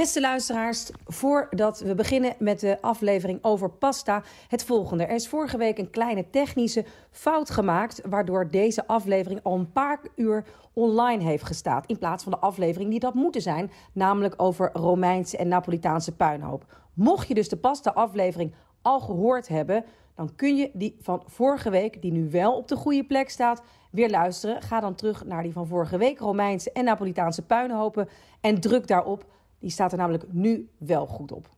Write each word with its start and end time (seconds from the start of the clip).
Beste 0.00 0.20
luisteraars, 0.20 0.90
voordat 1.04 1.80
we 1.80 1.94
beginnen 1.94 2.34
met 2.38 2.60
de 2.60 2.78
aflevering 2.80 3.38
over 3.42 3.70
pasta, 3.70 4.22
het 4.48 4.64
volgende. 4.64 5.04
Er 5.04 5.14
is 5.14 5.28
vorige 5.28 5.56
week 5.56 5.78
een 5.78 5.90
kleine 5.90 6.30
technische 6.30 6.84
fout 7.10 7.50
gemaakt, 7.50 8.00
waardoor 8.08 8.50
deze 8.50 8.86
aflevering 8.86 9.40
al 9.42 9.54
een 9.54 9.72
paar 9.72 10.00
uur 10.16 10.44
online 10.72 11.24
heeft 11.24 11.44
gestaan. 11.44 11.82
In 11.86 11.98
plaats 11.98 12.22
van 12.22 12.32
de 12.32 12.38
aflevering 12.38 12.90
die 12.90 13.00
dat 13.00 13.14
moeten 13.14 13.42
zijn, 13.42 13.70
namelijk 13.92 14.34
over 14.36 14.70
Romeinse 14.72 15.36
en 15.36 15.48
Napolitaanse 15.48 16.16
puinhoop. 16.16 16.64
Mocht 16.94 17.28
je 17.28 17.34
dus 17.34 17.48
de 17.48 17.56
pasta-aflevering 17.56 18.54
al 18.82 19.00
gehoord 19.00 19.48
hebben, 19.48 19.84
dan 20.14 20.34
kun 20.36 20.56
je 20.56 20.70
die 20.72 20.96
van 21.00 21.22
vorige 21.26 21.70
week, 21.70 22.02
die 22.02 22.12
nu 22.12 22.30
wel 22.30 22.56
op 22.56 22.68
de 22.68 22.76
goede 22.76 23.04
plek 23.04 23.30
staat, 23.30 23.62
weer 23.90 24.10
luisteren. 24.10 24.62
Ga 24.62 24.80
dan 24.80 24.94
terug 24.94 25.24
naar 25.24 25.42
die 25.42 25.52
van 25.52 25.66
vorige 25.66 25.98
week, 25.98 26.18
Romeinse 26.18 26.72
en 26.72 26.84
Napolitaanse 26.84 27.42
puinhopen, 27.42 28.08
en 28.40 28.60
druk 28.60 28.86
daarop. 28.86 29.24
Die 29.60 29.70
staat 29.70 29.92
er 29.92 29.98
namelijk 29.98 30.24
nu 30.32 30.68
wel 30.78 31.06
goed 31.06 31.32
op. 31.32 31.48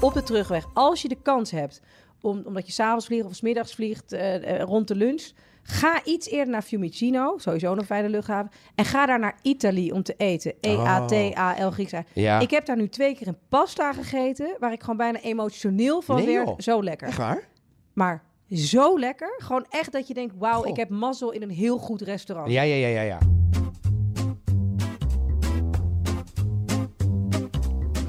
Op 0.00 0.12
de 0.14 0.22
terugweg, 0.22 0.66
als 0.74 1.02
je 1.02 1.08
de 1.08 1.18
kans 1.22 1.50
hebt, 1.50 1.80
om, 2.20 2.42
omdat 2.44 2.66
je 2.66 2.72
s'avonds 2.72 3.06
vliegt 3.06 3.26
of 3.26 3.34
smiddags 3.34 3.74
vliegt 3.74 4.12
uh, 4.12 4.60
rond 4.60 4.88
de 4.88 4.94
lunch, 4.94 5.30
ga 5.62 6.04
iets 6.04 6.28
eerder 6.28 6.52
naar 6.52 6.62
Fiumicino, 6.62 7.34
sowieso 7.38 7.72
een 7.72 7.84
fijne 7.84 8.08
luchthaven, 8.08 8.50
en 8.74 8.84
ga 8.84 9.06
daar 9.06 9.18
naar 9.18 9.38
Italië 9.42 9.92
om 9.92 10.02
te 10.02 10.14
eten. 10.16 10.54
E-A-T-A-L 10.60 11.70
Grieks. 11.70 11.92
Ja. 12.12 12.40
Ik 12.40 12.50
heb 12.50 12.66
daar 12.66 12.76
nu 12.76 12.88
twee 12.88 13.14
keer 13.14 13.28
een 13.28 13.38
pasta 13.48 13.92
gegeten, 13.92 14.56
waar 14.58 14.72
ik 14.72 14.80
gewoon 14.80 14.96
bijna 14.96 15.20
emotioneel 15.20 16.00
van 16.02 16.16
Nee, 16.16 16.26
werd. 16.26 16.46
joh. 16.46 16.58
Zo 16.58 16.82
lekker. 16.82 17.08
Echt 17.08 17.16
waar? 17.16 17.48
Maar 17.92 18.22
zo 18.50 18.98
lekker. 18.98 19.34
Gewoon 19.38 19.66
echt 19.68 19.92
dat 19.92 20.08
je 20.08 20.14
denkt, 20.14 20.34
wauw, 20.38 20.64
ik 20.64 20.76
heb 20.76 20.88
mazzel 20.88 21.30
in 21.30 21.42
een 21.42 21.50
heel 21.50 21.78
goed 21.78 22.00
restaurant. 22.00 22.50
Ja, 22.50 22.62
ja, 22.62 22.74
ja, 22.74 22.88
ja, 22.88 23.00
ja. 23.02 23.18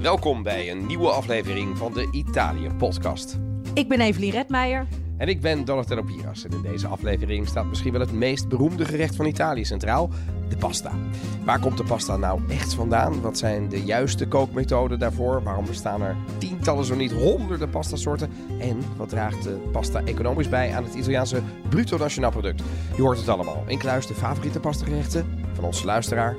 Welkom 0.02 0.44
bij 0.44 0.72
een 0.72 0.86
nieuwe 0.86 1.10
aflevering 1.10 1.78
van 1.78 1.94
de 1.94 2.08
Italië-podcast. 2.12 3.38
Ik 3.74 3.88
ben 3.88 4.00
Evelien 4.00 4.32
Redmeijer. 4.32 4.88
En 5.18 5.28
ik 5.28 5.42
ben 5.42 5.66
Donatello 5.66 6.02
Piras. 6.02 6.46
En 6.46 6.52
in 6.52 6.62
deze 6.62 6.88
aflevering 6.88 7.48
staat 7.48 7.66
misschien 7.66 7.92
wel 7.92 8.02
het 8.02 8.12
meest 8.12 8.48
beroemde 8.48 8.86
gerecht 8.86 9.16
van 9.16 9.26
Italië 9.26 9.66
centraal: 9.66 10.10
de 10.50 10.58
pasta. 10.58 10.92
Waar 11.46 11.60
komt 11.60 11.78
de 11.78 11.84
pasta 11.84 12.18
nou 12.18 12.42
echt 12.50 12.74
vandaan? 12.74 13.22
Wat 13.22 13.38
zijn 13.38 13.70
de 13.70 13.84
juiste 13.84 14.28
kookmethoden 14.28 15.00
daarvoor? 15.00 15.44
Waarom 15.44 15.66
bestaan 15.66 16.02
er 16.02 16.16
tientallen, 16.38 16.86
zo 16.86 16.96
niet 16.96 17.12
honderden 17.12 17.70
pastasoorten? 17.70 18.32
En 18.60 18.78
wat 18.98 19.10
draagt 19.10 19.44
de 19.44 19.58
pasta 19.72 20.02
economisch 20.06 20.50
bij 20.50 20.76
aan 20.76 20.84
het 20.84 20.94
Italiaanse 20.94 21.42
bruto 21.70 21.98
nationaal 21.98 22.32
product? 22.32 22.64
Je 22.96 23.02
hoort 23.02 23.18
het 23.18 23.30
allemaal. 23.30 23.64
Incluis 23.68 24.08
de 24.08 24.14
favoriete 24.14 24.60
pastagerechten 24.60 25.44
van 25.54 25.64
onze 25.64 25.86
luisteraar 25.86 26.36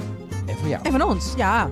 en 0.47 0.57
van 0.57 0.69
jou. 0.69 0.85
En 0.85 0.93
van 0.93 1.03
ons, 1.03 1.35
ja. 1.37 1.71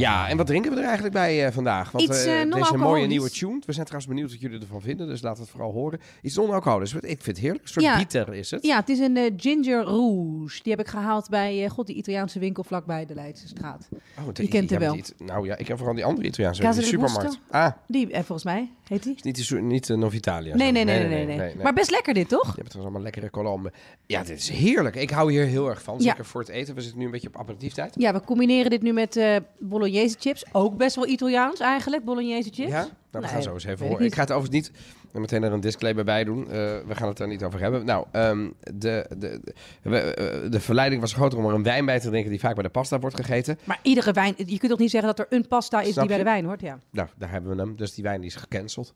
Ja, 0.00 0.28
en 0.28 0.36
wat 0.36 0.46
drinken 0.46 0.70
we 0.72 0.76
er 0.78 0.84
eigenlijk 0.84 1.14
bij 1.14 1.46
eh, 1.46 1.52
vandaag? 1.52 1.90
Want 1.90 2.04
Iets, 2.04 2.24
eh, 2.24 2.32
eh, 2.32 2.36
deze 2.36 2.44
non-alcoholisch. 2.48 2.82
mooie 2.86 3.06
nieuwe 3.06 3.30
tune. 3.30 3.60
We 3.66 3.72
zijn 3.72 3.86
trouwens 3.86 4.06
benieuwd 4.12 4.30
wat 4.30 4.40
jullie 4.40 4.60
ervan 4.60 4.80
vinden, 4.80 5.06
dus 5.06 5.22
laat 5.22 5.38
het 5.38 5.48
vooral 5.48 5.72
horen. 5.72 6.00
Iets 6.22 6.36
non-alcoholisch. 6.36 6.92
Ik 6.94 7.00
vind 7.02 7.26
het 7.26 7.38
heerlijk. 7.38 7.62
Een 7.62 7.68
soort 7.70 7.84
Ja. 7.84 7.96
bitter 7.96 8.34
is 8.34 8.50
het. 8.50 8.64
Ja, 8.66 8.76
het 8.76 8.88
is 8.88 8.98
een 8.98 9.16
eh, 9.16 9.32
ginger 9.36 9.82
rouge. 9.84 10.62
Die 10.62 10.72
heb 10.72 10.80
ik 10.80 10.88
gehaald 10.88 11.28
bij 11.28 11.64
eh, 11.64 11.70
god, 11.70 11.86
die 11.86 11.96
Italiaanse 11.96 12.38
winkel 12.38 12.64
vlakbij 12.64 13.06
de 13.06 13.14
Leidse 13.14 13.48
straat. 13.48 13.88
Oh, 14.18 14.24
Je 14.32 14.48
kent 14.48 14.70
hem 14.70 14.80
ja, 14.80 14.86
wel. 14.86 14.94
die- 14.94 15.26
nou 15.26 15.46
ja, 15.46 15.56
ik 15.56 15.68
heb 15.68 15.76
vooral 15.76 15.94
die 15.94 16.04
andere 16.04 16.26
Italiaanse 16.26 16.62
die 16.72 16.82
supermarkt. 16.82 17.38
Ah, 17.50 17.72
Die, 17.86 18.06
eh, 18.10 18.14
volgens 18.22 18.44
mij, 18.44 18.70
heet 18.90 19.02
die? 19.02 19.14
is 19.16 19.22
niet, 19.22 19.38
su- 19.40 19.60
niet 19.60 19.86
de 19.86 19.96
Novitalia. 19.96 20.56
Nee 20.56 20.72
nee 20.72 20.84
nee 20.84 21.06
nee, 21.08 21.26
nee, 21.26 21.54
Maar 21.62 21.72
best 21.72 21.90
lekker 21.90 22.14
dit, 22.14 22.28
toch? 22.28 22.46
Je 22.46 22.52
hebt 22.56 22.70
trouwens 22.70 22.76
allemaal 22.82 23.02
lekkere 23.02 23.30
kolomben. 23.30 23.72
Ja, 24.06 24.22
dit 24.22 24.38
is 24.38 24.48
heerlijk. 24.48 24.96
Ik 24.96 25.10
hou 25.10 25.32
hier 25.32 25.44
heel 25.44 25.68
erg 25.68 25.82
van. 25.82 25.94
Ja. 25.98 26.02
Zeker 26.02 26.24
voor 26.24 26.40
het 26.40 26.50
eten. 26.50 26.74
We 26.74 26.80
zitten 26.80 26.98
nu 26.98 27.04
een 27.04 27.10
beetje 27.10 27.28
op 27.28 27.36
aperitieftijd. 27.38 27.94
Ja, 27.98 28.12
we 28.12 28.20
combineren 28.20 28.70
dit 28.70 28.82
nu 28.82 28.92
met 28.92 29.16
eh 29.16 29.36
bolognese 29.58 30.16
chips. 30.18 30.44
Ook 30.52 30.76
best 30.76 30.96
wel 30.96 31.06
Italiaans 31.06 31.60
eigenlijk, 31.60 32.04
bolognese 32.04 32.50
chips. 32.52 32.70
Ja? 32.70 32.88
Nou, 33.10 33.24
we 33.24 33.30
gaan 33.30 33.42
zo 33.42 33.52
eens 33.52 33.64
even 33.64 33.86
horen. 33.86 34.04
Ik, 34.04 34.14
ga 34.14 34.20
het 34.20 34.32
overigens 34.32 34.70
niet 34.70 34.80
meteen 35.12 35.42
er 35.42 35.52
een 35.52 35.60
disclaimer 35.60 36.04
bij 36.04 36.24
doen. 36.24 36.44
Eh, 36.44 36.52
we 36.86 36.94
gaan 36.94 37.08
het 37.08 37.18
er 37.18 37.28
niet 37.28 37.42
over 37.42 37.60
hebben. 37.60 37.84
Nou, 37.84 38.06
ehm, 38.12 38.48
de, 38.60 39.06
de, 39.18 39.40
de, 39.82 39.98
eh, 39.98 40.50
de 40.50 40.60
verleiding 40.60 41.00
was 41.00 41.12
groter 41.12 41.38
om 41.38 41.46
er 41.46 41.54
een 41.54 41.62
wijn 41.62 41.84
bij 41.84 42.00
te 42.00 42.08
drinken 42.08 42.30
die 42.30 42.40
vaak 42.40 42.54
bij 42.54 42.62
de 42.62 42.68
pasta 42.68 42.98
wordt 42.98 43.16
gegeten. 43.16 43.58
Maar 43.64 43.78
iedere 43.82 44.12
wijn, 44.12 44.34
je 44.36 44.58
kunt 44.58 44.70
toch 44.70 44.78
niet 44.80 44.90
zeggen 44.90 45.16
dat 45.16 45.18
er 45.18 45.36
een 45.36 45.48
pasta 45.48 45.80
is 45.80 45.94
die 45.94 46.06
bij 46.06 46.16
de 46.16 46.24
wijn 46.24 46.44
hoort? 46.44 46.60
Ja. 46.60 46.80
Nou, 46.90 47.08
daar 47.16 47.30
hebben 47.30 47.56
we 47.56 47.62
hem. 47.62 47.76
Dus 47.76 47.94
die 47.94 48.04
wijn 48.04 48.20
die 48.20 48.30
is 48.30 48.36
gecanceld. 48.36 48.94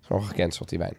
Gewoon 0.00 0.24
gecanceld, 0.24 0.68
die 0.68 0.78
wijn. 0.78 0.96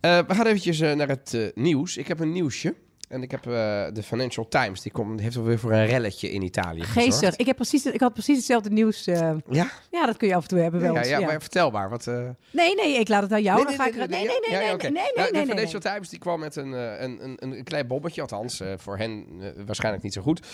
Eh, 0.00 0.18
we 0.26 0.34
gaan 0.34 0.46
eventjes 0.46 0.78
naar 0.78 1.08
het 1.08 1.52
nieuws. 1.54 1.96
Ik 1.96 2.08
heb 2.08 2.20
een 2.20 2.32
nieuwsje. 2.32 2.74
En 3.10 3.22
ik 3.22 3.30
heb 3.30 3.46
eh, 3.46 3.52
de 3.92 4.02
Financial 4.02 4.48
Times. 4.48 4.80
Die 4.80 4.92
komt, 4.92 5.20
heeft 5.20 5.36
alweer 5.36 5.58
voor 5.58 5.72
een 5.72 5.86
relletje 5.86 6.30
in 6.30 6.42
Italië 6.42 6.82
Geestig. 6.82 7.36
Ik, 7.36 7.46
heb 7.46 7.56
precies, 7.56 7.86
ik 7.86 8.00
had 8.00 8.12
precies 8.12 8.36
hetzelfde 8.36 8.70
nieuws. 8.70 9.06
eh, 9.06 9.32
Ja? 9.48 9.70
ja, 9.90 10.06
dat 10.06 10.16
kun 10.16 10.28
je 10.28 10.34
af 10.34 10.42
en 10.42 10.48
toe 10.48 10.58
hebben 10.58 10.80
wel 10.80 10.94
Ja, 10.94 11.02
ja, 11.04 11.18
ja. 11.18 11.26
maar 11.26 11.40
vertel 11.40 11.70
maar. 11.70 11.88
Wat, 11.90 12.06
eh, 12.06 12.28
Nee, 12.52 12.74
nee, 12.74 12.98
ik 12.98 13.08
laat 13.08 13.22
het 13.22 13.32
aan 13.32 13.42
jou. 13.42 13.64
dan 13.64 13.74
ga 13.74 13.86
ik. 13.86 13.94
Nee, 13.96 14.06
nee, 14.08 14.18
nee, 14.18 14.50
Ja, 14.50 14.76
nee, 14.76 14.90
Nou, 15.14 15.32
De 15.32 15.46
Financial. 15.46 15.80
Times 15.80 16.08
die 16.08 16.18
kwam 16.18 16.40
met 16.40 16.56
een, 16.56 16.72
een, 16.72 17.24
een, 17.24 17.36
een, 17.38 17.64
klein 17.64 17.86
bobbetje, 17.86 18.20
althans 18.20 18.62
voor 18.76 18.98
hen 18.98 19.26
waarschijnlijk 19.66 20.04
niet 20.04 20.12
zo 20.12 20.22
goed. 20.22 20.46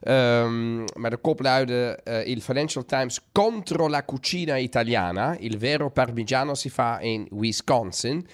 Ehm, 0.00 0.84
maar 0.84 1.10
de 1.10 1.16
kop 1.16 1.40
luidde: 1.40 1.98
Il 2.26 2.40
Financial 2.40 2.84
Times 2.84 3.20
contro 3.32 3.88
la 3.88 4.04
cucina 4.04 4.58
italiana. 4.58 5.36
Il 5.38 5.58
vero 5.58 5.88
parmigiano 5.88 6.54
si 6.54 6.70
fa 6.70 6.98
in 7.00 7.28
Wisconsin. 7.30 8.26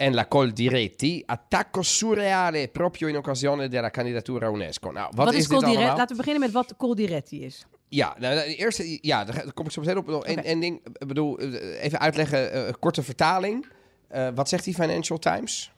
En 0.00 0.14
la 0.14 0.28
Col 0.28 0.52
Diretti, 0.52 1.22
attacco 1.26 1.82
surreale 1.82 2.68
proprio 2.68 3.08
in 3.08 3.16
occasione 3.16 3.68
della 3.68 3.90
candidatura 3.90 4.48
UNESCO. 4.48 4.92
Nou, 4.92 5.08
wat, 5.14 5.24
Wat, 5.24 5.34
is 5.34 5.48
dit 5.48 5.58
Col 5.58 5.68
Diretti? 5.68 5.96
Laten 5.96 6.08
we 6.08 6.16
beginnen 6.16 6.40
met 6.40 6.52
wat 6.52 6.76
Col 6.76 6.94
Diretti 6.94 7.44
is. 7.44 7.66
Ja, 7.88 8.16
nou, 8.18 8.34
de 8.34 8.54
eerste, 8.54 8.98
ja, 9.00 9.24
daar 9.24 9.52
kom 9.52 9.64
ik 9.66 9.72
zo 9.72 9.80
meteen 9.80 9.96
op. 9.96 10.06
Nog 10.06 10.24
één 10.24 10.60
ding, 10.60 10.80
ik 10.92 11.06
bedoel, 11.06 11.38
eh, 11.38 11.82
even 11.84 11.98
uitleggen, 11.98 12.52
eh, 12.52 12.72
korte 12.80 13.02
vertaling. 13.02 13.66
Eh, 14.08 14.28
wat 14.34 14.48
zegt 14.48 14.64
die 14.64 14.74
Financial 14.74 15.18
Times? 15.18 15.72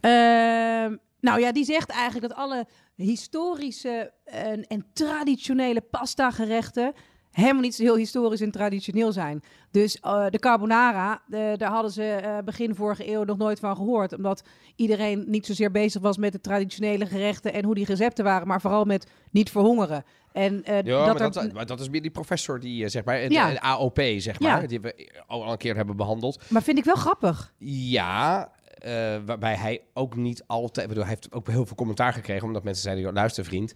Ehm, 0.00 0.96
nou 1.20 1.40
ja, 1.40 1.52
die 1.52 1.64
zegt 1.64 1.90
eigenlijk 1.90 2.28
dat 2.28 2.38
alle 2.38 2.66
historische 2.94 4.12
en, 4.24 4.66
en 4.66 4.86
traditionele 4.92 5.80
pasta 5.80 6.30
gerechten 6.30 6.92
helemaal 7.42 7.62
niet 7.62 7.74
zo 7.74 7.82
heel 7.82 7.96
historisch 7.96 8.40
en 8.40 8.50
traditioneel 8.50 9.12
zijn. 9.12 9.42
Dus 9.70 10.00
eh, 10.00 10.26
de 10.30 10.38
carbonara, 10.38 11.22
de, 11.26 11.54
daar 11.56 11.70
hadden 11.70 11.90
ze 11.90 12.02
eh, 12.04 12.38
begin 12.44 12.74
vorige 12.74 13.10
eeuw 13.12 13.24
nog 13.24 13.36
nooit 13.36 13.58
van 13.58 13.76
gehoord. 13.76 14.12
Omdat 14.16 14.42
iedereen 14.76 15.24
niet 15.26 15.46
zozeer 15.46 15.70
bezig 15.70 16.02
was 16.02 16.16
met 16.16 16.32
de 16.32 16.40
traditionele 16.40 17.06
gerechten 17.06 17.52
en 17.52 17.64
hoe 17.64 17.74
die 17.74 17.84
recepten 17.84 18.24
waren, 18.24 18.46
maar 18.46 18.60
vooral 18.60 18.84
met 18.84 19.06
niet 19.30 19.50
verhongeren. 19.50 20.04
En 20.32 20.64
eh, 20.64 20.74
Ja, 20.82 20.82
dat 21.06 21.18
maar, 21.18 21.26
er- 21.26 21.32
dat, 21.32 21.52
maar 21.52 21.66
dat 21.66 21.80
is 21.80 21.88
meer 21.88 22.02
die 22.02 22.10
professor 22.10 22.60
die, 22.60 22.84
eh, 22.84 22.90
zeg 22.90 23.04
maar, 23.04 23.30
Ja. 23.32 23.50
de 23.50 23.60
AOP, 23.60 23.98
zeg 24.16 24.38
Ja. 24.38 24.56
maar, 24.56 24.66
die 24.66 24.80
we 24.80 25.10
al 25.26 25.50
een 25.52 25.56
keer 25.58 25.76
hebben 25.76 25.96
behandeld. 25.96 26.40
maar 26.50 26.62
vind 26.62 26.78
ik 26.78 26.84
wel 26.84 26.94
grappig. 26.94 27.52
Ja, 27.58 28.50
eh, 28.86 29.16
waarbij 29.26 29.54
hij 29.54 29.80
ook 29.94 30.16
niet 30.16 30.44
altijd... 30.46 30.88
Bedoel, 30.88 31.02
hij 31.04 31.12
heeft 31.12 31.32
ook 31.32 31.48
heel 31.48 31.66
veel 31.66 31.76
commentaar 31.76 32.12
gekregen... 32.12 32.46
omdat 32.46 32.64
mensen 32.64 32.82
zeiden, 32.82 33.12
luister 33.12 33.44
vriend... 33.44 33.74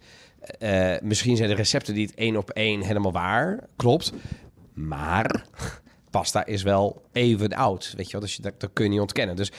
eh, 0.59 0.95
misschien 1.03 1.37
zijn 1.37 1.49
de 1.49 1.55
recepten 1.55 1.95
niet 1.95 2.15
één 2.15 2.37
op 2.37 2.51
één 2.51 2.81
helemaal 2.81 3.13
waar. 3.13 3.69
Klopt. 3.77 4.13
Maar... 4.75 5.45
Pasta 6.11 6.47
is 6.47 6.63
wel 6.63 7.03
even 7.13 7.53
oud, 7.55 7.93
weet 7.97 8.07
je 8.07 8.13
wel. 8.13 8.21
Dus 8.21 8.37
je, 8.37 8.43
dat, 8.43 8.61
dat 8.61 8.71
kun 8.73 8.85
je 8.85 8.91
niet 8.91 9.01
ontkennen. 9.01 9.37
Dus, 9.37 9.53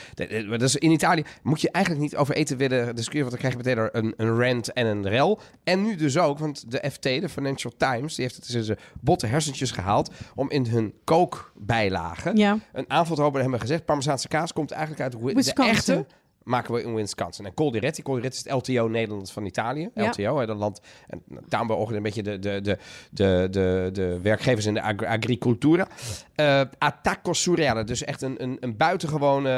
is 0.62 0.76
in 0.76 0.92
Italië 0.92 1.24
moet 1.44 1.62
je 1.62 1.72
eigenlijk 1.72 2.06
niet 2.06 2.16
over 2.16 2.36
eten 2.36 2.58
willen 2.58 2.96
discussiëren... 2.96 3.30
want 3.30 3.42
dan 3.42 3.52
krijg 3.52 3.66
je 3.66 3.76
meteen 3.76 4.04
een, 4.06 4.14
een 4.28 4.44
rant 4.44 4.74
en 4.74 4.86
een 4.86 5.08
rel. 5.10 5.40
En 5.64 5.84
nu 5.84 5.96
dus 5.96 6.18
ook, 6.18 6.40
want 6.40 6.72
de 6.72 6.92
FT, 6.92 7.04
de 7.04 7.30
Financial 7.30 7.74
Times... 7.78 8.16
die 8.16 8.24
heeft 8.26 8.36
het 8.36 8.46
dus 8.46 8.56
in 8.56 8.64
zijn 8.64 8.78
botte 9.02 9.28
hersentjes 9.28 9.72
gehaald... 9.72 10.12
om 10.36 10.50
in 10.50 10.66
hun 10.66 10.94
kookbijlagen 11.04 12.36
Ja. 12.38 12.58
een 12.74 12.90
aanval 12.90 13.16
te 13.16 13.22
hebben. 13.22 13.60
gezegd, 13.60 13.86
Parmezaanse 13.86 14.28
kaas 14.28 14.54
komt 14.54 14.72
eigenlijk 14.72 15.02
uit 15.02 15.14
Wi- 15.14 15.28
de 15.28 15.34
Wisconsin. 15.34 15.74
echte 15.76 16.06
maken 16.44 16.74
we 16.74 16.84
in 16.84 16.94
Wisconsin. 16.96 17.46
En 17.46 17.54
Col 17.54 17.72
Diretti, 17.72 18.02
Col 18.02 18.16
Diretti 18.16 18.38
is 18.38 18.44
het 18.44 18.68
LTO 18.68 18.88
Nederland 18.88 19.32
van 19.32 19.46
Italië. 19.46 19.90
Ja. 19.96 20.08
LTO, 20.10 20.40
hè, 20.40 20.46
dat 20.46 20.58
land. 20.58 20.82
En 21.08 21.22
daarom 21.48 21.68
beogen 21.68 21.96
een 21.96 22.04
beetje 22.04 22.24
de, 22.24 22.40
de, 22.40 22.62
de, 22.62 22.78
de, 23.12 23.48
de, 23.52 23.90
de 23.94 24.20
werkgevers 24.22 24.66
in 24.66 24.74
de 24.74 24.82
agri- 24.82 25.06
agricultura. 25.06 25.88
Eh 26.36 26.62
attacco 26.78 27.34
surreale, 27.34 27.84
dus 27.84 28.04
echt 28.04 28.22
een, 28.22 28.44
een, 28.44 28.58
een 28.60 28.78
buitengewone, 28.78 29.50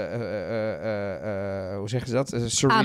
eh, 0.00 1.76
hoe 1.76 1.88
zeggen 1.88 2.08
ze 2.08 2.14
dat? 2.14 2.34
Surreal 2.46 2.80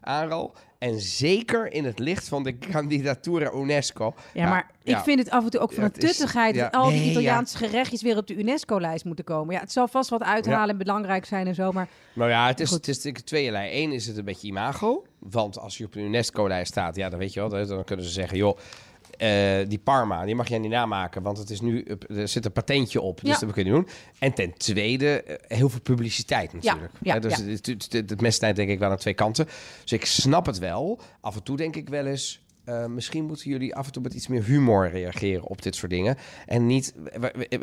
Aanval. 0.00 0.52
En 0.78 1.00
zeker 1.00 1.72
in 1.72 1.84
het 1.84 1.98
licht 1.98 2.28
van 2.28 2.42
de 2.42 2.58
candidatura 2.58 3.52
UNESCO. 3.52 4.14
Ja, 4.34 4.48
maar 4.48 4.70
ik 4.82 4.94
ja. 4.94 5.02
vind 5.02 5.18
het 5.18 5.30
af 5.30 5.44
en 5.44 5.50
toe 5.50 5.60
ook 5.60 5.72
van 5.72 5.84
een 5.84 5.92
is- 5.94 5.98
tuttigheid 6.04 6.54
dat 6.54 6.72
al 6.72 6.88
die 6.90 6.98
Nee, 7.00 7.10
Italiaanse 7.10 7.56
gerechtjes 7.56 8.02
weer 8.02 8.16
op 8.16 8.26
de 8.26 8.34
UNESCO-lijst 8.36 9.04
moeten 9.04 9.24
komen. 9.24 9.54
Ja, 9.54 9.60
het 9.60 9.72
zal 9.72 9.88
vast 9.88 10.10
wat 10.10 10.22
uithalen 10.22 10.68
en 10.70 10.78
belangrijk 10.78 11.24
zijn 11.24 11.46
en 11.46 11.54
zo, 11.54 11.72
maar 11.72 11.88
Nou 12.12 12.30
ja, 12.30 12.46
het 12.46 12.60
is, 12.60 12.68
Goed. 12.70 12.86
het 12.86 13.04
is 13.04 13.12
tweeërlei. 13.24 13.82
Eén 13.82 13.92
is 13.92 14.06
het 14.06 14.16
een 14.16 14.24
beetje 14.24 14.48
imago. 14.48 15.04
Want 15.18 15.58
als 15.58 15.78
je 15.78 15.84
op 15.84 15.94
een 15.94 16.02
UNESCO-lijst 16.04 16.70
staat, 16.70 16.96
ja, 16.96 17.08
dan 17.08 17.18
weet 17.18 17.32
je 17.32 17.40
wel, 17.48 17.66
dan 17.66 17.84
kunnen 17.84 18.04
ze 18.04 18.10
zeggen, 18.12 18.36
joh, 18.38 18.58
eh, 19.18 19.68
die 19.68 19.78
Parma, 19.78 20.24
die 20.24 20.34
mag 20.34 20.48
jij 20.48 20.58
niet 20.58 20.70
namaken, 20.70 21.22
want 21.22 21.38
het 21.38 21.50
is 21.50 21.60
nu, 21.60 21.84
er 22.08 22.28
zit 22.28 22.44
een 22.44 22.52
patentje 22.52 23.00
op, 23.00 23.20
dus 23.20 23.30
Ja. 23.40 23.46
dat 23.46 23.52
kun 23.52 23.64
je 23.64 23.70
niet 23.70 23.80
doen. 23.80 23.88
En 24.18 24.32
ten 24.32 24.52
tweede, 24.56 25.22
eh, 25.22 25.56
heel 25.58 25.68
veel 25.68 25.80
publiciteit 25.80 26.52
natuurlijk. 26.52 26.92
ja, 27.00 27.18
dus 27.18 27.36
ja. 27.36 27.44
het, 27.44 27.66
het, 27.66 27.92
het, 27.92 28.10
het 28.10 28.20
mes 28.20 28.36
snijdt 28.36 28.56
denk 28.56 28.70
ik 28.70 28.78
wel 28.78 28.90
aan 28.90 28.96
twee 28.96 29.14
kanten. 29.14 29.44
Dus 29.82 29.92
ik 29.92 30.04
snap 30.04 30.46
het 30.46 30.58
wel. 30.58 31.00
Af 31.20 31.36
en 31.36 31.42
toe 31.42 31.56
denk 31.56 31.76
ik 31.76 31.88
wel 31.88 32.06
eens, 32.06 32.40
eh, 32.64 32.86
misschien 32.86 33.24
moeten 33.24 33.50
jullie 33.50 33.74
af 33.74 33.86
en 33.86 33.92
toe 33.92 34.02
met 34.02 34.14
iets 34.14 34.26
meer 34.28 34.44
humor 34.44 34.90
reageren 34.90 35.42
op 35.44 35.62
dit 35.62 35.74
soort 35.76 35.90
dingen. 35.90 36.16
En 36.46 36.66
niet, 36.66 36.94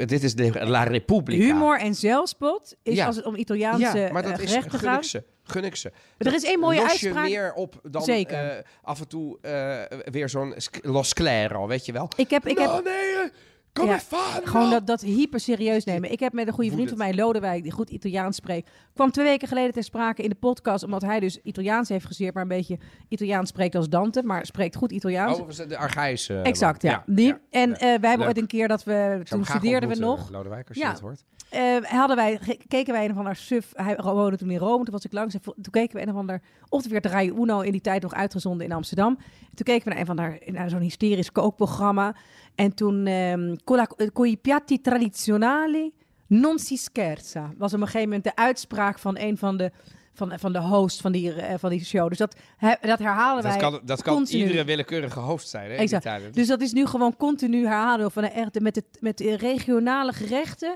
dit 0.08 0.24
is 0.24 0.36
de 0.36 0.66
La 0.66 0.84
Repubblica. 0.84 1.44
Humor 1.44 1.80
en 1.80 1.96
zelfspot 1.96 2.76
is 2.84 2.96
Ja. 2.96 3.06
als 3.06 3.16
het 3.16 3.26
om 3.26 3.36
Italiaanse 3.36 3.98
ja, 4.00 4.12
maar 4.12 4.24
dat 4.24 4.40
gerechten 4.40 4.80
gaat. 4.80 5.22
Gun 5.46 5.64
ik 5.64 5.76
ze. 5.76 5.92
Er 6.18 6.34
is 6.34 6.44
één 6.44 6.60
mooie 6.60 6.80
Los 6.82 6.90
uitspraak. 6.90 7.26
je 7.26 7.32
meer 7.32 7.54
op 7.54 7.80
dan 7.84 8.04
Zeker. 8.04 8.50
eh, 8.58 8.64
af 8.82 9.00
en 9.00 9.08
toe 9.08 9.38
eh, 9.42 9.82
weer 10.12 10.30
zo'n 10.30 10.54
sk- 10.58 10.80
Los 10.86 11.14
Claro, 11.14 11.68
weet 11.68 11.86
je 11.86 11.92
wel? 11.92 12.10
Ik 12.16 12.30
heb, 12.30 12.48
ik 12.48 12.58
heb 12.58 12.84
nee, 12.84 13.30
kom 13.76 13.86
Ja, 13.88 14.00
van. 14.00 14.48
Gewoon 14.48 14.70
dat, 14.70 14.88
dat 14.88 15.02
hyper 15.02 15.40
serieus 15.40 15.84
nemen. 15.84 16.12
Ik 16.12 16.20
heb 16.20 16.34
met 16.34 16.48
een 16.48 16.54
goede 16.54 16.72
vriend 16.72 16.90
van 16.90 16.98
mij, 16.98 17.14
Lodewijk, 17.14 17.64
die 17.64 17.72
goed 17.72 17.90
Italiaans 17.90 18.36
spreekt, 18.36 18.70
kwam 18.94 19.12
twee 19.12 19.26
weken 19.26 19.48
geleden 19.48 19.72
ter 19.74 19.84
sprake 19.84 20.22
in 20.24 20.30
de 20.30 20.36
podcast, 20.36 20.84
omdat 20.84 21.02
hij 21.02 21.20
dus 21.20 21.40
Italiaans 21.42 21.90
heeft 21.90 22.06
gezeerd, 22.06 22.34
maar 22.34 22.44
een 22.44 22.50
beetje 22.50 22.78
Italiaans 23.10 23.50
spreekt 23.50 23.76
als 23.76 23.90
Dante, 23.90 24.24
maar 24.24 24.46
spreekt 24.46 24.76
goed 24.76 24.92
Italiaans. 24.92 25.40
Oh, 25.40 25.68
de 25.68 25.78
Archaïsche. 25.78 26.42
exact, 26.42 26.82
ja. 26.82 27.04
Die. 27.06 27.36
en 27.50 27.74
eh, 27.74 27.80
wij 27.80 27.90
hebben 27.90 28.18
Leuk. 28.18 28.28
ooit 28.28 28.38
een 28.38 28.48
keer 28.48 28.68
dat 28.68 28.84
we, 28.84 29.22
toen 29.24 29.46
studeerden 29.46 29.90
we 29.90 29.96
nog, 29.96 30.30
Lodewijk, 30.30 30.68
als 30.68 30.78
Ja. 30.78 30.84
je 30.86 30.92
het 30.92 31.02
hoort. 31.02 31.24
eh, 31.50 31.76
hadden 31.84 32.16
wij, 32.16 32.40
keken 32.68 32.94
wij 32.94 33.06
een 33.06 33.12
of 33.12 33.18
ander 33.18 33.36
suf, 33.36 33.72
hij 33.74 33.96
woonde 34.04 34.38
toen 34.38 34.52
in 34.52 34.58
Rome, 34.58 34.84
toen 34.84 34.94
was 34.94 35.06
ik 35.06 35.14
langs, 35.14 35.36
toen 35.44 35.54
keken 35.72 35.96
we 35.96 36.02
een 36.02 36.10
of 36.10 36.16
ander, 36.16 36.42
of 36.70 36.84
het 36.84 36.92
werd 36.92 37.06
Rai 37.06 37.30
Uno 37.30 37.60
in 37.62 37.72
die 37.72 37.82
tijd 37.82 38.02
nog 38.02 38.14
uitgezonden 38.14 38.66
in 38.66 38.72
Amsterdam. 38.72 39.18
Toen 39.54 39.66
keken 39.66 39.84
we 39.84 39.90
naar 39.90 40.00
een 40.00 40.06
van 40.06 40.16
naar 40.54 40.70
zo'n 40.70 40.80
hysterisch 40.82 41.32
kookprogramma. 41.32 42.16
En 42.56 42.74
toen, 42.74 43.06
ehm 43.08 43.56
con, 43.64 43.78
la- 43.78 44.10
con 44.14 44.26
i 44.28 44.38
piatti 44.38 44.82
tradizionali 44.82 45.94
non 46.28 46.60
si 46.60 46.78
scherza, 46.78 47.54
was 47.58 47.74
op 47.74 47.80
een 47.80 47.86
gegeven 47.86 48.08
moment 48.08 48.24
de 48.24 48.36
uitspraak 48.36 49.00
van 49.00 49.18
een 49.18 49.38
van 49.38 49.58
de, 49.58 49.72
van, 50.14 50.34
van 50.40 50.54
de 50.54 50.60
host 50.62 51.02
van 51.02 51.12
die, 51.12 51.34
eh, 51.34 51.56
van 51.60 51.70
die 51.70 51.86
show. 51.86 52.10
Dus 52.10 52.18
dat, 52.18 52.36
dat 52.82 53.00
herhalen 53.00 53.44
Dat 53.44 53.52
wij 53.52 53.62
kan, 53.62 53.80
dat 53.84 54.02
kan 54.02 54.16
continu. 54.16 54.44
iedere 54.44 54.64
willekeurige 54.64 55.20
hoofd 55.20 55.48
zijn, 55.48 55.70
hè? 55.72 55.76
Exact. 55.76 56.34
Dus 56.34 56.48
dat 56.48 56.62
is 56.62 56.72
nu 56.74 56.86
gewoon 56.86 57.16
continu 57.18 57.66
herhalen 57.66 58.12
van 58.12 58.24
de, 58.24 58.30
echt, 58.30 58.60
met, 58.60 58.76
het, 58.76 58.86
met 59.00 59.18
de 59.18 59.36
regionale 59.38 60.14
gerechten 60.14 60.76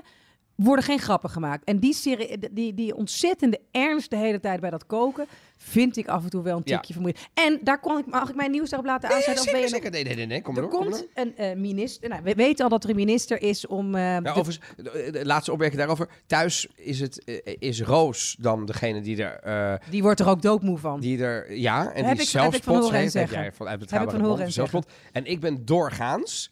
worden 0.64 0.84
geen 0.84 0.98
grappen 0.98 1.30
gemaakt. 1.30 1.64
En 1.64 1.78
die, 1.78 1.94
serie, 1.94 2.38
die, 2.52 2.74
die 2.74 2.94
ontzettende 2.96 3.60
ernst 3.70 4.10
de 4.10 4.16
hele 4.16 4.40
tijd 4.40 4.60
bij 4.60 4.70
dat 4.70 4.86
koken 4.86 5.26
vind 5.56 5.96
ik 5.96 6.08
af 6.08 6.22
en 6.24 6.30
toe 6.30 6.42
wel 6.42 6.56
een 6.56 6.62
Ja. 6.64 6.76
tikje 6.76 6.92
vermoeiend. 6.92 7.20
En 7.34 7.58
daar 7.62 7.80
kon 7.80 7.98
ik, 7.98 8.06
mag 8.06 8.28
ik 8.28 8.34
mijn 8.34 8.50
nieuws 8.50 8.70
daarop 8.70 8.88
laten 8.88 9.08
Nee, 9.08 9.22
zeker, 9.22 9.68
zeker. 9.68 9.90
Nee, 9.90 10.04
nee, 10.04 10.14
nee, 10.14 10.26
nee. 10.26 10.42
Kom 10.42 10.54
maar 10.54 10.62
er 10.64 10.70
door. 10.70 10.78
kom 10.80 10.88
maar 10.90 10.98
komt 10.98 11.10
een 11.14 11.36
eh, 11.36 11.56
minister. 11.56 12.08
Nou, 12.08 12.22
we 12.22 12.34
weten 12.34 12.64
al 12.64 12.70
dat 12.70 12.84
er 12.84 12.90
een 12.90 12.96
minister 12.96 13.42
is 13.42 13.66
om. 13.66 13.90
Nou, 13.90 14.22
de- 14.22 14.28
overigens, 14.30 14.58
de, 14.76 15.08
de 15.12 15.26
laatste 15.26 15.52
opmerking 15.52 15.78
daarover. 15.80 16.08
Thuis 16.26 16.68
is, 16.74 17.00
het, 17.00 17.42
is 17.58 17.82
Roos 17.82 18.36
dan 18.40 18.64
degene 18.66 19.00
die 19.00 19.24
er, 19.24 19.80
die 19.90 20.02
wordt 20.02 20.20
er 20.20 20.28
ook 20.28 20.42
doodmoe 20.42 20.78
van. 20.78 21.00
die 21.00 21.22
er 21.22 21.56
ja, 21.56 21.92
en 21.92 22.04
Heb 22.04 22.16
die 22.16 22.26
ik- 22.26 22.32
heb 22.32 22.54
ik 22.54 22.62
van 22.62 22.74
horen 22.76 22.94
heeft. 22.98 23.12
Heb 23.14 23.28
zeggen. 23.28 23.42
jij 23.42 23.52
van 23.52 23.68
uit 23.68 23.80
Heb 23.80 23.88
ik 23.88 23.88
van 23.88 23.98
betrouwbare 23.98 24.22
horen 24.22 24.36
bron, 24.36 24.52
zelfspot. 24.52 24.86
En 25.12 25.24
ik 25.26 25.40
ben 25.40 25.64
doorgaans... 25.64 26.50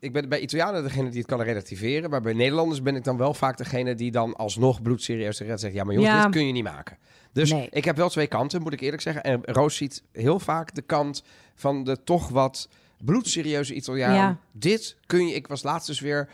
Ik 0.00 0.12
ben 0.12 0.28
bij 0.28 0.40
Italianen 0.40 0.82
degene 0.82 1.08
die 1.10 1.18
het 1.18 1.28
kan 1.28 1.40
relativeren. 1.42 2.10
Maar 2.10 2.20
bij 2.20 2.32
Nederlanders 2.32 2.82
ben 2.82 2.96
ik 2.96 3.04
dan 3.04 3.16
wel 3.16 3.34
vaak 3.34 3.56
degene 3.56 3.94
die 3.94 4.10
dan 4.10 4.36
alsnog 4.36 4.82
bloedserieus 4.82 5.36
tegen 5.36 5.58
zegt... 5.58 5.74
Ja, 5.74 5.84
maar 5.84 5.94
jongens, 5.94 6.12
Ja. 6.12 6.22
dit 6.22 6.32
kun 6.32 6.46
je 6.46 6.52
niet 6.52 6.64
maken. 6.64 6.98
Dus 7.32 7.50
Nee. 7.52 7.68
ik 7.70 7.84
heb 7.84 7.96
wel 7.96 8.08
twee 8.08 8.26
kanten, 8.26 8.62
moet 8.62 8.72
ik 8.72 8.80
eerlijk 8.80 9.02
zeggen. 9.02 9.22
En 9.22 9.40
Roos 9.44 9.76
ziet 9.76 10.02
heel 10.12 10.38
vaak 10.40 10.74
de 10.74 10.82
kant 10.82 11.22
van 11.54 11.84
de 11.84 12.02
toch 12.04 12.28
wat 12.28 12.68
bloedserieuze 13.04 13.74
Italiaan. 13.74 14.14
Ja. 14.14 14.38
Dit 14.52 14.96
kun 15.06 15.26
je... 15.26 15.34
Ik 15.34 15.46
was 15.46 15.62
laatst 15.62 15.86
dus 15.86 16.00
weer... 16.00 16.28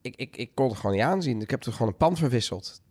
Ik, 0.00 0.16
ik, 0.16 0.36
ik 0.36 0.50
kon 0.54 0.68
het 0.68 0.76
gewoon 0.76 0.96
niet 0.96 1.04
aanzien. 1.04 1.40
Ik 1.40 1.50
heb 1.50 1.64
er 1.64 1.72
gewoon 1.72 1.88
een 1.88 1.96
pan 1.96 2.16
verwisseld. 2.16 2.82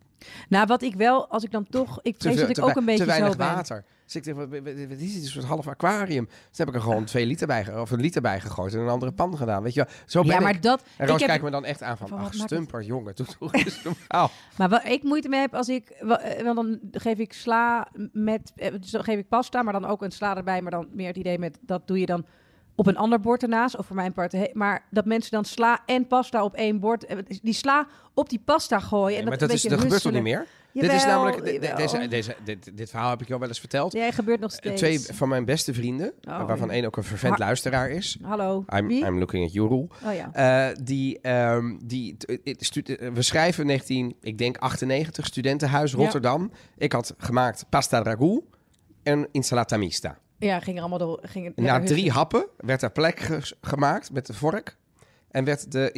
Nou, 0.48 0.66
wat 0.66 0.82
ik 0.82 0.94
wel, 0.94 1.28
als 1.28 1.44
ik 1.44 1.50
dan 1.50 1.66
toch. 1.70 1.98
Ik 2.02 2.14
vrees 2.18 2.36
dat 2.36 2.48
ik 2.48 2.62
ook 2.64 2.76
een 2.76 2.84
beetje 2.84 3.04
te 3.04 3.10
weinig 3.10 3.30
zo 3.32 3.38
ben. 3.38 3.46
water. 3.46 3.84
Dus 4.04 4.14
ik 4.16 4.24
dacht, 4.24 4.36
wat, 4.36 4.48
wat 4.48 4.98
is 4.98 5.12
dit? 5.12 5.22
Een 5.22 5.28
soort 5.28 5.44
half 5.44 5.68
aquarium. 5.68 6.28
Dus 6.48 6.58
heb 6.58 6.68
ik 6.68 6.74
er 6.74 6.80
gewoon 6.80 7.04
twee 7.04 7.26
liter 7.26 7.46
bij, 7.46 7.78
of 7.78 7.90
een 7.90 8.00
liter 8.00 8.22
bij 8.22 8.40
gegooid 8.40 8.74
en 8.74 8.80
een 8.80 8.88
andere 8.88 9.12
pan 9.12 9.36
gedaan. 9.36 9.62
Weet 9.62 9.74
je 9.74 9.84
wel? 9.84 9.94
Zo 10.06 10.20
ben 10.20 10.30
Ja, 10.30 10.36
ik. 10.36 10.42
maar 10.42 10.60
dat. 10.60 10.82
En 10.96 11.06
Roos 11.06 11.24
kijkt 11.24 11.44
me 11.44 11.50
dan 11.50 11.64
echt 11.64 11.82
aan 11.82 11.96
van, 11.96 12.08
Van, 12.08 12.18
ach, 12.18 12.34
stumper, 12.34 12.82
jongen, 12.82 13.14
doe 13.14 13.26
toch 13.38 13.52
eens 13.52 13.82
normaal. 14.08 14.30
Maar 14.56 14.68
wat 14.68 14.84
ik 14.84 15.02
moeite 15.02 15.28
mee 15.28 15.40
heb 15.40 15.54
als 15.54 15.68
ik, 15.68 15.88
eh, 15.88 16.42
want 16.42 16.56
dan 16.56 16.78
geef 16.90 17.18
ik 17.18 17.32
sla 17.32 17.88
met, 18.12 18.52
dus 18.80 18.90
dan 18.90 19.04
geef 19.04 19.18
ik 19.18 19.28
pasta, 19.28 19.62
maar 19.62 19.72
dan 19.72 19.84
ook 19.84 20.02
een 20.02 20.12
sla 20.12 20.36
erbij, 20.36 20.62
maar 20.62 20.70
dan 20.70 20.88
meer 20.92 21.06
het 21.06 21.16
idee 21.16 21.38
met 21.38 21.58
dat 21.60 21.86
doe 21.86 21.98
je 22.00 22.06
dan 22.06 22.26
op 22.76 22.86
een 22.86 22.96
ander 22.96 23.20
bord 23.20 23.42
ernaast, 23.42 23.76
of 23.76 23.86
voor 23.86 23.96
mijn 23.96 24.12
part. 24.12 24.54
Maar 24.54 24.84
dat 24.90 25.04
mensen 25.04 25.30
dan 25.30 25.44
sla 25.44 25.82
en 25.86 26.06
pasta 26.06 26.44
op 26.44 26.54
één 26.54 26.80
bord, 26.80 27.04
eh, 27.04 27.18
die 27.42 27.54
sla 27.54 27.86
op 28.14 28.28
die 28.28 28.40
pasta 28.44 28.80
gooien. 28.80 29.06
Nee, 29.06 29.16
en 29.18 29.24
maar 29.28 29.38
dat, 29.38 29.48
dat, 29.48 29.56
is, 29.58 29.62
dat 29.62 29.80
gebeurt 29.80 30.02
toch 30.02 30.12
niet 30.12 30.22
meer? 30.22 30.46
dit 30.72 30.92
is 30.92 31.04
namelijk, 31.04 31.36
jawel. 31.50 31.76
deze, 31.76 32.08
deze, 32.08 32.36
dit, 32.44 32.76
dit 32.76 32.90
verhaal 32.90 33.10
heb 33.10 33.20
ik 33.20 33.28
jou 33.28 33.40
wel 33.40 33.48
eens 33.48 33.58
verteld. 33.60 33.92
Ja, 33.92 34.10
gebeurt 34.10 34.40
nog 34.40 34.50
Eh, 34.50 34.56
steeds. 34.56 34.80
Twee 34.80 35.00
van 35.16 35.28
mijn 35.28 35.44
beste 35.44 35.74
vrienden, 35.74 36.12
Oh, 36.28 36.46
waarvan 36.46 36.68
ja. 36.68 36.74
één 36.74 36.84
ook 36.84 36.96
een 36.96 37.04
vervent 37.04 37.38
luisteraar 37.38 37.90
is. 37.90 38.18
Hallo, 38.22 38.64
I'm, 38.76 38.86
wie? 38.86 39.04
I'm 39.04 39.18
looking 39.18 39.44
at 39.46 39.52
you, 39.52 39.68
Roel. 39.68 39.88
Oh 40.04 40.14
ja. 40.14 40.32
Eh, 40.32 40.76
die, 40.82 41.20
ehm, 41.20 41.76
die, 41.84 42.16
eh, 42.18 42.38
eh, 43.06 43.12
we 43.14 43.22
schrijven 43.22 43.66
19, 43.66 44.16
ik 44.20 44.38
denk 44.38 44.56
98, 44.56 45.26
studentenhuis 45.26 45.90
Ja. 45.90 45.96
Rotterdam. 45.96 46.50
Ik 46.76 46.92
had 46.92 47.14
gemaakt 47.18 47.66
pasta 47.68 48.02
ragout 48.02 48.42
en 49.02 49.28
insalata 49.32 49.76
mista. 49.76 50.18
Ja, 50.38 50.60
ging 50.60 50.76
er 50.76 50.80
allemaal 50.82 50.98
door. 50.98 51.18
Ging 51.22 51.44
het 51.46 51.56
Na 51.56 51.80
drie 51.80 52.10
happen 52.10 52.46
werd 52.56 52.82
er 52.82 52.90
plek 52.90 53.20
ge- 53.20 53.54
gemaakt 53.60 54.12
met 54.12 54.26
de 54.26 54.34
vork 54.34 54.76
en 55.30 55.44
werd 55.44 55.72
de 55.72 55.90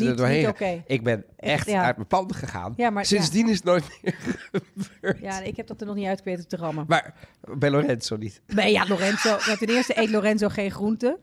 Niet- 0.00 0.08
er 0.10 0.16
doorheen. 0.16 0.82
Ik 0.86 1.02
ben 1.02 1.24
echt 1.36 1.66
ja. 1.66 1.84
uit 1.84 1.96
mijn 1.96 2.08
panden 2.08 2.36
gegaan. 2.36 2.74
Ja, 2.76 2.90
maar 2.90 3.04
Sindsdien 3.06 3.48
is 3.48 3.56
het 3.56 3.64
nooit 3.64 3.84
meer 4.02 4.14
gebeurd. 4.52 5.18
Ja, 5.20 5.40
ik 5.40 5.56
heb 5.56 5.66
dat 5.66 5.80
er 5.80 5.86
nog 5.86 5.96
niet 5.96 6.06
uitgeweten 6.06 6.48
te 6.48 6.56
rammen. 6.56 6.84
Maar 6.88 7.14
bij 7.54 7.70
Lorenzo 7.70 8.16
niet. 8.16 8.42
Nee, 8.46 8.72
ja, 8.72 8.86
Lorenzo. 8.88 9.36
Ten 9.58 9.68
eerste 9.68 9.98
eet 10.00 10.10
Lorenzo 10.10 10.48
geen 10.48 10.70
groenten. 10.70 11.18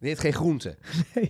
Die 0.00 0.10
eet 0.10 0.18
geen 0.20 0.32
groenten. 0.32 0.76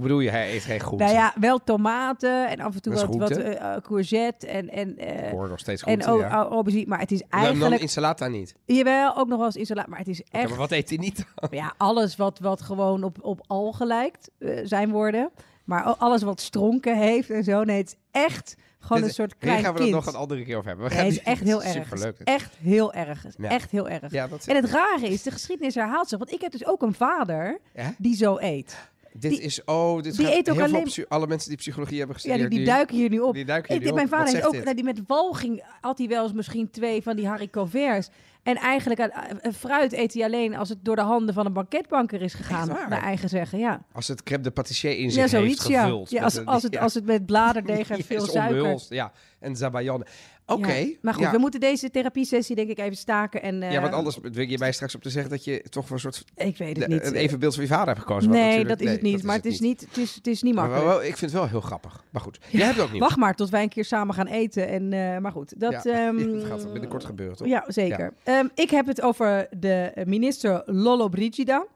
Bedoel 0.00 0.20
je, 0.20 0.30
hij 0.30 0.54
eet 0.54 0.62
geen 0.62 0.80
groenten? 0.80 1.06
Nou 1.06 1.18
ja, 1.18 1.32
wel 1.40 1.58
tomaten 1.64 2.48
en 2.48 2.60
af 2.60 2.74
en 2.74 2.82
toe 2.82 3.18
wat, 3.18 3.30
eh, 3.30 3.74
eh, 3.74 3.82
courgette 3.82 4.46
en, 4.46 4.68
en, 4.70 4.98
eh, 4.98 5.26
Ik 5.26 5.30
hoor 5.32 5.48
nog 5.48 5.58
steeds 5.58 5.82
en 5.82 6.02
groenten, 6.02 6.26
o- 6.28 6.28
ja. 6.30 6.44
aubergine. 6.50 6.86
Maar 6.86 6.98
het 7.00 7.10
is 7.12 7.18
Dan- 7.18 7.28
Dan 7.40 7.40
eigenlijk... 7.40 7.80
insalata 7.80 8.28
niet. 8.28 8.54
Jawel, 8.64 9.16
ook 9.16 9.28
nog 9.28 9.38
wel 9.38 9.50
eens. 9.54 9.72
Maar 9.86 9.98
het 9.98 10.08
is 10.08 10.22
echt... 10.30 10.48
maar 10.48 10.58
wat 10.58 10.70
eet 10.70 10.88
hij 10.88 10.98
niet 10.98 11.24
dan? 11.34 11.48
Ja, 11.52 11.74
alles 11.76 12.16
wat, 12.16 12.38
wat 12.38 12.62
gewoon 12.62 13.02
op, 13.02 13.16
op 13.20 13.40
algen 13.46 13.86
lijkt, 13.86 14.30
zijn 14.64 14.90
woorden. 14.90 15.30
Maar 15.64 15.82
alles 15.82 16.22
wat 16.22 16.40
stronken 16.40 16.96
heeft 16.98 17.30
en 17.30 17.44
zo. 17.44 17.64
Nee, 17.64 17.76
het 17.78 17.86
is 17.88 18.20
echt 18.22 18.56
gewoon 18.78 19.02
een 19.02 19.10
soort 19.10 19.32
Hier 19.38 19.40
klein 19.50 19.64
gaan 19.64 19.74
we 19.74 19.82
het 19.82 19.90
nog 19.90 20.06
een 20.06 20.14
andere 20.14 20.44
keer 20.44 20.56
over 20.56 20.68
hebben. 20.68 20.88
We 20.88 20.94
Nee, 20.94 21.00
gaan 21.02 21.08
het 21.12 21.18
is 21.20 21.24
echt 21.32 21.42
heel 21.42 21.62
erg. 21.62 21.72
Superleuk. 21.84 22.18
Echt 22.24 22.54
heel 22.60 22.92
erg. 22.92 23.24
Ja. 23.38 23.48
Echt 23.48 23.70
heel 23.70 23.88
erg. 23.88 24.12
Ja, 24.12 24.26
dat 24.28 24.46
En 24.46 24.56
het 24.56 24.64
rare 24.70 25.08
is, 25.08 25.22
de 25.22 25.30
geschiedenis 25.30 25.74
herhaalt 25.74 26.08
zich. 26.08 26.18
Want 26.18 26.32
ik 26.32 26.40
heb 26.40 26.52
dus 26.52 26.66
ook 26.66 26.82
een 26.82 26.94
vader 26.94 27.58
Ja? 27.74 27.94
die 27.98 28.16
zo 28.16 28.36
eet. 28.40 28.76
Dit 29.20 29.30
Die- 29.30 29.40
is, 29.40 29.64
oh, 29.64 30.02
dit 30.02 30.16
die 30.16 30.26
eet 30.36 30.50
ook 30.50 30.56
heel 30.56 30.64
alleen- 30.64 31.06
alle 31.08 31.26
mensen 31.26 31.48
die 31.48 31.58
psychologie 31.58 31.98
hebben 31.98 32.16
Ja, 32.16 32.22
gestudeerd. 32.22 32.50
die, 32.50 32.58
die 32.58 32.68
duiken 32.68 32.96
hier 32.96 33.10
nu 33.10 33.18
op. 33.18 33.34
Die 33.34 33.44
duiken 33.44 33.74
Ik, 33.74 33.78
jullie 33.78 33.94
mijn 33.94 34.06
op. 34.06 34.12
vader 34.12 34.34
heeft 34.34 34.46
ook, 34.46 34.62
nou, 34.64 34.74
die 34.74 34.84
met 34.84 35.00
walging 35.06 35.64
had 35.80 35.98
hij 35.98 36.08
wel 36.08 36.22
eens 36.22 36.32
misschien 36.32 36.70
twee 36.70 37.02
van 37.02 37.16
die 37.16 37.26
haricot 37.26 37.70
verts. 37.70 38.08
En 38.42 38.56
eigenlijk 38.56 39.00
aan- 39.00 39.12
aan 39.42 39.52
fruit 39.52 39.92
eet 39.92 40.14
hij 40.14 40.24
alleen 40.24 40.56
als 40.56 40.68
het 40.68 40.78
door 40.82 40.96
de 40.96 41.02
handen 41.02 41.34
van 41.34 41.46
een 41.46 41.52
banketbanker 41.52 42.22
is 42.22 42.34
gegaan. 42.34 42.68
Naar 42.68 43.02
eigen 43.02 43.28
zeggen, 43.28 43.58
ja. 43.58 43.82
Als 43.92 44.08
het 44.08 44.22
crème 44.22 44.42
de 44.42 44.50
pâtissier 44.50 44.96
in 44.96 45.04
Ja, 45.04 45.10
zich 45.10 45.16
heeft 45.20 45.30
zoiets, 45.30 45.66
ja. 45.66 45.82
gevuld. 45.82 46.10
ja 46.10 46.22
als, 46.22 46.44
als, 46.44 46.62
het, 46.62 46.72
ja. 46.74 46.80
als 46.80 46.94
het 46.94 47.04
met 47.04 47.26
bladerdeeg 47.26 47.90
en 47.90 47.96
Ja, 47.98 48.02
veel 48.02 48.26
suiker. 48.26 48.60
omhulst, 48.62 48.90
Ja, 48.90 49.12
en 49.40 49.56
zabayon. 49.56 50.04
Oké. 50.50 50.72
Ja. 50.72 50.86
Maar 51.02 51.14
goed, 51.14 51.22
ja. 51.22 51.30
we 51.30 51.38
moeten 51.38 51.60
deze 51.60 51.90
therapiesessie 51.90 52.56
denk 52.56 52.68
ik 52.70 52.78
even 52.78 52.96
staken. 52.96 53.42
En, 53.42 53.62
eh, 53.62 53.72
Ja, 53.72 53.80
want 53.80 53.92
anders 53.92 54.18
dwing 54.32 54.50
je 54.50 54.58
mij 54.58 54.72
straks 54.72 54.94
op 54.94 55.02
te 55.02 55.10
zeggen 55.10 55.30
dat 55.30 55.44
je 55.44 55.64
toch 55.68 55.84
voor 55.86 55.94
een 55.94 56.00
soort 56.00 56.24
Ik 56.36 56.56
weet 56.56 56.76
het 56.76 56.88
niet. 56.88 57.04
een 57.04 57.14
evenbeeld 57.14 57.54
van 57.54 57.62
je 57.62 57.68
vader 57.68 57.86
hebt 57.86 57.98
gekozen. 57.98 58.30
nee, 58.30 58.64
dat 58.64 58.80
is 58.80 58.90
het 58.90 59.02
niet. 59.02 59.22
maar 59.22 59.36
het 59.36 59.44
is 59.46 59.60
niet, 59.60 59.80
het 59.80 59.96
is, 59.96 60.14
het 60.14 60.26
is 60.26 60.42
niet 60.42 60.54
Maar 60.54 60.68
makkelijk. 60.68 60.92
wel- 60.96 61.02
ik 61.08 61.16
vind 61.16 61.20
het 61.20 61.40
wel 61.40 61.48
heel 61.48 61.60
grappig. 61.60 62.04
Maar 62.10 62.22
goed, 62.22 62.38
jij 62.50 62.66
hebt 62.66 62.80
ook 62.80 62.90
niet. 62.92 63.00
Wacht 63.00 63.16
maar 63.16 63.34
tot 63.34 63.48
wij 63.50 63.62
een 63.62 63.68
keer 63.68 63.84
samen 63.84 64.14
gaan 64.14 64.26
eten. 64.26 64.68
En, 64.68 64.92
eh, 64.92 65.18
maar 65.18 65.32
goed, 65.32 65.60
dat, 65.60 65.72
ehm, 65.86 66.32
dat 66.32 66.44
gaat 66.44 66.72
binnenkort 66.72 67.04
gebeuren, 67.04 67.36
toch? 67.36 67.46
Ja, 67.46 67.64
zeker. 67.66 68.14
Ehm, 68.24 68.46
ik 68.54 68.70
heb 68.70 68.86
het 68.86 69.02
over 69.02 69.46
de 69.58 69.72
eh, 69.94 70.04
minister 70.06 70.62
Lollobrigida. 70.66 71.66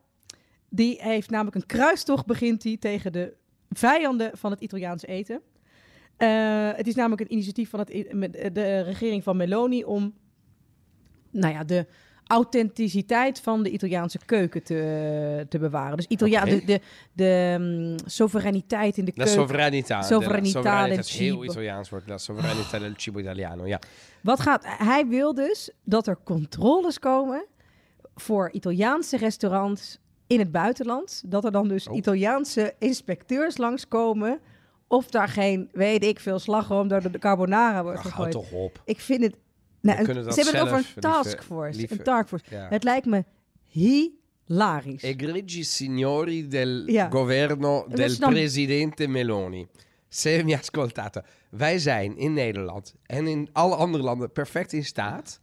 Die 0.69 0.97
heeft 1.01 1.31
namelijk 1.31 1.57
een 1.57 1.67
kruistocht 1.67 2.27
begint 2.27 2.63
hij 2.63 2.77
tegen 2.81 3.13
de 3.13 3.33
vijanden 3.71 4.31
van 4.35 4.51
het 4.51 4.61
Italiaans 4.61 5.07
eten. 5.07 5.41
Eh, 6.23 6.71
het 6.77 6.87
is 6.87 6.95
namelijk 6.95 7.21
een 7.21 7.33
initiatief 7.33 7.71
van 7.71 7.79
het, 7.79 8.13
met 8.13 8.33
de 8.53 8.81
regering 8.81 9.23
van 9.23 9.37
Meloni 9.37 9.85
om 9.85 10.15
nou 11.31 11.55
ja, 11.55 11.65
de 11.65 11.87
authenticiteit 12.27 13.41
van 13.41 13.63
de 13.63 13.71
Italiaanse 13.71 14.19
keuken 14.27 14.63
te, 14.63 15.47
te 15.49 15.59
bewaren. 15.59 15.97
Dus 15.97 16.07
Italia, 16.07 16.45
de, 16.45 16.65
de, 16.65 16.81
de 17.13 17.57
mm, 17.59 17.97
soevereiniteit 18.09 18.97
in 18.99 19.05
de 19.05 19.13
La 19.15 19.25
keuken. 19.25 19.43
sovranità. 19.43 20.03
Sovranità 20.03 20.53
De- 20.53 20.69
la 20.69 20.87
del 20.89 20.99
is 20.99 21.17
heel. 21.17 21.45
Italiaans 21.45 21.91
woord. 21.91 22.09
La 22.09 22.19
sovranità 22.19 22.79
del 22.79 22.93
cibo 22.97 23.19
italiano, 23.19 23.67
ja. 23.67 23.79
Wat 24.21 24.41
gaat, 24.41 24.65
hij 24.67 25.07
wil 25.07 25.35
dus 25.35 25.71
dat 25.85 26.07
er 26.07 26.17
controles 26.25 26.99
komen 26.99 27.45
voor 28.15 28.51
Italiaanse 28.51 29.17
restaurants 29.17 29.99
in 30.27 30.39
het 30.39 30.51
buitenland. 30.53 31.23
Dat 31.27 31.45
er 31.45 31.53
dan 31.53 31.69
dus 31.69 31.89
Oh. 31.89 31.97
Italiaanse 31.97 32.75
inspecteurs 32.79 33.57
langskomen. 33.57 34.41
Of 34.93 35.07
daar 35.11 35.29
geen, 35.29 35.69
weet 35.73 36.05
ik 36.05 36.21
veel, 36.21 36.39
slagroom 36.39 36.89
door 36.89 37.13
de 37.13 37.19
carbonara 37.19 37.83
wordt 37.83 37.99
Ach, 37.99 38.03
hou 38.11 38.15
gegooid. 38.15 38.33
toch 38.51 38.61
op. 38.61 38.83
Ik 38.85 39.01
vind 39.01 39.23
het... 39.23 39.35
Nou, 39.81 39.99
ze 40.05 40.13
hebben 40.13 40.45
het 40.45 40.57
over 40.61 40.77
een 40.77 41.01
taskforce. 41.01 41.79
lieve- 41.79 41.95
Een 41.95 42.03
taskforce. 42.03 42.45
Ja. 42.51 42.67
Het 42.71 42.85
lijkt 42.85 43.07
me 43.07 43.25
hilarisch. 44.47 45.03
Egregi 45.03 45.65
signori 45.65 46.49
del 46.49 46.69
Ja. 46.91 47.09
governo 47.11 47.87
del 47.89 48.19
dan- 48.19 48.31
presidente 48.31 49.07
Meloni. 49.07 49.67
Se 50.09 50.43
mi 50.45 50.55
ascoltate. 50.55 51.25
Wij 51.51 51.79
zijn 51.79 52.17
in 52.17 52.33
Nederland 52.33 52.95
en 53.07 53.27
in 53.27 53.49
alle 53.53 53.75
andere 53.75 54.03
landen 54.05 54.33
perfect 54.33 54.73
in 54.73 54.85
staat... 54.85 55.41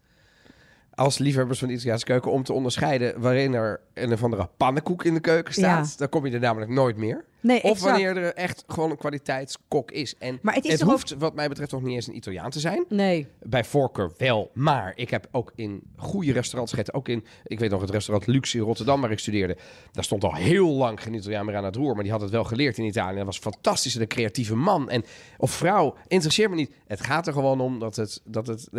als 0.99 1.17
liefhebbers 1.17 1.59
van 1.59 1.67
de 1.67 1.73
Italiaanse 1.73 2.05
keuken... 2.05 2.31
om 2.31 2.43
te 2.43 2.53
onderscheiden 2.53 3.21
waarin 3.21 3.53
er 3.53 3.79
een 3.93 4.13
of 4.13 4.23
andere 4.23 4.49
pannenkoek 4.57 5.03
in 5.03 5.13
de 5.13 5.19
keuken 5.19 5.53
staat. 5.53 5.89
Ja. 5.89 5.97
Dan 5.97 6.09
kom 6.09 6.25
je 6.25 6.31
er 6.33 6.39
namelijk 6.39 6.71
nooit 6.71 6.97
meer. 6.97 7.25
Nee, 7.41 7.63
Of 7.63 7.71
exact. 7.71 7.91
wanneer 7.91 8.17
er 8.17 8.33
echt 8.33 8.63
gewoon 8.67 8.91
een 8.91 8.97
kwaliteitskok 8.97 9.91
is. 9.91 10.15
En 10.17 10.39
Maar 10.41 10.53
het 10.53 10.65
is 10.65 10.71
het 10.71 10.81
hoeft 10.81 11.15
wat 11.17 11.35
mij 11.35 11.47
betreft 11.49 11.71
nog 11.71 11.81
niet 11.81 11.95
eens 11.95 12.07
een 12.07 12.15
Italiaan 12.15 12.49
te 12.49 12.59
zijn. 12.59 12.85
Nee. 12.89 13.27
Bij 13.39 13.63
voorkeur 13.63 14.11
wel, 14.17 14.51
maar 14.53 14.91
ik 14.95 15.09
heb 15.09 15.27
ook 15.31 15.51
in 15.55 15.81
goede 15.97 16.31
restaurants 16.31 16.71
gegeten. 16.71 16.93
Ook 16.93 17.07
in, 17.07 17.25
ik 17.43 17.59
weet 17.59 17.69
nog, 17.69 17.81
het 17.81 17.89
restaurant 17.89 18.27
Luxe 18.27 18.57
in 18.57 18.63
Rotterdam 18.63 19.01
waar 19.01 19.11
ik 19.11 19.19
studeerde. 19.19 19.57
Daar 19.91 20.03
stond 20.03 20.23
al 20.23 20.35
heel 20.35 20.69
lang 20.69 21.01
geen 21.01 21.13
Italiaan 21.13 21.45
meer 21.45 21.55
aan 21.55 21.63
het 21.63 21.75
roer. 21.75 21.93
Maar 21.93 22.03
die 22.03 22.11
had 22.11 22.21
het 22.21 22.31
wel 22.31 22.43
geleerd 22.43 22.77
in 22.77 22.85
Italië. 22.85 23.15
Dat 23.15 23.25
was 23.25 23.39
fantastisch. 23.39 23.95
En 23.95 24.01
Een 24.01 24.07
creatieve 24.07 24.55
man 24.55 24.89
en, 24.89 25.03
of 25.37 25.51
vrouw, 25.51 25.95
interesseert 26.07 26.49
me 26.49 26.55
niet. 26.55 26.71
Het 26.87 27.01
gaat 27.01 27.27
er 27.27 27.33
gewoon 27.33 27.61
om 27.61 27.79
dat 27.79 27.95
het... 27.95 28.21
Dat 28.25 28.47
het 28.47 28.69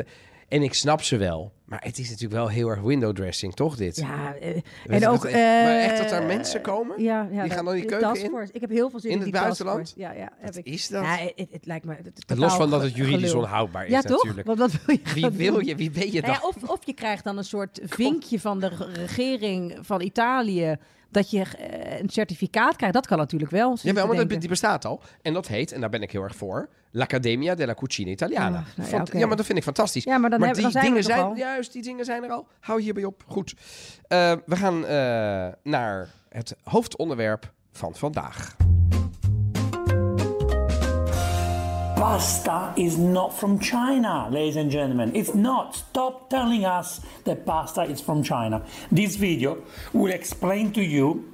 en 0.51 0.63
ik 0.63 0.75
snap 0.75 1.03
ze 1.03 1.17
wel. 1.17 1.53
Maar 1.65 1.81
het 1.85 1.99
is 1.99 2.07
natuurlijk 2.09 2.35
wel 2.41 2.49
heel 2.49 2.69
erg 2.69 2.81
window 2.81 3.15
dressing, 3.17 3.55
toch 3.55 3.77
dit? 3.77 3.97
Ja, 3.97 4.35
eh, 4.35 4.57
en 4.87 5.09
ook... 5.09 5.23
wat- 5.23 5.33
maar 5.33 5.77
echt 5.79 5.97
dat 5.97 6.05
eh, 6.07 6.11
daar 6.13 6.23
mensen 6.27 6.61
komen? 6.61 7.03
Ja, 7.03 7.29
ja 7.33 7.43
Die 7.43 7.53
gaan 7.53 7.65
dan 7.65 7.75
die 7.75 7.85
keuken 7.85 8.23
in? 8.23 8.49
Ik 8.53 8.61
heb 8.61 8.71
heel 8.71 8.91
veel 8.91 9.01
zin 9.01 9.11
In 9.11 9.17
in, 9.17 9.23
het 9.23 9.33
die 9.33 9.41
buitenland? 9.43 9.93
Ja, 9.97 10.13
ja, 10.13 10.21
heb 10.21 10.45
Wat 10.47 10.57
ik. 10.57 10.65
is 10.67 10.89
dat? 10.89 11.03
Ja, 11.05 11.17
het, 11.17 11.49
het 11.51 11.67
lijkt 11.67 11.85
me... 11.85 11.95
Het, 12.27 12.39
Los 12.39 12.55
van 12.55 12.71
dat 12.71 12.83
het 12.83 12.97
juridisch 12.97 13.29
gelul. 13.31 13.43
onhoudbaar 13.45 13.85
is 13.85 13.91
Ja, 13.91 14.01
toch? 14.01 14.11
natuurlijk. 14.25 14.47
Want 14.47 14.59
wat 14.59 14.71
wil 14.87 14.97
je 15.05 15.13
Wie 15.15 15.31
wil 15.31 15.55
doen? 15.55 15.65
je? 15.67 15.75
Wie 15.77 15.91
ben 15.91 16.13
je 16.13 16.21
dan? 16.21 16.31
Nou 16.31 16.43
ja, 16.43 16.49
of, 16.49 16.71
of 16.71 16.79
je 16.87 16.93
krijgt 16.95 17.25
dan 17.25 17.39
een 17.39 17.45
soort 17.45 17.81
vinkje 17.85 18.41
van 18.41 18.61
de 18.61 18.69
re- 18.69 18.85
regering 18.93 19.79
van 19.81 20.01
Italië... 20.01 20.77
dat 21.11 21.31
je 21.31 21.43
eh, 21.59 22.01
een 22.01 22.09
certificaat 22.09 22.77
krijgt. 22.77 22.95
Dat 22.95 23.07
kan 23.07 23.19
natuurlijk 23.19 23.51
wel. 23.51 23.77
te 23.77 23.93
maar 23.93 24.17
dat, 24.17 24.29
die 24.29 24.49
bestaat 24.49 24.85
al. 24.85 25.03
En 25.23 25.33
dat 25.33 25.47
heet, 25.47 25.73
en 25.73 25.81
daar 25.81 25.91
ben 25.91 26.03
ik 26.03 26.13
heel 26.13 26.23
erg 26.23 26.37
voor, 26.37 26.69
l'Accademia 26.91 27.55
della 27.55 27.75
Cucina 27.75 28.11
Italiana. 28.11 28.59
Oh, 28.59 28.77
nou 28.77 28.91
ja, 28.91 29.19
ja, 29.19 29.27
maar 29.27 29.37
dat 29.37 29.47
vind 29.47 29.59
ik 29.59 29.65
fantastisch. 29.65 30.05
Ja, 30.05 30.19
maar 30.19 30.31
dan, 30.31 30.43
hebben, 30.43 30.63
die 30.63 30.73
dan 30.73 30.83
zijn 30.83 30.85
we 30.85 30.91
dingen 30.91 31.05
zijn, 31.05 31.37
juist, 31.37 31.73
die 31.73 31.83
dingen 31.83 32.05
zijn 32.05 32.25
er 32.25 32.31
al. 32.31 32.47
Hou 32.61 32.81
hierbij 32.81 33.05
op. 33.05 33.25
Goed. 33.27 33.55
Eh, 34.09 34.33
we 34.47 34.57
gaan 34.57 34.87
eh, 34.87 35.49
naar 35.63 36.09
het 36.29 36.57
hoofdonderwerp 36.63 37.53
van 37.73 37.95
vandaag. 37.95 38.57
Pasta 42.01 42.73
is 42.79 42.97
not 42.97 43.39
from 43.39 43.59
China, 43.59 44.27
ladies 44.31 44.57
and 44.57 44.71
gentlemen. 44.71 45.15
It's 45.15 45.35
not. 45.35 45.77
Stop 45.77 46.31
telling 46.31 46.65
us 46.65 47.03
that 47.25 47.45
pasta 47.45 47.83
is 47.83 48.01
from 48.01 48.23
China. 48.23 48.63
This 48.91 49.17
video 49.17 49.63
will 49.93 50.11
explain 50.11 50.73
to 50.73 50.83
you 50.83 51.31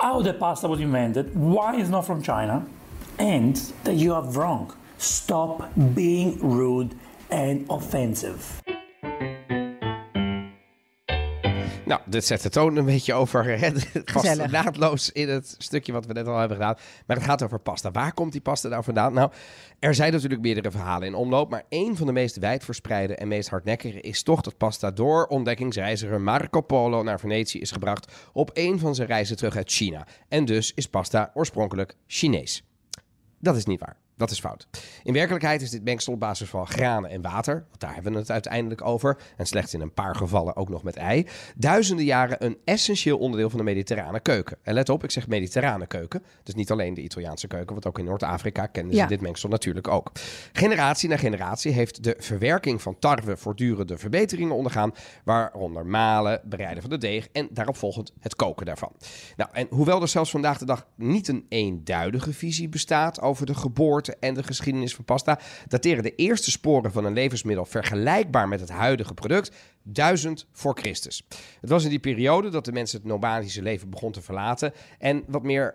how 0.00 0.20
the 0.22 0.34
pasta 0.34 0.66
was 0.66 0.80
invented, 0.80 1.36
why 1.36 1.76
it's 1.76 1.88
not 1.88 2.04
from 2.04 2.20
China, 2.20 2.66
and 3.20 3.54
that 3.84 3.94
you 3.94 4.12
are 4.12 4.24
wrong. 4.24 4.74
Stop 4.98 5.70
being 5.94 6.40
rude 6.40 6.96
and 7.30 7.64
offensive. 7.70 8.60
Nou, 11.88 12.00
dit 12.04 12.24
zet 12.24 12.42
de 12.42 12.48
toon 12.48 12.76
een 12.76 12.84
beetje 12.84 13.14
over. 13.14 13.44
Hè? 13.44 13.54
Het 13.92 14.12
past 14.12 14.46
naadloos 14.46 15.12
in 15.12 15.28
het 15.28 15.54
stukje 15.58 15.92
wat 15.92 16.06
we 16.06 16.12
net 16.12 16.26
al 16.26 16.38
hebben 16.38 16.56
gedaan. 16.56 16.76
Maar 17.06 17.16
het 17.16 17.26
gaat 17.26 17.42
over 17.42 17.58
pasta. 17.58 17.90
Waar 17.90 18.12
komt 18.12 18.32
die 18.32 18.40
pasta 18.40 18.68
nou 18.68 18.84
vandaan? 18.84 19.12
Nou, 19.12 19.30
er 19.78 19.94
zijn 19.94 20.12
natuurlijk 20.12 20.40
meerdere 20.40 20.70
verhalen 20.70 21.08
in 21.08 21.14
omloop. 21.14 21.50
Maar 21.50 21.64
één 21.68 21.96
van 21.96 22.06
de 22.06 22.12
meest 22.12 22.36
wijdverspreide 22.36 23.14
en 23.14 23.28
meest 23.28 23.48
hardnekkige 23.48 24.00
is 24.00 24.22
toch 24.22 24.40
dat 24.40 24.56
pasta 24.56 24.90
door 24.90 25.26
ontdekkingsreiziger 25.26 26.20
Marco 26.20 26.60
Polo 26.60 27.02
naar 27.02 27.20
Venetië 27.20 27.60
is 27.60 27.70
gebracht 27.70 28.12
op 28.32 28.50
een 28.54 28.78
van 28.78 28.94
zijn 28.94 29.08
reizen 29.08 29.36
terug 29.36 29.56
uit 29.56 29.70
China. 29.70 30.06
En 30.28 30.44
dus 30.44 30.72
is 30.74 30.86
pasta 30.88 31.30
oorspronkelijk 31.34 31.96
Chinees. 32.06 32.62
Dat 33.38 33.56
is 33.56 33.64
niet 33.64 33.80
waar. 33.80 33.96
Dat 34.18 34.30
is 34.30 34.40
fout. 34.40 34.66
In 35.02 35.12
werkelijkheid 35.12 35.62
is 35.62 35.70
dit 35.70 35.84
mengsel 35.84 36.12
op 36.12 36.20
basis 36.20 36.48
van 36.48 36.66
granen 36.66 37.10
en 37.10 37.22
water, 37.22 37.54
want 37.68 37.80
daar 37.80 37.94
hebben 37.94 38.12
we 38.12 38.18
het 38.18 38.30
uiteindelijk 38.30 38.84
over, 38.84 39.18
en 39.36 39.46
slechts 39.46 39.74
in 39.74 39.80
een 39.80 39.94
paar 39.94 40.16
gevallen 40.16 40.56
ook 40.56 40.68
nog 40.68 40.82
met 40.82 40.96
ei, 40.96 41.26
duizenden 41.56 42.04
jaren 42.04 42.44
een 42.44 42.58
essentieel 42.64 43.18
onderdeel 43.18 43.50
van 43.50 43.58
de 43.58 43.64
mediterrane 43.64 44.20
keuken. 44.20 44.56
En 44.62 44.74
let 44.74 44.88
op, 44.88 45.04
ik 45.04 45.10
zeg 45.10 45.28
mediterrane 45.28 45.86
keuken, 45.86 46.22
dus 46.42 46.54
niet 46.54 46.70
alleen 46.70 46.94
de 46.94 47.02
Italiaanse 47.02 47.46
keuken, 47.46 47.72
want 47.72 47.86
ook 47.86 47.98
in 47.98 48.04
Noord-Afrika 48.04 48.66
kennen 48.66 48.92
ze 48.92 48.98
Ja. 48.98 49.06
dit 49.06 49.20
mengsel 49.20 49.48
natuurlijk 49.48 49.88
ook. 49.88 50.10
Generatie 50.52 51.08
na 51.08 51.16
generatie 51.16 51.72
heeft 51.72 52.04
de 52.04 52.14
verwerking 52.18 52.82
van 52.82 52.98
tarwe 52.98 53.36
voortdurende 53.36 53.98
verbeteringen 53.98 54.54
ondergaan, 54.54 54.92
waaronder 55.24 55.86
malen, 55.86 56.40
bereiden 56.44 56.82
van 56.82 56.90
de 56.90 56.98
deeg 56.98 57.28
en 57.32 57.48
daaropvolgend 57.50 58.12
het 58.20 58.36
koken 58.36 58.66
daarvan. 58.66 58.92
Nou, 59.36 59.50
en 59.52 59.66
hoewel 59.70 60.02
er 60.02 60.08
zelfs 60.08 60.30
vandaag 60.30 60.58
de 60.58 60.64
dag 60.64 60.86
niet 60.94 61.28
een 61.28 61.46
eenduidige 61.48 62.32
visie 62.32 62.68
bestaat 62.68 63.20
over 63.20 63.46
de 63.46 63.54
geboorte 63.54 64.07
en 64.08 64.34
de 64.34 64.42
geschiedenis 64.42 64.94
van 64.94 65.04
pasta, 65.04 65.38
dateren 65.68 66.02
de 66.02 66.14
eerste 66.14 66.50
sporen 66.50 66.92
van 66.92 67.04
een 67.04 67.12
levensmiddel 67.12 67.64
vergelijkbaar 67.64 68.48
met 68.48 68.60
het 68.60 68.70
huidige 68.70 69.14
product 69.14 69.56
1000 69.82 70.46
voor 70.52 70.78
Christus. 70.78 71.26
Het 71.60 71.70
was 71.70 71.84
in 71.84 71.90
die 71.90 71.98
periode 71.98 72.48
dat 72.48 72.64
de 72.64 72.72
mensen 72.72 72.98
het 72.98 73.08
nomadische 73.08 73.62
leven 73.62 73.90
begon 73.90 74.12
te 74.12 74.22
verlaten 74.22 74.72
en 74.98 75.24
wat 75.26 75.42
meer 75.42 75.74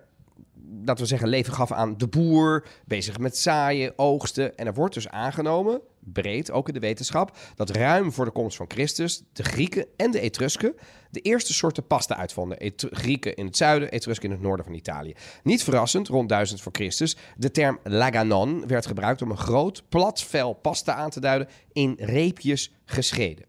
laten 0.86 1.04
we 1.04 1.10
zeggen, 1.10 1.28
leven 1.28 1.54
gaf 1.54 1.72
aan 1.72 1.98
de 1.98 2.08
boer, 2.08 2.66
bezig 2.86 3.18
met 3.18 3.38
zaaien, 3.38 3.94
oogsten. 3.96 4.58
En 4.58 4.66
er 4.66 4.74
wordt 4.74 4.94
dus 4.94 5.10
aangenomen, 5.10 5.82
breed 6.00 6.52
ook 6.52 6.68
in 6.68 6.74
de 6.74 6.80
wetenschap, 6.80 7.38
dat 7.56 7.70
ruim 7.70 8.12
voor 8.12 8.26
de 8.26 8.32
komst 8.32 8.58
van 8.58 8.66
Christus 8.70 9.24
de 9.34 9.44
Grieken 9.44 9.86
en 9.98 10.12
de 10.12 10.20
Etrusken 10.20 10.76
de 11.14 11.20
eerste 11.20 11.54
soorten 11.54 11.88
pasta 11.88 12.18
uitvonden. 12.18 12.60
Et- 12.60 12.88
Grieken 12.92 13.36
in 13.36 13.46
het 13.46 13.58
zuiden, 13.58 13.92
Etrusken 13.92 14.26
in 14.30 14.36
het 14.36 14.42
noorden 14.44 14.66
van 14.66 14.74
Italië. 14.74 15.14
Niet 15.44 15.64
verrassend, 15.64 16.08
rond 16.08 16.30
1000 16.30 16.62
voor 16.62 16.72
Christus, 16.72 17.16
de 17.38 17.52
term 17.52 17.80
laganon 17.84 18.68
werd 18.68 18.86
gebruikt 18.86 19.22
om 19.22 19.32
een 19.32 19.38
groot, 19.38 19.84
plat 19.90 20.24
vel 20.24 20.54
pasta 20.54 20.94
aan 20.94 21.10
te 21.10 21.20
duiden 21.20 21.48
in 21.72 21.96
reepjes 22.00 22.72
gescheden. 22.86 23.46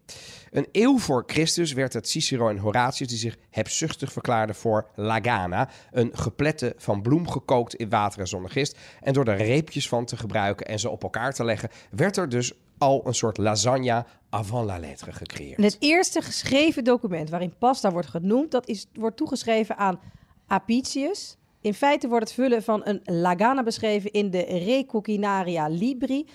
Een 0.51 0.67
eeuw 0.71 0.99
voor 0.99 1.23
Christus 1.25 1.73
werd 1.73 1.93
het 1.93 2.09
Cicero 2.09 2.49
en 2.49 2.57
Horatius 2.57 3.09
die 3.09 3.17
zich 3.17 3.37
hebzuchtig 3.49 4.11
verklaarden 4.11 4.55
voor 4.55 4.87
lagana, 4.95 5.69
een 5.91 6.11
geplette 6.13 6.73
van 6.77 7.01
bloem 7.01 7.29
gekookt 7.29 7.75
in 7.75 7.89
water 7.89 8.19
en 8.19 8.27
zonnegist. 8.27 8.77
En 9.01 9.13
door 9.13 9.25
er 9.25 9.37
reepjes 9.37 9.87
van 9.87 10.05
te 10.05 10.17
gebruiken 10.17 10.67
en 10.67 10.79
ze 10.79 10.89
op 10.89 11.03
elkaar 11.03 11.33
te 11.33 11.43
leggen, 11.43 11.69
werd 11.91 12.17
er 12.17 12.29
dus 12.29 12.53
al 12.77 13.01
een 13.05 13.13
soort 13.13 13.37
lasagne 13.37 14.05
avant 14.29 14.65
la 14.65 14.79
lettre 14.79 15.11
gecreëerd. 15.11 15.63
Het 15.63 15.77
eerste 15.79 16.21
geschreven 16.21 16.83
document 16.83 17.29
waarin 17.29 17.53
pasta 17.59 17.91
wordt 17.91 18.07
genoemd, 18.07 18.51
dat 18.51 18.67
is, 18.67 18.87
wordt 18.93 19.17
toegeschreven 19.17 19.77
aan 19.77 19.99
Apicius. 20.47 21.37
In 21.61 21.73
feite 21.73 22.07
wordt 22.07 22.23
het 22.23 22.33
vullen 22.33 22.63
van 22.63 22.81
een 22.83 23.01
lagana 23.03 23.63
beschreven 23.63 24.11
in 24.11 24.29
de 24.29 24.41
Recoquinaria 24.43 25.67
Libri. 25.67 26.25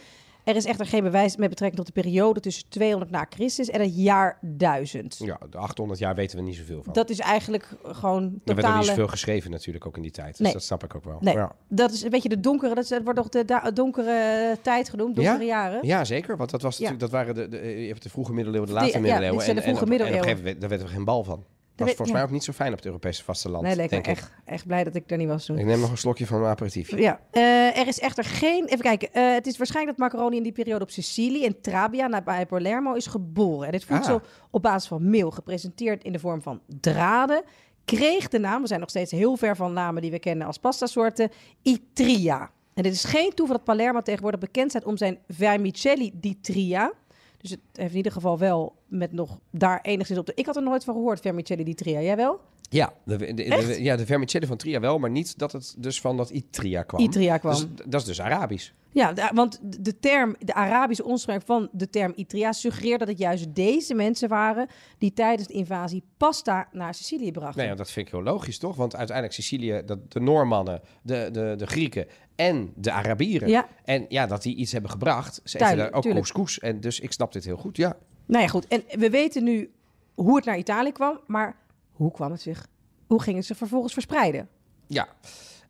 Er 0.50 0.56
is 0.56 0.64
echter 0.64 0.86
geen 0.86 1.02
bewijs 1.02 1.36
met 1.36 1.48
betrekking 1.48 1.84
tot 1.84 1.94
de 1.94 2.00
periode 2.02 2.40
tussen 2.40 2.64
200 2.68 3.10
na 3.10 3.26
Christus 3.30 3.68
en 3.70 3.80
het 3.80 3.96
jaar 3.96 4.38
1000. 4.40 5.16
Ja, 5.24 5.38
de 5.50 5.58
800 5.58 5.98
jaar 5.98 6.14
weten 6.14 6.36
we 6.38 6.42
niet 6.44 6.56
zoveel 6.56 6.82
van. 6.82 6.92
Dat 6.92 7.10
is 7.10 7.18
eigenlijk 7.18 7.68
gewoon 7.82 8.22
er 8.22 8.30
werd 8.30 8.38
ook 8.48 8.54
niet 8.56 8.56
totale... 8.64 8.84
zoveel 8.84 9.08
geschreven 9.08 9.50
natuurlijk 9.50 9.86
ook 9.86 9.96
in 9.96 10.02
die 10.02 10.10
tijd. 10.10 10.28
Dus 10.36 10.38
Nee. 10.38 10.52
dat 10.52 10.62
snap 10.62 10.84
ik 10.84 10.94
ook 10.94 11.04
wel. 11.04 11.18
Nee, 11.20 11.34
Ja. 11.34 11.52
dat 11.68 11.90
is 11.92 12.02
een 12.02 12.10
beetje 12.10 12.28
de 12.28 12.40
donkere, 12.40 12.74
dat, 12.74 12.84
is, 12.84 12.90
dat 12.90 13.02
wordt 13.02 13.18
toch 13.18 13.28
de 13.28 13.70
donkere 13.74 14.56
tijd 14.62 14.88
genoemd, 14.88 15.16
donkere 15.16 15.44
jaren. 15.44 15.86
Ja, 15.86 16.04
zeker. 16.04 16.36
Want 16.36 16.50
dat, 16.50 16.62
was 16.62 16.78
Ja. 16.78 16.90
natuurlijk, 16.90 17.12
dat 17.12 17.20
waren 17.20 17.34
de, 17.50 17.58
de, 17.58 17.80
je 17.82 17.88
hebt 17.88 18.02
de 18.02 18.08
vroege 18.10 18.32
middeleeuwen, 18.32 18.68
de 18.68 18.74
laatste 18.74 18.96
ja, 18.96 19.02
middeleeuwen. 19.02 19.36
dit 19.36 19.44
zijn 19.44 19.56
de 19.56 19.62
en, 19.62 19.68
en, 19.68 19.76
vroege 19.76 19.94
op- 19.94 20.00
en 20.00 20.04
op 20.06 20.10
een 20.10 20.12
middeleeuwen. 20.12 20.22
gegeven 20.28 20.44
moment, 20.44 20.60
daar 20.60 20.70
werd 20.70 20.82
er 20.82 20.88
geen 20.96 21.04
bal 21.04 21.24
van. 21.24 21.44
Dat 21.80 21.88
was 21.88 21.96
volgens 21.96 22.08
ja. 22.08 22.14
mij 22.14 22.22
ook 22.22 22.30
niet 22.30 22.44
zo 22.44 22.52
fijn 22.52 22.70
op 22.70 22.76
het 22.76 22.86
Europese 22.86 23.24
vasteland, 23.24 23.62
Nee, 23.62 23.76
ik. 23.88 24.06
echt, 24.06 24.30
echt 24.44 24.66
blij 24.66 24.84
dat 24.84 24.94
ik 24.94 25.10
er 25.10 25.16
niet 25.16 25.28
was 25.28 25.44
toen. 25.44 25.58
Ik 25.58 25.64
neem 25.64 25.80
nog 25.80 25.90
een 25.90 25.98
slokje 25.98 26.26
van 26.26 26.38
mijn 26.38 26.50
aperitief. 26.50 26.98
Ja, 26.98 27.20
eh, 27.30 27.78
er 27.78 27.86
is 27.86 28.00
echter 28.00 28.24
geen. 28.24 28.64
Even 28.64 28.80
kijken. 28.80 29.12
eh, 29.12 29.32
het 29.32 29.46
is 29.46 29.56
waarschijnlijk 29.58 29.98
dat 29.98 30.06
macaroni 30.10 30.36
in 30.36 30.42
die 30.42 30.52
periode 30.52 30.84
op 30.84 30.90
Sicilië 30.90 31.44
en 31.44 31.60
Trabia, 31.60 32.06
nabij 32.06 32.46
Palermo, 32.46 32.92
is 32.94 33.06
geboren. 33.06 33.66
En 33.66 33.72
dit 33.72 33.84
voedsel 33.84 34.14
Ah. 34.14 34.22
op 34.50 34.62
basis 34.62 34.88
van 34.88 35.10
meel, 35.10 35.30
gepresenteerd 35.30 36.04
in 36.04 36.12
de 36.12 36.18
vorm 36.18 36.42
van 36.42 36.60
draden, 36.80 37.42
kreeg 37.84 38.28
de 38.28 38.38
naam. 38.38 38.60
We 38.62 38.66
zijn 38.68 38.80
nog 38.80 38.88
steeds 38.90 39.10
heel 39.10 39.36
ver 39.36 39.56
van 39.56 39.72
namen 39.72 40.02
die 40.02 40.10
we 40.10 40.18
kennen 40.18 40.46
als 40.46 40.58
pastasoorten. 40.58 41.30
Itria. 41.62 42.50
En 42.74 42.82
dit 42.82 42.92
is 42.92 43.04
geen 43.04 43.34
toeval 43.34 43.56
dat 43.56 43.64
Palermo 43.64 44.00
tegenwoordig 44.00 44.40
bekend 44.40 44.70
staat 44.70 44.84
om 44.84 44.96
zijn 44.96 45.18
vermicelli 45.28 46.10
di 46.14 46.40
tria. 46.40 46.92
Dus 47.38 47.50
het 47.50 47.60
heeft 47.72 47.90
in 47.90 47.96
ieder 47.96 48.12
geval 48.12 48.38
wel 48.38 48.74
met 48.90 49.12
nog 49.12 49.38
daar 49.50 49.80
enigszins 49.82 50.18
op 50.18 50.26
de. 50.26 50.32
Ik 50.34 50.46
had 50.46 50.56
er 50.56 50.62
nooit 50.62 50.84
van 50.84 50.94
gehoord, 50.94 51.20
vermicelli 51.20 51.64
di 51.64 51.74
tria. 51.74 52.00
Jij 52.00 52.16
wel? 52.16 52.40
Ja, 52.70 52.92
de, 53.04 53.34
de, 53.34 53.76
ja, 53.82 53.96
de 53.96 54.06
vermicelli 54.06 54.46
van 54.46 54.56
Tria 54.56 54.80
wel, 54.80 54.98
maar 54.98 55.10
niet 55.10 55.38
dat 55.38 55.52
het 55.52 55.74
dus 55.78 56.00
van 56.00 56.16
dat 56.16 56.30
Itria 56.30 56.82
kwam. 56.82 57.00
Itria 57.00 57.38
kwam. 57.38 57.52
Dus, 57.52 57.66
dat 57.86 58.00
is 58.00 58.06
dus 58.06 58.20
Arabisch. 58.20 58.70
Ja, 58.92 59.14
want 59.34 59.60
de 59.82 59.98
term, 59.98 60.36
de 60.38 60.54
Arabische 60.54 61.04
oorsprong 61.04 61.42
van 61.44 61.68
de 61.72 61.90
term 61.90 62.12
Itria 62.16 62.52
suggereert 62.52 62.98
dat 62.98 63.08
het 63.08 63.18
juist 63.18 63.54
deze 63.54 63.94
mensen 63.94 64.28
waren 64.28 64.68
die 64.98 65.12
tijdens 65.12 65.48
de 65.48 65.54
invasie 65.54 66.02
pasta 66.16 66.68
naar 66.72 66.94
Sicilië 66.94 67.30
brachten. 67.32 67.58
Nee, 67.58 67.68
ja, 67.68 67.74
dat 67.74 67.90
vind 67.90 68.06
ik 68.06 68.12
heel 68.12 68.22
logisch, 68.22 68.58
toch? 68.58 68.76
Want 68.76 68.96
uiteindelijk 68.96 69.36
Sicilië, 69.36 69.82
dat 69.86 70.12
de 70.12 70.20
Noormannen, 70.20 70.80
de, 71.02 71.28
de, 71.32 71.54
de 71.56 71.66
Grieken 71.66 72.06
en 72.36 72.72
de 72.76 72.90
Arabieren. 72.90 73.48
Ja. 73.48 73.68
En 73.84 74.06
ja, 74.08 74.26
dat 74.26 74.42
die 74.42 74.56
iets 74.56 74.72
hebben 74.72 74.90
gebracht. 74.90 75.40
Ze 75.44 75.56
eten 75.56 75.76
daar 75.76 75.92
ook 75.92 76.02
tuurlijk. 76.02 76.24
couscous. 76.24 76.58
En 76.58 76.80
dus 76.80 77.00
ik 77.00 77.12
snap 77.12 77.32
dit 77.32 77.44
heel 77.44 77.56
goed, 77.56 77.76
ja. 77.76 77.96
Nou 78.26 78.42
ja, 78.42 78.48
goed. 78.48 78.68
En 78.68 78.82
we 78.98 79.10
weten 79.10 79.44
nu 79.44 79.70
hoe 80.14 80.36
het 80.36 80.44
naar 80.44 80.58
Italië 80.58 80.92
kwam, 80.92 81.20
maar 81.26 81.56
hoe 81.92 82.10
kwam 82.10 82.30
het 82.30 82.40
zich? 82.40 82.66
Hoe 83.06 83.22
ging 83.22 83.36
het 83.36 83.46
zich 83.46 83.56
vervolgens 83.56 83.92
verspreiden? 83.92 84.48
Ja. 84.86 85.08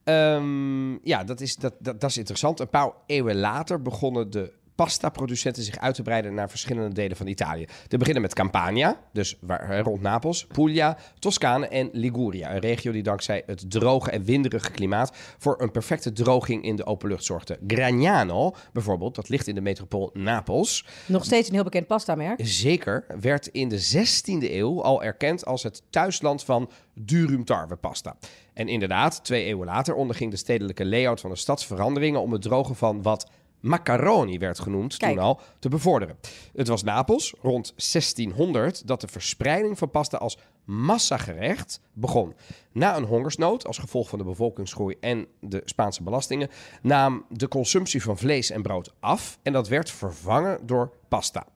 Ehm, 0.04 0.92
ja, 1.06 1.24
dat 1.24 1.40
is, 1.40 1.56
dat, 1.56 1.74
dat, 1.78 2.00
dat 2.00 2.10
is 2.10 2.16
interessant. 2.16 2.60
Een 2.60 2.68
paar 2.68 2.92
eeuwen 3.06 3.36
later 3.36 3.82
begonnen 3.82 4.30
de 4.30 4.52
pasta-producenten 4.80 5.62
zich 5.62 5.78
uit 5.78 5.94
te 5.94 6.02
breiden 6.02 6.34
naar 6.34 6.50
verschillende 6.50 6.94
delen 6.94 7.16
van 7.16 7.26
Italië. 7.26 7.66
Te 7.88 7.96
beginnen 7.96 8.22
met 8.22 8.34
Campania, 8.34 9.00
dus 9.12 9.36
waar, 9.40 9.80
rond 9.80 10.00
Napels, 10.02 10.46
Puglia, 10.46 10.96
Toscane 11.18 11.68
en 11.68 11.88
Liguria. 11.92 12.54
Een 12.54 12.60
regio 12.60 12.92
die 12.92 13.02
dankzij 13.02 13.42
het 13.46 13.70
droge 13.70 14.10
en 14.10 14.24
winderige 14.24 14.70
klimaat 14.70 15.12
voor 15.38 15.60
een 15.62 15.70
perfecte 15.70 16.12
droging 16.12 16.64
in 16.64 16.76
de 16.76 16.86
openlucht 16.86 17.24
zorgde. 17.24 17.58
Gragnano, 17.66 18.54
bijvoorbeeld, 18.72 19.14
dat 19.14 19.28
ligt 19.28 19.46
in 19.46 19.54
de 19.54 19.60
metropool 19.60 20.10
Napels, 20.12 20.86
Nog 21.06 21.24
steeds 21.24 21.48
een 21.48 21.54
heel 21.54 21.64
bekend 21.64 21.86
pasta-merk. 21.86 22.40
zeker, 22.42 23.04
werd 23.20 23.46
in 23.46 23.68
de 23.68 23.80
16e 23.80 24.50
eeuw 24.50 24.82
al 24.82 25.02
erkend 25.02 25.44
als 25.44 25.62
het 25.62 25.82
thuisland 25.90 26.44
van 26.44 26.70
durum 26.94 27.44
tarwe 27.44 27.76
pasta. 27.76 28.16
En 28.52 28.68
inderdaad, 28.68 29.24
twee 29.24 29.44
eeuwen 29.44 29.66
later 29.66 29.94
onderging 29.94 30.30
de 30.30 30.36
stedelijke 30.36 30.86
layout 30.86 31.20
van 31.20 31.30
de 31.30 31.36
stad 31.36 31.64
veranderingen 31.64 32.20
om 32.20 32.32
het 32.32 32.42
drogen 32.42 32.76
van 32.76 33.02
wat 33.02 33.30
macaroni 33.60 34.38
werd 34.38 34.58
genoemd 34.58 34.96
Kijk. 34.96 35.14
toen 35.14 35.22
al 35.22 35.40
te 35.58 35.68
bevorderen. 35.68 36.18
Het 36.54 36.68
was 36.68 36.82
Napels 36.82 37.34
rond 37.42 37.72
1600 37.92 38.86
dat 38.86 39.00
de 39.00 39.08
verspreiding 39.08 39.78
van 39.78 39.90
pasta 39.90 40.16
als 40.16 40.38
massagerecht 40.64 41.80
begon. 41.92 42.34
Na 42.72 42.96
een 42.96 43.04
hongersnood 43.04 43.66
als 43.66 43.78
gevolg 43.78 44.08
van 44.08 44.18
de 44.18 44.24
bevolkingsgroei 44.24 44.96
en 45.00 45.26
de 45.40 45.62
Spaanse 45.64 46.02
belastingen 46.02 46.48
nam 46.82 47.24
de 47.28 47.48
consumptie 47.48 48.02
van 48.02 48.18
vlees 48.18 48.50
en 48.50 48.62
brood 48.62 48.92
af 49.00 49.38
en 49.42 49.52
dat 49.52 49.68
werd 49.68 49.90
vervangen 49.90 50.66
door 50.66 50.92
pasta. 51.08 51.46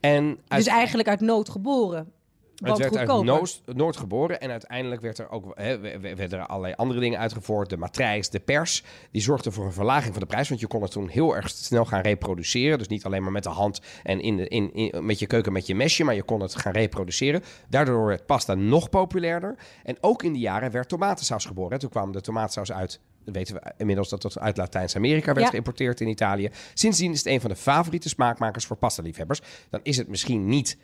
En 0.00 0.38
uit- 0.48 0.64
Dus 0.64 0.72
eigenlijk 0.74 1.08
uit 1.08 1.20
nood 1.20 1.48
geboren. 1.48 2.12
Het 2.56 2.78
werd 2.78 2.96
uit. 2.96 3.22
Noord, 3.24 3.62
Noord 3.64 3.96
geboren 3.96 4.40
en 4.40 4.50
uiteindelijk 4.50 5.00
werd 5.00 5.18
er 5.18 5.30
ook, 5.30 5.54
werden 6.00 6.38
er 6.38 6.46
allerlei 6.46 6.74
andere 6.76 7.00
dingen 7.00 7.18
uitgevoerd. 7.18 7.70
De 7.70 7.76
matrijs, 7.76 8.30
de 8.30 8.40
pers, 8.40 8.82
die 9.10 9.22
zorgden 9.22 9.52
voor 9.52 9.64
een 9.64 9.72
verlaging 9.72 10.12
van 10.12 10.22
de 10.22 10.28
prijs. 10.28 10.48
Want 10.48 10.60
je 10.60 10.66
kon 10.66 10.82
het 10.82 10.90
toen 10.90 11.08
heel 11.08 11.36
erg 11.36 11.48
snel 11.48 11.84
gaan 11.84 12.00
reproduceren. 12.00 12.78
Dus 12.78 12.88
niet 12.88 13.04
alleen 13.04 13.22
maar 13.22 13.32
met 13.32 13.42
de 13.42 13.48
hand 13.48 13.80
en 14.02 14.20
in 14.20 14.36
de, 14.36 14.48
in, 14.48 14.74
in, 14.74 15.06
met 15.06 15.18
je 15.18 15.26
keuken 15.26 15.52
met 15.52 15.66
je 15.66 15.74
mesje, 15.74 16.04
maar 16.04 16.14
je 16.14 16.22
kon 16.22 16.40
het 16.40 16.54
gaan 16.54 16.72
reproduceren. 16.72 17.42
Daardoor 17.68 18.06
werd 18.06 18.26
pasta 18.26 18.54
nog 18.54 18.88
populairder. 18.88 19.56
En 19.84 19.96
ook 20.00 20.22
in 20.22 20.32
die 20.32 20.42
jaren 20.42 20.70
werd 20.70 20.88
tomatensaus 20.88 21.44
geboren. 21.44 21.78
Toen 21.78 21.90
kwam 21.90 22.12
de 22.12 22.20
tomatensaus 22.20 22.72
uit 22.72 23.00
weten 23.32 23.54
we 23.54 23.72
inmiddels 23.76 24.08
dat 24.08 24.22
dat 24.22 24.38
uit 24.38 24.56
Latijns-Amerika 24.56 25.32
werd 25.32 25.44
Ja. 25.44 25.50
geïmporteerd 25.50 26.00
in 26.00 26.08
Italië. 26.08 26.50
Sindsdien 26.74 27.12
is 27.12 27.18
het 27.18 27.26
een 27.26 27.40
van 27.40 27.50
de 27.50 27.56
favoriete 27.56 28.08
smaakmakers 28.08 28.66
voor 28.66 28.76
pastaliefhebbers. 28.76 29.40
Dan 29.70 29.80
is 29.82 29.96
het 29.96 30.08
misschien 30.08 30.46
niet 30.46 30.76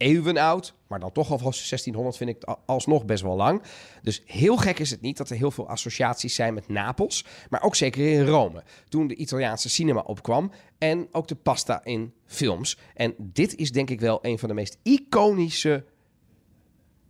eeuwen 0.00 0.36
oud, 0.36 0.74
maar 0.86 1.00
dan 1.00 1.12
toch 1.12 1.30
al 1.30 1.38
van 1.38 1.50
1600 1.50 2.16
vind 2.16 2.30
ik 2.30 2.56
alsnog 2.66 3.04
best 3.04 3.22
wel 3.22 3.36
lang. 3.36 3.62
Dus 4.02 4.22
heel 4.26 4.56
gek 4.56 4.78
is 4.78 4.90
het 4.90 5.00
niet 5.00 5.16
dat 5.16 5.30
er 5.30 5.36
heel 5.36 5.50
veel 5.50 5.68
associaties 5.68 6.34
zijn 6.34 6.54
met 6.54 6.68
Napels, 6.68 7.24
maar 7.50 7.62
ook 7.62 7.76
zeker 7.76 8.12
in 8.12 8.26
Rome, 8.26 8.62
toen 8.88 9.06
de 9.06 9.14
Italiaanse 9.14 9.68
cinema 9.68 10.00
opkwam 10.00 10.52
en 10.78 11.08
ook 11.12 11.28
de 11.28 11.34
pasta 11.34 11.84
in 11.84 12.12
films. 12.26 12.78
En 12.94 13.14
dit 13.18 13.56
is 13.56 13.72
denk 13.72 13.90
ik 13.90 14.00
wel 14.00 14.18
een 14.22 14.38
van 14.38 14.48
de 14.48 14.54
meest 14.54 14.78
iconische 14.82 15.84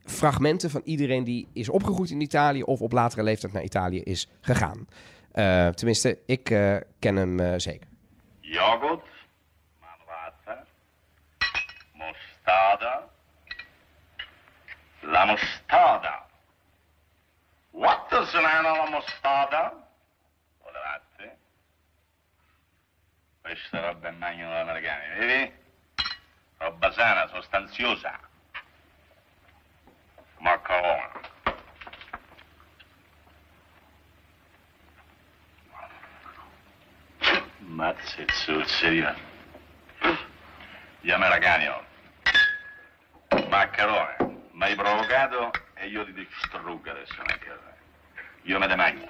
fragmenten 0.04 0.70
van 0.70 0.80
iedereen 0.84 1.24
die 1.24 1.46
is 1.52 1.68
opgegroeid 1.68 2.10
in 2.10 2.20
Italië 2.20 2.62
of 2.62 2.80
op 2.80 2.92
latere 2.92 3.22
leeftijd 3.22 3.52
naar 3.52 3.62
Italië 3.62 4.00
is 4.00 4.28
gegaan. 4.40 4.86
Eh, 5.32 5.68
tenminste, 5.68 6.18
ik 6.26 6.50
eh, 6.50 6.76
ken 6.98 7.16
hem 7.16 7.40
eh, 7.40 7.52
zeker. 7.56 7.88
Mostarda, 12.50 13.08
la 15.02 15.26
mostarda. 15.26 16.26
What 17.72 18.10
does 18.10 18.34
an 18.34 18.42
la 18.42 18.90
mostarda? 18.90 19.72
Guardate. 20.60 21.38
Questa 23.40 23.80
roba 23.80 24.08
è 24.08 24.10
magno 24.12 24.60
americani, 24.60 25.18
vedi? 25.18 25.52
Roba 26.58 26.92
sana, 26.92 27.28
sostanziosa. 27.28 28.18
Macaroni. 30.38 31.28
Mazza 37.58 38.16
e 38.16 38.26
zuzzeria. 38.32 39.14
Gli 41.00 41.10
americani, 41.10 41.68
oh. 41.68 41.89
Maccherone, 43.50 44.16
mi 44.52 44.62
hai 44.62 44.76
provocato 44.76 45.50
e 45.74 45.88
io 45.88 46.04
ti 46.04 46.12
distruggo 46.12 46.88
adesso, 46.88 47.16
maccherone. 47.26 47.74
Io 48.42 48.58
me 48.60 48.66
ne 48.68 48.76
mangio. 48.76 49.08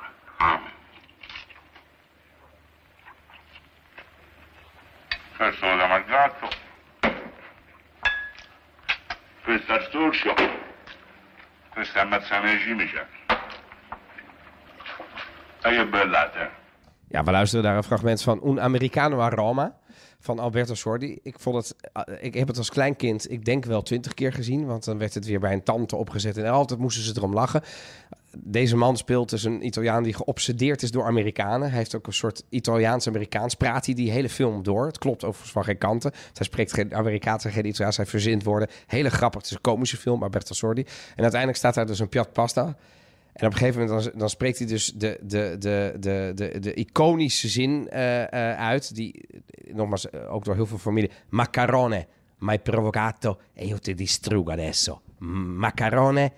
Questo 5.37 5.67
l'ho 5.67 5.87
mangiato. 5.87 6.49
Questo 9.45 9.75
è 9.75 9.85
storcio. 9.89 10.35
Questo 11.69 11.99
è 11.99 12.01
ammazzame 12.01 12.59
cimice. 12.61 13.07
E 15.63 15.71
che 15.71 15.87
bellate. 15.87 16.51
Ja, 17.09 17.23
we 17.23 17.31
luisteren 17.31 17.65
naar 17.65 17.77
een 17.77 17.83
fragment 17.83 18.23
van 18.23 18.39
Un 18.43 18.59
Americano 18.59 19.23
a 19.23 19.29
Roma 19.29 19.80
van 20.21 20.39
Alberto 20.39 20.75
Sordi. 20.75 21.19
Ik, 21.23 21.39
vond 21.39 21.57
het, 21.57 21.77
eh, 21.93 22.15
ik 22.21 22.35
heb 22.35 22.49
het 22.49 22.59
als 22.59 22.71
klein 22.71 22.97
kind, 22.97 23.31
ik 23.31 23.45
denk 23.45 23.65
wel 23.65 23.83
twintig 23.83 24.15
keer 24.15 24.33
gezien. 24.33 24.67
Want 24.67 24.85
dan 24.85 24.99
werd 24.99 25.15
het 25.15 25.27
weer 25.27 25.41
bij 25.41 25.53
een 25.53 25.63
tante 25.63 25.97
opgezet 25.97 26.37
en 26.37 26.47
altijd 26.47 26.81
moesten 26.81 27.03
ze 27.03 27.13
erom 27.17 27.35
lachen. 27.35 27.63
Deze 28.37 28.77
man 28.77 28.97
speelt 28.97 29.31
dus 29.31 29.45
een 29.45 29.67
Italiaan 29.67 30.03
die 30.03 30.15
geobsedeerd 30.15 30.83
is 30.83 30.91
door 30.91 31.05
Amerikanen. 31.05 31.69
Hij 31.69 31.79
heeft 31.79 31.97
ook 31.97 32.07
een 32.07 32.13
soort 32.13 32.45
Italiaans-Amerikaans. 32.49 33.55
Praat 33.55 33.87
hij 33.87 33.95
die 33.95 34.11
hele 34.11 34.29
film 34.29 34.63
door. 34.63 34.87
Het 34.87 34.99
klopt 34.99 35.25
overigens 35.25 35.53
van 35.53 35.65
geen 35.65 35.79
kanten. 35.79 36.13
Hij 36.33 36.47
spreekt 36.47 36.73
geen 36.73 36.95
Amerikaans 36.95 37.45
en 37.45 37.53
geen 37.53 37.67
Italiaans. 37.67 37.97
Hij 37.97 38.07
verzint 38.07 38.45
woorden. 38.45 38.69
Hele 38.87 39.11
grappig. 39.11 39.41
Het 39.41 39.51
is 39.51 39.57
een 39.57 39.63
komische 39.63 39.97
film, 39.97 40.23
Alberto 40.23 40.55
Sordi. 40.55 40.81
En 41.17 41.23
uiteindelijk 41.23 41.59
staat 41.59 41.75
daar 41.75 41.87
dus 41.87 41.99
een 41.99 42.09
piat 42.09 42.33
pasta. 42.33 42.77
En 43.41 43.47
op 43.47 43.53
een 43.53 43.59
gegeven 43.59 43.81
moment 43.81 44.05
dan, 44.05 44.13
dan 44.19 44.31
spreekt 44.31 44.59
hij 44.59 44.67
dus 44.67 44.93
de, 44.93 45.19
de, 45.23 45.57
de, 45.59 45.97
de, 45.99 46.33
de, 46.35 46.59
de 46.59 46.75
iconische 46.75 47.49
zin 47.49 47.89
eh, 47.89 48.23
eh, 48.23 48.59
uit. 48.59 48.95
Die 48.95 49.27
eh, 49.27 49.75
nogmaals 49.75 50.13
ook 50.13 50.45
door 50.45 50.55
heel 50.55 50.67
veel 50.67 50.79
familie. 50.79 51.11
Macarone, 51.29 52.07
mi 52.39 52.47
hai 52.47 52.59
provocato 52.59 53.41
e 53.55 53.67
io 53.67 53.79
ti 53.79 53.95
distruggo 53.95 54.51
adesso. 54.51 55.01
Macarone, 55.19 56.33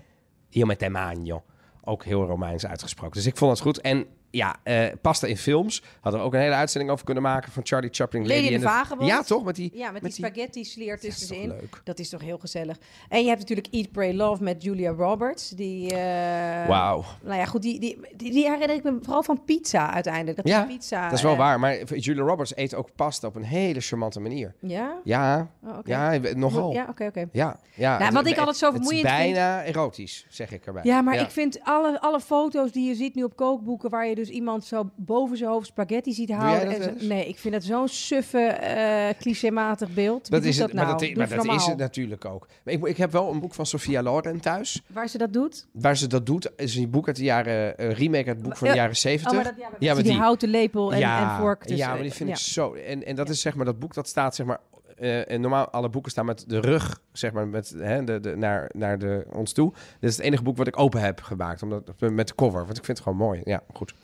io 0.51 0.67
me 0.67 0.77
te 0.77 0.89
magno. 0.89 1.43
Ook 1.85 2.05
heel 2.05 2.27
Romeins 2.27 2.67
uitgesproken. 2.67 3.15
Dus 3.15 3.27
ik 3.27 3.37
vond 3.37 3.51
het 3.51 3.61
goed. 3.61 3.81
En 3.81 4.07
ja, 4.33 4.57
eh, 4.63 4.87
pasta 5.01 5.27
in 5.27 5.37
films. 5.37 5.83
Hadden 6.01 6.21
we 6.21 6.27
ook 6.27 6.35
een 6.35 6.41
hele 6.41 6.55
uitzending 6.55 6.93
over 6.93 7.05
kunnen 7.05 7.23
maken 7.23 7.53
van 7.53 7.63
Charlie 7.67 7.91
Chaplin. 7.93 8.27
Lady 8.27 8.41
in 8.47 8.61
Vagebond. 8.61 9.09
Ja, 9.09 9.23
toch? 9.23 9.45
Met 9.45 9.57
die, 9.57 9.71
Ja, 9.75 9.91
met, 9.91 10.03
die 10.03 10.13
spaghetti 10.13 10.65
slier 10.65 10.95
dat 10.95 11.05
is 11.05 11.19
tussenin. 11.19 11.49
leuk. 11.49 11.81
Dat 11.85 11.99
is 11.99 12.09
toch 12.09 12.21
heel 12.21 12.39
gezellig. 12.39 12.77
En 13.09 13.21
je 13.23 13.27
hebt 13.29 13.39
natuurlijk 13.41 13.67
Eat, 13.71 13.91
Pray, 13.93 14.15
Love 14.15 14.43
met 14.43 14.63
Julia 14.63 14.91
Roberts. 14.91 15.49
Die, 15.49 15.91
eh, 15.97 16.67
Wauw. 16.69 17.05
Nou 17.23 17.37
ja, 17.39 17.45
goed, 17.45 17.63
die, 17.63 17.81
die, 17.81 18.01
die, 18.17 18.31
die 18.33 18.45
herinner 18.51 18.77
ik 18.77 18.83
me 18.83 18.99
vooral 19.03 19.23
van 19.23 19.45
pizza 19.45 19.93
uiteindelijk. 19.93 20.37
Dat 20.37 20.49
Ja, 20.49 20.65
pizza, 20.65 21.05
dat 21.05 21.13
is 21.19 21.23
wel 21.23 21.33
eh, 21.33 21.39
waar. 21.39 21.61
Maar 21.61 21.85
Julia 21.95 22.23
Roberts 22.23 22.57
eet 22.57 22.75
ook 22.75 22.89
pasta 22.97 23.27
op 23.29 23.35
een 23.37 23.45
hele 23.45 23.81
charmante 23.81 24.21
manier. 24.21 24.55
Ja? 24.61 25.01
Ja, 25.05 25.51
Oh, 25.65 25.79
ja, 25.85 26.19
nogal. 26.35 26.73
Ja, 26.73 26.87
oké, 26.91 27.05
oké. 27.07 27.29
Ja, 27.33 27.61
ja. 27.75 27.99
Nou, 27.99 28.13
wat 28.13 28.27
ik 28.27 28.39
altijd 28.39 28.57
zo 28.57 28.67
Het 28.67 28.75
vermoeiend 28.75 29.05
is 29.05 29.11
vind- 29.13 29.23
bijna 29.35 29.65
erotisch, 29.65 30.27
zeg 30.29 30.53
ik 30.53 30.67
erbij. 30.67 30.83
Ja, 30.85 31.01
maar 31.03 31.21
ik 31.21 31.31
vind 31.31 31.61
alle, 31.63 32.01
alle 32.01 32.21
foto's 32.21 32.73
die 32.73 32.89
je 32.89 32.95
ziet 32.95 33.15
nu 33.15 33.23
op 33.23 33.37
kookboeken... 33.37 33.91
waar 33.91 34.07
je 34.07 34.15
dus 34.15 34.22
iemand 34.29 34.65
zo 34.65 34.91
boven 34.97 35.37
zijn 35.37 35.51
hoofd 35.51 35.67
spaghetti 35.67 36.13
ziet 36.13 36.31
houden. 36.31 36.71
dat 36.71 36.89
en 36.89 37.01
zo- 37.01 37.07
nee, 37.07 37.29
ik 37.29 37.39
vind 37.39 37.55
het 37.55 37.65
zo'n 37.65 37.89
suffe, 37.89 38.39
eh 38.39 39.19
clichématig 39.21 39.95
beeld. 39.95 40.31
Dat 40.31 40.45
is 40.45 40.59
het, 40.59 40.67
dat 40.67 40.73
nou? 40.77 40.87
maar 40.89 40.99
dat, 40.99 41.17
maar 41.17 41.27
even 41.27 41.47
dat 41.47 41.57
is 41.61 41.67
het 41.67 41.77
natuurlijk 41.77 42.25
ook. 42.25 42.49
Maar 42.65 42.75
ik, 42.75 42.85
ik 42.87 42.97
heb 42.97 43.13
wel 43.13 43.31
een 43.31 43.41
boek 43.41 43.55
van 43.55 43.67
Sophia 43.67 44.03
Loren 44.03 44.41
thuis. 44.41 44.83
Waar 44.87 45.09
ze 45.09 45.19
dat 45.19 45.33
doet? 45.33 45.67
Waar 45.73 45.97
ze 45.97 46.07
dat 46.07 46.27
doet, 46.27 46.51
is 46.57 46.77
een 46.77 46.91
boek 46.91 47.07
uit 47.07 47.17
de 47.17 47.23
jaren, 47.25 47.83
een 47.85 47.93
remake 47.95 48.27
uit 48.27 48.37
het 48.37 48.43
boek 48.43 48.57
van 48.57 48.69
de 48.69 48.75
Ja. 48.75 48.81
jaren 48.81 48.97
70. 48.97 49.31
Oh, 49.31 49.37
maar 49.37 49.45
dat, 49.45 49.55
ja, 49.59 49.69
Ja, 49.79 49.95
met 49.95 50.05
die, 50.05 50.13
die. 50.13 50.23
houten 50.23 50.49
lepel 50.49 50.93
en, 50.93 51.03
en 51.03 51.37
vork. 51.41 51.69
ja, 51.69 51.89
maar 51.89 52.03
die 52.03 52.13
vind 52.13 52.29
ja. 52.29 52.35
ik 52.35 52.41
zo. 52.41 52.73
En, 52.75 53.07
en 53.07 53.17
dat 53.17 53.29
is 53.29 53.41
zeg 53.41 53.55
maar 53.55 53.65
dat 53.65 53.79
boek 53.79 53.95
dat 53.95 54.09
staat 54.09 54.35
zeg 54.35 54.47
maar 54.47 54.61
eh, 55.03 55.31
en 55.31 55.41
normaal 55.41 55.71
alle 55.71 55.89
boeken 55.89 56.11
staan 56.11 56.27
met 56.27 56.45
de 56.47 56.61
rug, 56.61 57.01
zeg 57.13 57.33
maar, 57.33 57.49
met, 57.49 57.75
hè, 57.79 58.05
de, 58.05 58.21
de, 58.21 58.37
naar, 58.37 58.71
naar 58.75 58.99
de, 58.99 59.27
ons 59.33 59.53
toe. 59.53 59.73
Dit 60.01 60.11
is 60.11 60.17
het 60.17 60.27
enige 60.27 60.43
boek 60.43 60.57
wat 60.57 60.67
ik 60.67 60.79
open 60.79 61.01
heb 61.01 61.21
gemaakt, 61.21 61.63
omdat, 61.63 61.93
met 61.99 62.29
de 62.29 62.35
cover. 62.35 62.65
Want 62.65 62.79
ik 62.79 62.85
vind 62.85 62.99
het 62.99 63.07
gewoon 63.07 63.19
mooi. 63.19 63.41
Ja, 63.45 63.63
goed. 63.73 63.95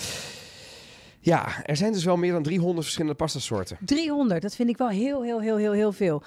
Ja, 1.21 1.65
er 1.65 1.77
zijn 1.77 1.93
dus 1.93 2.05
wel 2.05 2.17
meer 2.17 2.33
dan 2.33 2.43
300 2.43 2.83
verschillende 2.83 3.17
pastasoorten. 3.17 3.79
300, 3.81 4.43
dat 4.43 4.55
vind 4.55 4.69
ik 4.69 4.77
wel 4.77 4.89
heel, 4.89 5.23
heel, 5.23 5.41
heel, 5.41 5.57
heel, 5.57 5.73
heel 5.73 5.93
veel. 5.93 6.23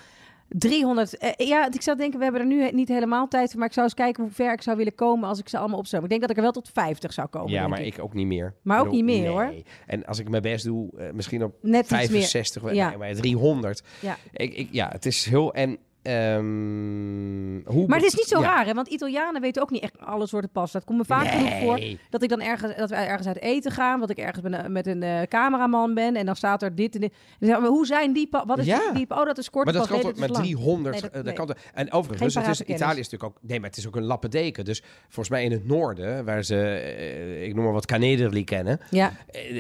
300. 0.58 1.18
eh, 1.18 1.48
ja, 1.48 1.72
ik 1.74 1.82
zou 1.82 1.98
denken, 1.98 2.18
we 2.18 2.24
hebben 2.24 2.42
er 2.42 2.48
nu 2.48 2.72
niet 2.72 2.88
helemaal 2.88 3.28
tijd 3.28 3.50
voor. 3.50 3.60
Maar 3.60 3.68
ik 3.68 3.74
zou 3.74 3.86
eens 3.86 3.96
kijken 3.96 4.24
hoe 4.24 4.32
ver 4.32 4.54
ik 4.54 4.62
zou 4.62 4.78
willen 4.78 4.96
komen 4.96 5.30
als 5.30 5.40
ik 5.40 5.50
ze 5.50 5.58
allemaal 5.58 5.78
opstel. 5.80 6.04
Ik 6.04 6.10
denk 6.10 6.22
dat 6.22 6.30
ik 6.30 6.36
er 6.36 6.42
wel 6.42 6.52
tot 6.52 6.70
50 6.74 7.14
zou 7.14 7.28
komen. 7.28 7.50
ja, 7.52 7.58
denk 7.60 7.70
maar 7.70 7.82
ik. 7.82 7.96
ook 8.00 8.14
niet 8.14 8.28
meer. 8.28 8.54
Maar 8.62 8.78
ook 8.80 8.84
bedoel, 8.86 9.02
niet 9.04 9.20
meer, 9.20 9.30
hoor. 9.30 9.46
nee. 9.46 9.66
En 9.88 10.06
als 10.06 10.20
ik 10.20 10.30
mijn 10.30 10.42
best 10.42 10.66
doe, 10.66 10.90
eh, 10.98 11.12
misschien 11.14 11.44
op 11.44 11.54
Net 11.62 11.82
iets 11.82 11.90
meer. 11.92 12.00
65, 12.08 12.62
maar- 12.62 12.74
Ja. 12.74 12.90
nee, 12.90 12.98
maar 12.98 13.14
300. 13.14 13.84
Ja. 14.00 14.18
Ik, 14.32 14.54
ik, 14.54 14.68
ja, 14.72 14.90
het 14.92 15.06
is 15.06 15.26
heel... 15.26 15.54
En, 15.54 15.78
ehm, 16.02 17.60
hoe 17.66 17.88
Maar 17.88 17.98
het 17.98 18.08
is 18.08 18.16
niet 18.16 18.28
zo 18.28 18.40
ja. 18.40 18.46
raar, 18.46 18.66
hè? 18.66 18.74
Want 18.74 18.88
Italianen 18.88 19.42
weten 19.42 19.62
ook 19.62 19.70
niet 19.70 19.82
echt 19.84 20.00
alle 20.00 20.28
soorten 20.28 20.50
pasta. 20.50 20.78
Het 20.78 20.88
komt 20.88 20.98
me 21.00 21.06
vaak 21.06 21.28
genoeg 21.28 21.60
voor 21.60 21.80
dat 22.10 22.24
ik 22.24 22.30
dan 22.30 22.42
ergens, 22.42 22.76
dat 22.76 22.90
we 22.90 22.96
ergens 22.96 23.28
uit 23.28 23.40
eten 23.42 23.72
gaan, 23.72 24.00
dat 24.00 24.10
ik 24.10 24.18
ergens 24.18 24.42
met 24.50 24.54
een, 24.64 24.72
met 24.72 24.88
een 24.88 25.04
eh, 25.04 25.22
cameraman 25.22 25.94
ben 25.94 26.16
en 26.16 26.26
dan 26.26 26.36
staat 26.36 26.62
er 26.64 26.76
dit 26.76 26.96
en 26.96 27.02
dit. 27.02 27.12
En 27.12 27.18
dan 27.40 27.48
zeggen 27.50 27.66
we, 27.68 27.74
hoe 27.74 27.86
zijn 27.86 28.14
die 28.14 28.28
Wat 28.46 28.58
is 28.60 28.66
Ja. 28.66 28.92
die, 28.94 29.06
Oh, 29.10 29.26
dat 29.26 29.38
is 29.38 29.50
kort 29.50 29.66
Maar 29.66 29.74
dat 29.74 29.82
pas. 29.88 29.92
kan 29.92 30.02
toch 30.02 30.12
dat 30.12 30.20
met 30.20 30.30
is 30.30 30.36
lang. 30.36 30.48
300. 30.48 30.94
Nee, 30.94 31.02
dat- 31.02 31.12
eh, 31.12 31.24
dat 31.24 31.34
kan 31.34 31.56
en 31.74 31.92
overigens, 31.92 32.34
Geen 32.34 32.44
het 32.44 32.52
is, 32.52 32.62
Italië 32.76 33.00
is 33.00 33.10
natuurlijk 33.10 33.24
ook. 33.24 33.50
Nee, 33.50 33.60
maar 33.60 33.70
het 33.70 33.78
is 33.78 33.88
ook 33.88 33.96
een 33.96 34.04
lappendeken. 34.04 34.66
Dus 34.66 34.84
volgens 35.04 35.30
mij 35.30 35.44
in 35.44 35.52
het 35.52 35.68
noorden, 35.68 36.26
waar 36.26 36.44
ze, 36.44 36.56
eh, 36.58 37.44
ik 37.44 37.56
noem 37.56 37.64
maar 37.64 37.74
wat 37.74 37.86
Canederli 37.86 38.44
kennen. 38.44 38.80
Ja, 38.90 39.12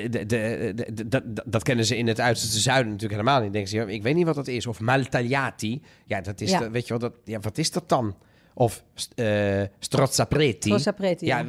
de, 0.10 0.25
de, 0.25 1.06
dat, 1.08 1.23
dat 1.45 1.63
kennen 1.63 1.86
ze 1.86 1.97
in 1.97 2.08
het 2.08 2.19
uiterste 2.19 2.60
zuiden 2.60 2.91
natuurlijk 2.91 3.21
helemaal 3.21 3.41
niet. 3.41 3.54
Denken 3.54 3.69
ze, 3.71 3.93
ik 3.93 4.04
weet 4.04 4.15
niet 4.15 4.25
wat 4.25 4.36
dat 4.36 4.47
is. 4.47 4.67
Of 4.67 4.80
maltagliati. 4.80 5.82
Ja, 6.06 6.21
dat 6.21 6.31
is, 6.41 6.52
Ja. 6.52 6.70
weet 6.72 6.88
je 6.88 6.98
wel, 6.98 7.10
dat, 7.10 7.13
ja, 7.24 7.39
wat 7.39 7.58
is 7.58 7.72
dat 7.72 7.89
dan? 7.89 8.15
Of 8.54 8.84
eh 9.15 9.62
strozzapreti. 9.80 10.67
Strozzapreti, 10.67 11.26
ja. 11.26 11.44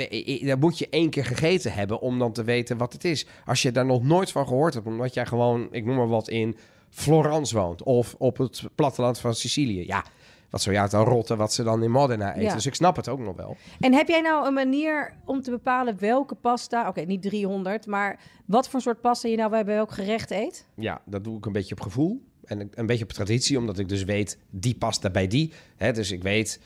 Dat 0.46 0.60
moet 0.60 0.78
je 0.78 0.88
één 0.90 1.10
keer 1.10 1.24
gegeten 1.24 1.72
hebben 1.72 2.00
om 2.00 2.18
dan 2.18 2.32
te 2.32 2.44
weten 2.44 2.76
wat 2.76 2.92
het 2.92 3.04
is. 3.04 3.26
Als 3.46 3.62
je 3.62 3.72
daar 3.72 3.86
nog 3.86 4.02
nooit 4.02 4.30
van 4.30 4.46
gehoord 4.46 4.74
hebt, 4.74 4.86
omdat 4.86 5.14
jij 5.14 5.26
gewoon, 5.26 5.68
ik 5.70 5.84
noem 5.84 5.96
maar 5.96 6.08
wat, 6.08 6.28
in 6.28 6.56
Florence 6.90 7.56
woont. 7.56 7.82
Of 7.82 8.14
op 8.18 8.38
het 8.38 8.62
platteland 8.74 9.18
van 9.18 9.34
Sicilië. 9.34 9.86
Ja, 9.86 10.04
wat 10.50 10.62
zou 10.62 10.74
jou 10.76 10.88
dan 10.88 11.04
rotten 11.04 11.36
wat 11.36 11.52
ze 11.52 11.62
dan 11.62 11.82
in 11.82 11.90
Modena 11.90 12.30
eten. 12.30 12.42
Ja. 12.42 12.54
Dus 12.54 12.66
ik 12.66 12.74
snap 12.74 12.96
het 12.96 13.08
ook 13.08 13.18
nog 13.18 13.36
wel. 13.36 13.56
En 13.80 13.92
heb 13.92 14.08
jij 14.08 14.20
nou 14.20 14.46
een 14.46 14.54
manier 14.54 15.14
om 15.24 15.42
te 15.42 15.50
bepalen 15.50 15.96
welke 15.98 16.34
pasta, 16.34 16.88
oké, 16.88 17.00
niet 17.00 17.22
300, 17.22 17.86
maar 17.86 18.20
wat 18.46 18.68
voor 18.68 18.80
soort 18.80 19.00
pasta 19.00 19.28
je 19.28 19.36
nou 19.36 19.50
bij 19.50 19.64
welk 19.64 19.90
gerecht 19.92 20.30
eet? 20.30 20.66
Ja, 20.74 21.00
dat 21.04 21.24
doe 21.24 21.36
ik 21.36 21.46
een 21.46 21.52
beetje 21.52 21.74
op 21.74 21.80
gevoel. 21.80 22.22
En 22.44 22.70
een- 22.74 22.86
beetje 22.86 23.04
op 23.04 23.12
traditie, 23.12 23.58
omdat 23.58 23.78
ik 23.78 23.88
dus 23.88 24.04
weet, 24.04 24.38
die 24.50 24.74
past 24.74 25.12
bij 25.12 25.26
die. 25.26 25.52
Hè, 25.76 25.92
dus 25.92 26.10
ik 26.10 26.22
weet 26.22 26.60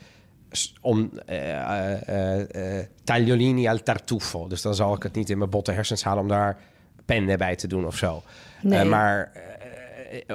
om 0.81 1.11
eh, 1.25 2.79
tagliolini 3.03 3.67
al 3.67 3.77
tartufo. 3.83 4.47
Dus 4.47 4.61
dan 4.61 4.75
zal 4.75 4.93
ik 4.95 5.03
het 5.03 5.15
niet 5.15 5.29
in 5.29 5.37
mijn 5.37 5.49
botte 5.49 5.71
hersens 5.71 6.03
halen 6.03 6.21
om 6.21 6.27
daar 6.27 6.57
penne 7.05 7.37
bij 7.37 7.55
te 7.55 7.67
doen 7.67 7.85
of 7.85 7.97
zo. 7.97 8.23
Nee. 8.61 8.85
Maar 8.85 9.31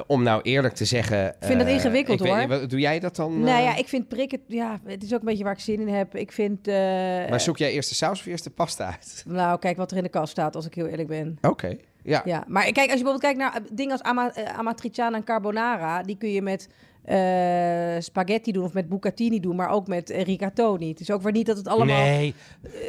om 0.07 0.23
nou 0.23 0.41
eerlijk 0.41 0.73
te 0.73 0.85
zeggen... 0.85 1.27
Ik 1.27 1.35
vind 1.39 1.59
dat 1.59 1.67
ingewikkeld, 1.67 2.23
ik 2.25 2.27
hoor. 2.49 2.67
doe 2.67 2.79
jij 2.79 2.99
dat 2.99 3.15
dan? 3.15 3.39
Nou 3.39 3.63
ja, 3.63 3.75
ik 3.75 3.87
vind 3.87 4.07
prikken, 4.07 4.39
ja, 4.47 4.79
het 4.85 5.03
is 5.03 5.13
ook 5.13 5.19
een 5.19 5.25
beetje 5.25 5.43
waar 5.43 5.53
ik 5.53 5.59
zin 5.59 5.79
in 5.79 5.87
heb. 5.87 6.15
Ik 6.15 6.31
vind, 6.31 6.65
Maar 7.29 7.41
zoek 7.41 7.57
jij 7.57 7.71
eerst 7.71 7.89
de 7.89 7.95
saus 7.95 8.19
of 8.19 8.25
eerst 8.25 8.43
de 8.43 8.49
pasta 8.49 8.85
uit? 8.85 9.23
nou 9.27 9.59
kijk 9.59 9.77
wat 9.77 9.91
er 9.91 9.97
in 9.97 10.03
de 10.03 10.09
kast 10.09 10.31
staat, 10.31 10.55
als 10.55 10.65
ik 10.65 10.73
heel 10.73 10.87
eerlijk 10.87 11.07
ben. 11.07 11.37
Oké, 11.41 11.77
ja. 12.03 12.21
Ja, 12.25 12.43
maar 12.47 12.63
kijk, 12.63 12.89
als 12.89 12.99
je 12.99 13.03
bijvoorbeeld 13.03 13.21
kijkt 13.21 13.37
naar 13.37 13.53
eh, 13.55 13.61
dingen 13.71 14.01
als 14.01 14.33
eh, 14.33 14.57
amatriciana 14.57 15.17
en 15.17 15.23
carbonara, 15.23 16.03
die 16.03 16.17
kun 16.17 16.31
je 16.31 16.41
met 16.41 16.67
eh, 17.03 17.95
spaghetti 17.99 18.51
doen 18.51 18.63
of 18.63 18.73
met 18.73 18.89
bucatini 18.89 19.39
doen, 19.39 19.55
maar 19.55 19.69
ook 19.69 19.87
met 19.87 20.09
eh, 20.09 20.23
rigatoni. 20.23 20.89
Het 20.89 20.99
is 20.99 21.11
ook 21.11 21.21
weer 21.21 21.31
niet 21.31 21.45
dat 21.45 21.57
het 21.57 21.67
allemaal... 21.67 21.95
Nee, 21.95 22.33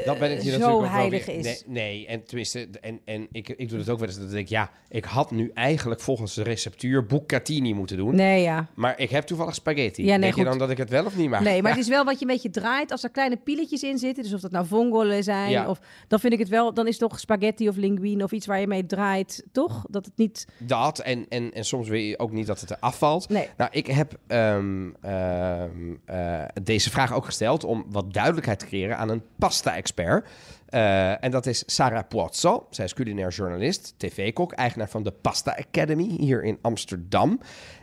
dat 0.05 0.18
ben 0.18 0.33
ik 0.33 0.40
hier 0.40 0.53
zo 0.59 0.85
heilig 0.85 1.27
weer- 1.27 1.37
is. 1.37 1.44
Nee, 1.44 1.62
nee, 1.66 2.07
en 2.07 2.24
tenminste, 2.24 2.68
en, 2.81 3.00
en 3.05 3.27
ik, 3.33 3.48
ik 3.48 3.68
doe 3.68 3.79
het 3.79 3.88
ook 3.88 3.98
wel 3.98 4.09
eens 4.09 4.16
dat 4.16 4.27
ik 4.27 4.33
denk, 4.33 4.48
ja, 4.48 4.70
ik 4.88 5.05
had 5.05 5.31
nu 5.31 5.50
eigenlijk 5.55 6.00
volgens 6.00 6.35
de 6.35 6.42
receptuur 6.42 7.07
bucatini 7.07 7.74
moeten 7.74 7.96
doen. 7.96 8.14
Nee, 8.14 8.42
ja. 8.42 8.66
Maar 8.74 8.98
ik 9.00 9.11
heb 9.11 9.24
toevallig 9.24 9.55
spaghetti. 9.55 10.03
Ja, 10.05 10.11
nee, 10.11 10.20
denk 10.20 10.35
je 10.35 10.44
dan 10.44 10.59
dat 10.59 10.70
ik 10.70 10.77
het 10.79 10.90
wel 10.90 11.05
of 11.05 11.16
niet 11.16 11.31
mag? 11.31 11.40
Nee, 11.40 11.62
maar 11.62 11.70
Ja. 11.70 11.77
het 11.77 11.87
is 11.87 11.90
wel 11.90 12.05
wat 12.05 12.14
je 12.18 12.20
een 12.27 12.33
beetje 12.33 12.50
draait. 12.50 12.90
Als 12.90 13.05
er 13.05 13.11
kleine 13.11 13.37
pieletjes 13.37 13.83
in 13.83 13.98
zitten, 13.98 14.22
dus 14.22 14.35
of 14.35 14.40
dat 14.40 14.50
nou 14.50 14.66
vongole 14.66 15.22
zijn, 15.22 15.50
Ja. 15.50 15.68
of 15.68 15.81
dan 16.09 16.20
vind 16.20 16.33
ik 16.33 16.38
het 16.38 16.48
wel, 16.48 16.74
dan 16.74 16.87
is 16.87 16.98
toch 16.98 17.20
spaghetti 17.20 17.68
of 17.68 17.77
linguine 17.77 18.24
of 18.24 18.33
iets 18.33 18.46
waar 18.46 18.61
je 18.61 18.66
mee 18.66 18.87
draait, 18.87 19.44
toch? 19.53 19.85
Dat 19.90 20.05
het 20.05 20.16
niet. 20.16 20.46
Dat, 20.59 20.98
en, 20.98 21.27
en, 21.29 21.53
en 21.53 21.64
soms 21.64 21.88
wil 21.88 21.98
je 22.00 22.18
ook 22.18 22.33
niet 22.33 22.46
dat 22.46 22.61
het 22.61 22.70
er 22.70 22.77
afvalt. 22.81 23.29
Nee. 23.29 23.48
Nou, 23.57 23.70
ik 23.72 23.87
heb 23.87 24.03
ehm, 24.26 24.90
ehm, 25.00 25.94
eh, 26.04 26.44
deze 26.62 26.90
vraag 26.90 27.12
ook 27.12 27.24
gesteld 27.24 27.64
om 27.64 27.84
wat 27.88 28.12
duidelijkheid 28.12 28.58
te 28.58 28.66
creëren 28.66 28.98
aan 28.98 29.08
een 29.08 29.22
pasta-expert. 29.36 30.28
Eh, 30.66 31.24
en 31.24 31.30
dat 31.30 31.46
is 31.46 31.62
Sarah 31.66 32.08
Puozzo. 32.08 32.66
Zij 32.70 32.84
is 32.84 32.94
culinair 32.94 33.30
journalist, 33.30 33.94
tv-kok, 33.96 34.52
eigenaar 34.52 34.88
van 34.88 35.02
de 35.02 35.10
Pasta 35.10 35.56
Academy 35.56 36.16
hier 36.18 36.44
in 36.44 36.58
Amsterdam. 36.60 37.40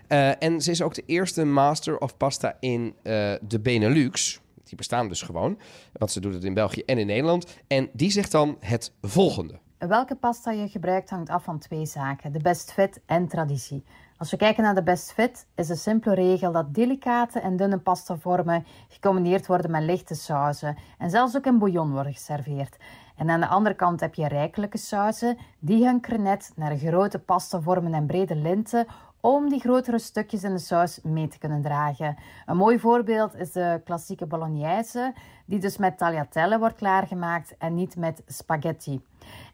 Eh, 0.07 0.43
en 0.43 0.61
ze 0.61 0.71
is 0.71 0.81
ook 0.81 0.93
de 0.93 1.03
eerste 1.05 1.45
master 1.45 1.97
of 1.97 2.17
pasta 2.17 2.57
in 2.59 2.95
de 3.41 3.59
Benelux. 3.61 4.41
Die 4.63 4.75
bestaan 4.75 5.07
dus 5.07 5.21
gewoon, 5.21 5.59
want 5.93 6.11
ze 6.11 6.19
doet 6.19 6.33
het 6.33 6.43
in 6.43 6.53
België 6.53 6.81
en 6.85 6.97
in 6.97 7.07
Nederland. 7.07 7.45
En 7.67 7.89
die 7.93 8.11
zegt 8.11 8.31
dan 8.31 8.57
het 8.59 8.93
volgende. 9.01 9.59
Welke 9.87 10.15
pasta 10.15 10.51
je 10.51 10.67
gebruikt 10.67 11.09
hangt 11.09 11.29
af 11.29 11.43
van 11.43 11.59
twee 11.59 11.85
zaken: 11.85 12.31
de 12.31 12.39
best 12.39 12.71
fit 12.71 12.99
en 13.05 13.27
traditie. 13.27 13.83
Als 14.21 14.31
we 14.31 14.37
kijken 14.37 14.63
naar 14.63 14.75
de 14.75 14.83
best 14.83 15.11
fit, 15.11 15.47
is 15.55 15.67
de 15.67 15.75
simpele 15.75 16.15
regel 16.15 16.51
dat 16.51 16.73
delicate 16.73 17.39
en 17.39 17.55
dunne 17.55 17.77
pastavormen 17.77 18.65
gecombineerd 18.87 19.47
worden 19.47 19.71
met 19.71 19.83
lichte 19.83 20.15
sauzen 20.15 20.77
en 20.97 21.09
zelfs 21.09 21.35
ook 21.35 21.45
in 21.45 21.57
bouillon 21.57 21.91
worden 21.91 22.13
geserveerd. 22.13 22.77
En 23.15 23.29
aan 23.29 23.39
de 23.39 23.47
andere 23.47 23.75
kant 23.75 23.99
heb 23.99 24.13
je 24.13 24.27
rijkelijke 24.27 24.77
sauzen, 24.77 25.37
die 25.59 25.85
hunkeren 25.85 26.21
net 26.21 26.51
naar 26.55 26.77
grote 26.77 27.19
pastavormen 27.19 27.93
en 27.93 28.05
brede 28.05 28.35
linten 28.35 28.87
om 29.19 29.49
die 29.49 29.59
grotere 29.59 29.99
stukjes 29.99 30.43
in 30.43 30.51
de 30.51 30.59
saus 30.59 30.99
mee 31.03 31.27
te 31.27 31.37
kunnen 31.37 31.61
dragen. 31.61 32.17
Een 32.45 32.57
mooi 32.57 32.79
voorbeeld 32.79 33.35
is 33.35 33.51
de 33.51 33.81
klassieke 33.85 34.25
bolognese, 34.25 35.13
die 35.51 35.59
dus 35.59 35.77
met 35.77 35.97
tagliatelle 35.97 36.59
wordt 36.59 36.75
klaargemaakt 36.75 37.57
en 37.57 37.73
niet 37.73 37.95
met 37.95 38.23
spaghetti. 38.25 39.01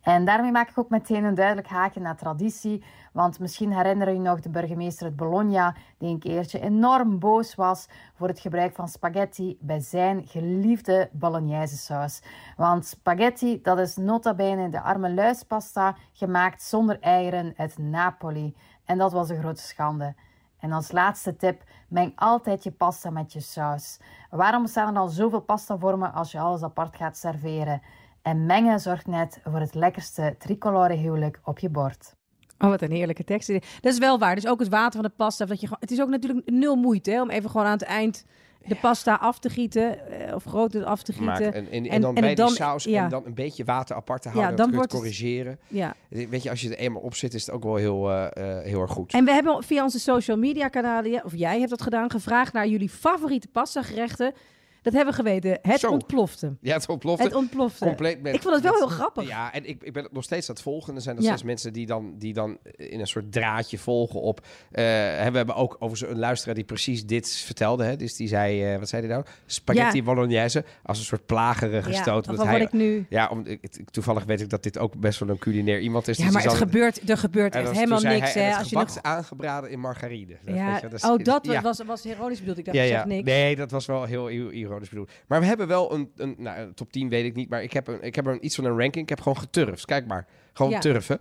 En 0.02 0.26
daarmee 0.26 0.52
maak 0.52 0.70
ik 0.70 0.78
ook 0.78 0.90
meteen 0.90 1.24
een 1.24 1.36
duidelijk 1.36 1.68
haakje 1.68 2.00
naar 2.00 2.16
traditie, 2.16 2.84
want 3.14 3.40
misschien 3.40 3.74
herinneren 3.74 4.14
je 4.14 4.20
nog 4.20 4.40
de 4.40 4.50
burgemeester 4.50 5.06
uit 5.06 5.16
Bologna, 5.16 5.76
die 5.98 6.10
een 6.10 6.20
keertje 6.20 6.60
enorm 6.60 7.20
boos 7.20 7.56
was 7.56 7.88
voor 8.16 8.28
het 8.28 8.40
gebruik 8.40 8.76
van 8.76 8.88
spaghetti 8.88 9.58
bij 9.62 9.80
zijn 9.80 10.28
geliefde 10.28 11.10
bolognese 11.12 11.78
saus. 11.78 12.22
Want 12.58 12.86
spaghetti, 12.86 13.62
dat 13.62 13.80
is 13.80 13.96
nota 13.96 14.34
bene 14.34 14.70
de 14.70 14.82
arme 14.82 15.14
luispasta, 15.14 15.96
gemaakt 16.14 16.64
zonder 16.64 17.00
eieren 17.00 17.54
uit 17.56 17.78
Napoli. 17.78 18.56
En 18.86 18.98
dat 18.98 19.12
was 19.12 19.30
een 19.30 19.40
grote 19.40 19.62
schande. 19.62 20.16
En 20.60 20.72
als 20.72 20.92
laatste 20.92 21.36
tip, 21.36 21.64
meng 21.88 22.12
altijd 22.16 22.64
je 22.64 22.72
pasta 22.72 23.10
met 23.10 23.34
je 23.34 23.40
saus. 23.40 23.98
Waarom 24.30 24.62
bestaan 24.62 24.88
er 24.88 24.94
dan 24.94 25.10
zoveel 25.10 25.42
pastavormen 25.42 26.14
als 26.14 26.32
je 26.32 26.40
alles 26.40 26.64
apart 26.64 26.96
gaat 26.96 27.18
serveren? 27.18 27.82
En 28.22 28.46
mengen 28.46 28.80
zorgt 28.80 29.08
net 29.08 29.40
voor 29.44 29.60
het 29.60 29.74
lekkerste 29.74 30.36
tricolore 30.40 30.94
huwelijk 30.94 31.40
op 31.44 31.60
je 31.60 31.70
bord. 31.70 32.16
Oh, 32.60 32.70
wat 32.70 32.82
een 32.82 32.92
heerlijke 32.92 33.24
tekst. 33.24 33.48
Dat 33.48 33.94
is 33.94 33.98
wel 33.98 34.20
waar. 34.20 34.36
Dus 34.36 34.48
ook 34.48 34.60
het 34.60 34.70
water 34.70 35.02
van 35.02 35.10
de 35.10 35.16
pasta. 35.16 35.46
Dat 35.46 35.62
je 35.62 35.68
het 35.80 35.92
is 35.92 36.02
ook 36.02 36.10
natuurlijk 36.10 36.50
nul 36.50 36.76
moeite 36.76 37.12
hè, 37.12 37.22
om 37.22 37.30
even 37.30 37.50
gewoon 37.50 37.66
aan 37.66 37.72
het 37.72 37.84
eind 37.84 38.26
de 38.68 38.76
pasta 38.76 39.16
af 39.16 39.40
te 39.40 39.50
gieten. 39.50 40.10
eh, 40.28 40.36
Of 40.36 40.44
groter 40.44 40.84
af 40.84 41.04
te 41.04 41.14
gieten. 41.14 41.54
En, 41.54 41.72
en, 41.72 41.72
en, 41.72 41.86
En- 41.90 42.02
dan 42.02 42.16
en 42.16 42.22
bij 42.22 42.30
het 42.30 42.38
die 42.38 42.46
dan- 42.46 42.56
saus 42.56 42.84
ja. 42.84 43.04
en 43.04 43.10
dan 43.10 43.26
een 43.26 43.34
beetje 43.34 43.64
water 43.64 43.96
apart 43.96 44.22
te 44.22 44.28
Ja, 44.28 44.34
houden. 44.34 44.56
dan 44.58 44.66
dan 44.72 44.76
kun 44.76 44.76
je 44.78 44.82
het 44.84 44.92
wordt 44.94 45.08
het- 45.16 45.18
corrigeren. 45.22 45.60
Ja. 45.68 45.96
Weet 46.30 46.44
je, 46.44 46.50
als 46.50 46.62
je 46.62 46.70
er 46.70 46.78
eenmaal 46.78 47.02
op 47.02 47.16
zit, 47.16 47.34
is 47.34 47.46
het 47.46 47.56
ook 47.56 47.64
wel 47.64 47.76
heel, 47.76 48.10
eh, 48.12 48.58
eh, 48.58 48.64
heel 48.66 48.82
erg 48.82 48.92
goed. 48.92 49.12
En 49.14 49.26
we 49.26 49.32
hebben 49.32 49.64
via 49.64 49.84
onze 49.84 50.00
social 50.00 50.38
media 50.38 50.68
kanalen, 50.68 51.12
ja, 51.12 51.22
of 51.26 51.36
jij 51.36 51.58
hebt 51.58 51.70
dat 51.70 51.82
gedaan, 51.82 52.10
gevraagd 52.12 52.54
naar 52.54 52.68
jullie 52.68 52.90
favoriete 52.90 53.48
pasta 53.48 53.82
gerechten. 53.82 54.34
Dat 54.82 54.94
hebben 54.94 55.14
we 55.16 55.22
geweten. 55.24 55.60
Het 55.62 55.80
Zo. 55.80 55.90
ontplofte. 55.92 56.56
Ja, 56.62 56.74
het 56.74 56.90
ontplofte. 56.90 57.24
Het 57.24 57.36
ontplofte. 57.36 57.86
compleet 57.86 58.22
met, 58.22 58.36
Ik 58.36 58.42
vond 58.42 58.54
het 58.54 58.64
wel 58.64 58.72
met- 58.72 58.82
heel 58.82 58.90
grappig. 58.90 59.28
Ja, 59.28 59.54
en 59.54 59.66
ik, 59.70 59.84
ik 59.84 59.94
ben 59.94 60.08
nog 60.12 60.24
steeds 60.24 60.50
aan 60.50 60.56
het 60.56 60.64
volgen. 60.64 60.96
Er 60.96 61.02
zijn 61.02 61.16
nog 61.16 61.24
Ja. 61.24 61.30
steeds 61.30 61.46
mensen 61.46 61.74
die 61.74 61.86
dan, 61.86 62.14
die 62.18 62.34
dan 62.34 62.58
in 62.76 63.00
een 63.00 63.08
soort 63.08 63.32
draadje 63.32 63.78
volgen 63.78 64.22
op... 64.22 64.40
eh, 64.72 64.84
hè, 64.86 65.32
we 65.32 65.38
hebben 65.38 65.56
ook 65.56 65.76
over 65.80 66.10
een 66.10 66.20
luisteraar 66.20 66.56
die 66.56 66.64
precies 66.64 67.06
dit 67.06 67.30
vertelde. 67.36 67.84
Hè? 67.84 67.96
Dus 67.96 68.16
die 68.16 68.28
zei, 68.28 68.74
eh, 68.74 68.80
wat 68.80 68.90
zei 68.90 69.02
hij 69.06 69.12
nou? 69.12 69.26
Spaghetti 69.46 69.98
Ja. 69.98 70.04
bolognese. 70.04 70.66
Als 70.84 71.00
een 71.00 71.06
soort 71.06 71.26
plagerige 71.26 71.92
Ja, 71.92 72.02
stoot. 72.02 72.26
wat 72.26 72.44
hij, 72.44 72.60
ik 72.62 72.72
nu... 72.74 73.06
Ja, 73.10 73.28
om, 73.30 73.46
toevallig 73.92 74.24
weet 74.26 74.42
ik 74.42 74.50
dat 74.50 74.64
dit 74.64 74.78
ook 74.78 74.96
best 75.00 75.20
wel 75.20 75.30
een 75.30 75.38
culinair 75.38 75.80
iemand 75.80 76.08
is. 76.08 76.18
Ja, 76.18 76.24
Dus 76.24 76.34
maar 76.34 76.42
het 76.42 76.52
zal- 76.52 76.60
gebeurt, 76.62 77.10
er 77.10 77.18
gebeurt 77.18 77.56
echt 77.56 77.72
helemaal 77.72 78.02
niks. 78.02 78.34
hij, 78.34 78.44
Hè, 78.44 78.50
het 78.50 78.58
als 78.60 78.70
je 78.70 78.76
nog... 78.76 78.86
is 78.88 79.02
aangeraden 79.02 79.70
in 79.70 79.80
margarine. 79.80 80.38
Dat 80.46 80.56
Ja, 80.56 80.72
weet 80.72 80.82
je, 80.82 80.88
dat 80.88 80.94
is- 81.04 81.10
oh, 81.10 81.24
dat 81.24 81.62
was, 81.62 81.82
was 81.86 82.06
ironisch 82.06 82.40
bedoeld. 82.40 82.58
Ik 82.58 82.66
dacht, 82.66 82.78
Ja, 82.78 82.84
ja. 82.84 83.06
niks. 83.06 83.24
Nee, 83.26 83.56
dat 83.56 83.72
was 83.72 83.86
wel 83.86 84.04
heel, 84.04 84.28
bedoeld. 84.68 85.12
Maar 85.28 85.40
we 85.40 85.46
hebben 85.46 85.68
wel 85.68 85.94
een, 85.94 86.12
een 86.16 86.36
nou, 86.38 86.60
een 86.60 86.74
top 86.74 86.92
10 86.92 87.10
weet 87.10 87.26
ik 87.26 87.36
niet, 87.36 87.50
maar 87.50 87.64
ik 87.64 87.74
heb, 87.74 87.88
een, 87.88 88.02
ik 88.02 88.16
heb 88.16 88.28
er 88.28 88.34
een, 88.34 88.46
iets 88.46 88.56
van 88.56 88.66
een 88.66 88.78
ranking. 88.80 89.04
Ik 89.04 89.10
heb 89.10 89.20
gewoon 89.22 89.38
geturfd. 89.38 89.86
Kijk 89.86 90.08
maar, 90.08 90.28
gewoon 90.54 90.72
Ja. 90.72 90.80
turven. 90.80 91.20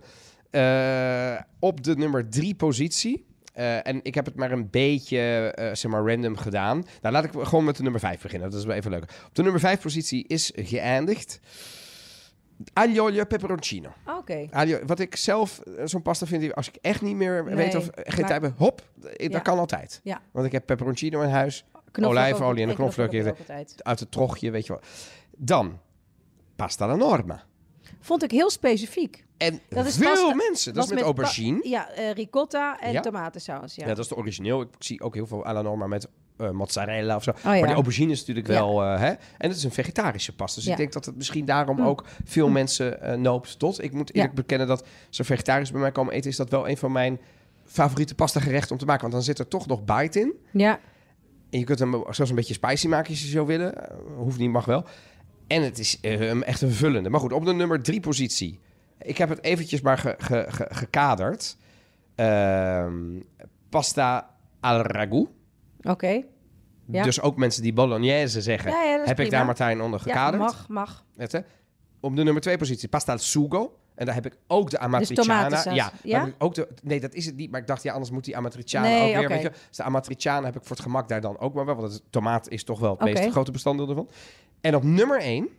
Eh, 0.49 1.41
op 1.59 1.83
de 1.83 1.95
nummer 1.95 2.29
drie 2.29 2.55
positie 2.55 3.25
Eh, 3.53 3.87
en 3.87 3.99
ik 4.03 4.15
heb 4.15 4.25
het 4.25 4.35
maar 4.35 4.51
een 4.51 4.69
beetje, 4.69 5.19
eh, 5.55 5.73
zeg 5.75 5.91
maar, 5.91 6.05
random 6.07 6.37
gedaan. 6.37 6.85
Nou, 7.01 7.13
laat 7.13 7.23
ik 7.23 7.31
gewoon 7.33 7.63
met 7.63 7.75
de 7.75 7.83
nummer 7.83 7.99
5 8.01 8.21
beginnen. 8.21 8.49
Dat 8.49 8.59
is 8.59 8.65
wel 8.65 8.75
even 8.75 8.91
leuk. 8.91 9.03
Op 9.03 9.35
de 9.35 9.41
nummer 9.43 9.59
5 9.61 9.81
positie 9.81 10.25
is 10.27 10.51
geëindigd 10.55 11.39
aglio 12.73 13.03
olio 13.05 13.23
peperoncino. 13.25 13.89
Oké. 14.17 14.47
Aglio, 14.51 14.79
wat 14.85 14.99
ik 14.99 15.15
zelf 15.15 15.61
zo'n 15.85 16.01
pasta 16.01 16.25
vind, 16.25 16.41
die- 16.41 16.53
als 16.53 16.67
ik 16.67 16.75
echt 16.81 17.01
niet 17.01 17.15
meer 17.15 17.43
Nee, 17.43 17.55
weet 17.55 17.75
of 17.75 17.83
geen 17.93 18.03
maar- 18.19 18.27
tijd 18.29 18.41
heb, 18.41 18.57
hop, 18.57 18.81
Ja. 19.17 19.27
dat 19.29 19.41
kan 19.41 19.59
altijd. 19.59 19.99
Ja. 20.03 20.21
Want 20.31 20.45
ik 20.45 20.51
heb 20.51 20.65
peperoncino 20.65 21.21
in 21.21 21.29
huis, 21.29 21.65
olijfolie 22.01 22.63
en 22.63 22.69
een 22.69 22.75
knoflook 22.75 23.13
altijd. 23.13 23.83
uit 23.83 23.99
het 23.99 24.11
trogje, 24.11 24.51
weet 24.51 24.65
je 24.65 24.73
wel. 24.73 24.81
Dan 25.37 25.79
pasta 26.55 26.85
alla 26.85 26.95
norma. 26.95 27.43
Vond 27.99 28.23
ik 28.23 28.31
heel 28.31 28.49
specifiek. 28.49 29.25
En 29.37 29.59
Dat 29.69 29.85
is 29.85 29.97
veel 29.97 30.09
pasta- 30.09 30.35
mensen. 30.35 30.73
Dat 30.73 30.83
is 30.83 30.89
met 30.93 31.01
aubergine. 31.01 31.59
Ja, 31.69 31.89
eh, 31.91 32.11
ricotta 32.11 32.79
en 32.79 32.91
Ja. 32.91 33.01
tomatensaus. 33.01 33.75
Ja. 33.75 33.83
Ja, 33.87 33.93
dat 33.93 34.03
is 34.03 34.07
de 34.07 34.15
origineel. 34.15 34.61
Ik 34.61 34.67
zie 34.79 35.01
ook 35.01 35.13
heel 35.15 35.27
veel 35.27 35.45
alla 35.45 35.61
norma 35.61 35.87
met 35.87 36.07
eh, 36.37 36.49
mozzarella 36.49 37.15
of 37.15 37.23
zo. 37.23 37.29
Oh, 37.29 37.37
ja. 37.43 37.49
Maar 37.49 37.61
die 37.61 37.73
aubergine 37.73 38.11
is 38.11 38.19
natuurlijk 38.19 38.47
wel... 38.47 38.83
eh, 38.83 38.99
hè? 38.99 39.07
En 39.07 39.17
het 39.37 39.55
is 39.55 39.63
een 39.63 39.71
vegetarische 39.71 40.35
pasta. 40.35 40.61
Dus 40.61 40.69
ik 40.69 40.77
denk 40.77 40.93
dat 40.93 41.05
het 41.05 41.15
misschien 41.15 41.45
daarom 41.45 41.77
Hm. 41.77 41.85
ook 41.85 42.03
veel 42.25 42.49
mensen 42.49 43.21
noopt 43.21 43.59
tot. 43.59 43.83
Ik 43.83 43.91
moet 43.93 44.13
eerlijk 44.15 44.33
bekennen 44.33 44.67
dat 44.67 44.87
ze 45.09 45.23
vegetarisch 45.23 45.71
bij 45.71 45.81
mij 45.81 45.91
komen 45.91 46.13
eten... 46.13 46.29
is 46.29 46.35
dat 46.37 46.49
wel 46.49 46.69
een 46.69 46.77
van 46.77 46.91
mijn 46.91 47.19
favoriete 47.65 48.15
pasta 48.15 48.39
gerechten 48.39 48.71
om 48.71 48.77
te 48.77 48.85
maken. 48.85 49.01
Want 49.01 49.13
dan 49.13 49.23
zit 49.23 49.39
er 49.39 49.47
toch 49.47 49.67
nog 49.67 49.83
bite 49.85 50.19
in. 50.19 50.33
ja. 50.51 50.79
En 51.49 51.59
je 51.59 51.65
kunt 51.65 51.79
hem 51.79 51.91
zelfs 52.09 52.29
een 52.29 52.35
beetje 52.35 52.53
spicy 52.53 52.87
maken 52.87 53.09
als 53.09 53.21
je 53.21 53.27
zo 53.27 53.45
willen. 53.45 53.89
Eh, 53.89 53.97
hoeft 54.17 54.37
niet, 54.39 54.51
mag 54.51 54.65
wel. 54.65 54.85
En 55.47 55.61
het 55.63 55.79
is 55.79 55.99
eh, 56.01 56.41
echt 56.47 56.61
een 56.61 56.71
vullende. 56.71 57.09
Maar 57.09 57.19
goed, 57.19 57.33
op 57.33 57.45
de 57.45 57.53
nummer 57.53 57.81
drie 57.83 57.99
positie. 57.99 58.59
Ik 59.01 59.17
heb 59.17 59.29
het 59.29 59.43
eventjes 59.43 59.81
maar 59.81 59.97
ge- 59.97 60.15
ge- 60.17 60.45
ge- 60.49 60.67
gekaderd. 60.69 61.57
Ehm, 62.15 63.19
pasta 63.69 64.35
al 64.59 64.81
ragu. 64.81 65.27
Oké. 65.81 66.23
Ja. 66.91 67.03
Dus 67.03 67.21
ook 67.21 67.37
mensen 67.37 67.61
die 67.63 67.73
bolognese 67.73 68.41
zeggen, 68.41 68.71
Ja, 68.71 68.83
ja, 68.83 69.03
heb 69.05 69.19
ik 69.19 69.29
daar 69.29 69.45
Martijn 69.45 69.81
onder 69.81 69.99
Ja, 69.99 70.05
gekaderd. 70.05 70.41
mag, 70.43 70.67
mag. 70.67 71.05
Op 71.99 72.15
de 72.15 72.23
nummer 72.23 72.41
twee 72.41 72.57
positie 72.57 72.87
pasta 72.89 73.11
al 73.11 73.17
sugo. 73.17 73.79
En 73.97 74.05
daar 74.05 74.15
heb 74.15 74.25
ik 74.25 74.37
ook 74.47 74.69
de 74.69 74.79
amatriciana. 74.79 75.49
tomatensaus. 75.49 75.91
ja, 76.03 76.19
heb 76.19 76.27
ik 76.27 76.35
ook 76.37 76.53
de, 76.53 76.67
nee, 76.83 76.99
dat 76.99 77.13
is 77.13 77.25
het 77.25 77.35
niet. 77.35 77.51
Maar 77.51 77.61
ik 77.61 77.67
dacht, 77.67 77.83
ja, 77.83 77.93
anders 77.93 78.11
moet 78.11 78.25
die 78.25 78.37
amatriciana 78.37 78.87
Nee, 78.87 79.13
ook 79.13 79.19
weer. 79.19 79.27
Weet 79.29 79.41
je? 79.41 79.49
Dus 79.67 79.77
de 79.77 79.83
amatriciana 79.83 80.45
heb 80.45 80.55
ik 80.55 80.61
voor 80.61 80.75
het 80.75 80.85
gemak 80.85 81.07
daar 81.09 81.21
dan 81.21 81.39
ook 81.39 81.53
maar 81.53 81.65
wel. 81.65 81.75
Want 81.75 81.93
het 81.93 82.01
tomaat 82.09 82.49
is 82.49 82.63
toch 82.63 82.79
wel 82.79 82.91
het 82.91 82.99
meest 82.99 83.21
Oké. 83.21 83.31
grote 83.31 83.51
bestanddeel 83.51 83.89
ervan. 83.89 84.09
En 84.61 84.75
op 84.75 84.83
nummer 84.83 85.19
één, 85.19 85.49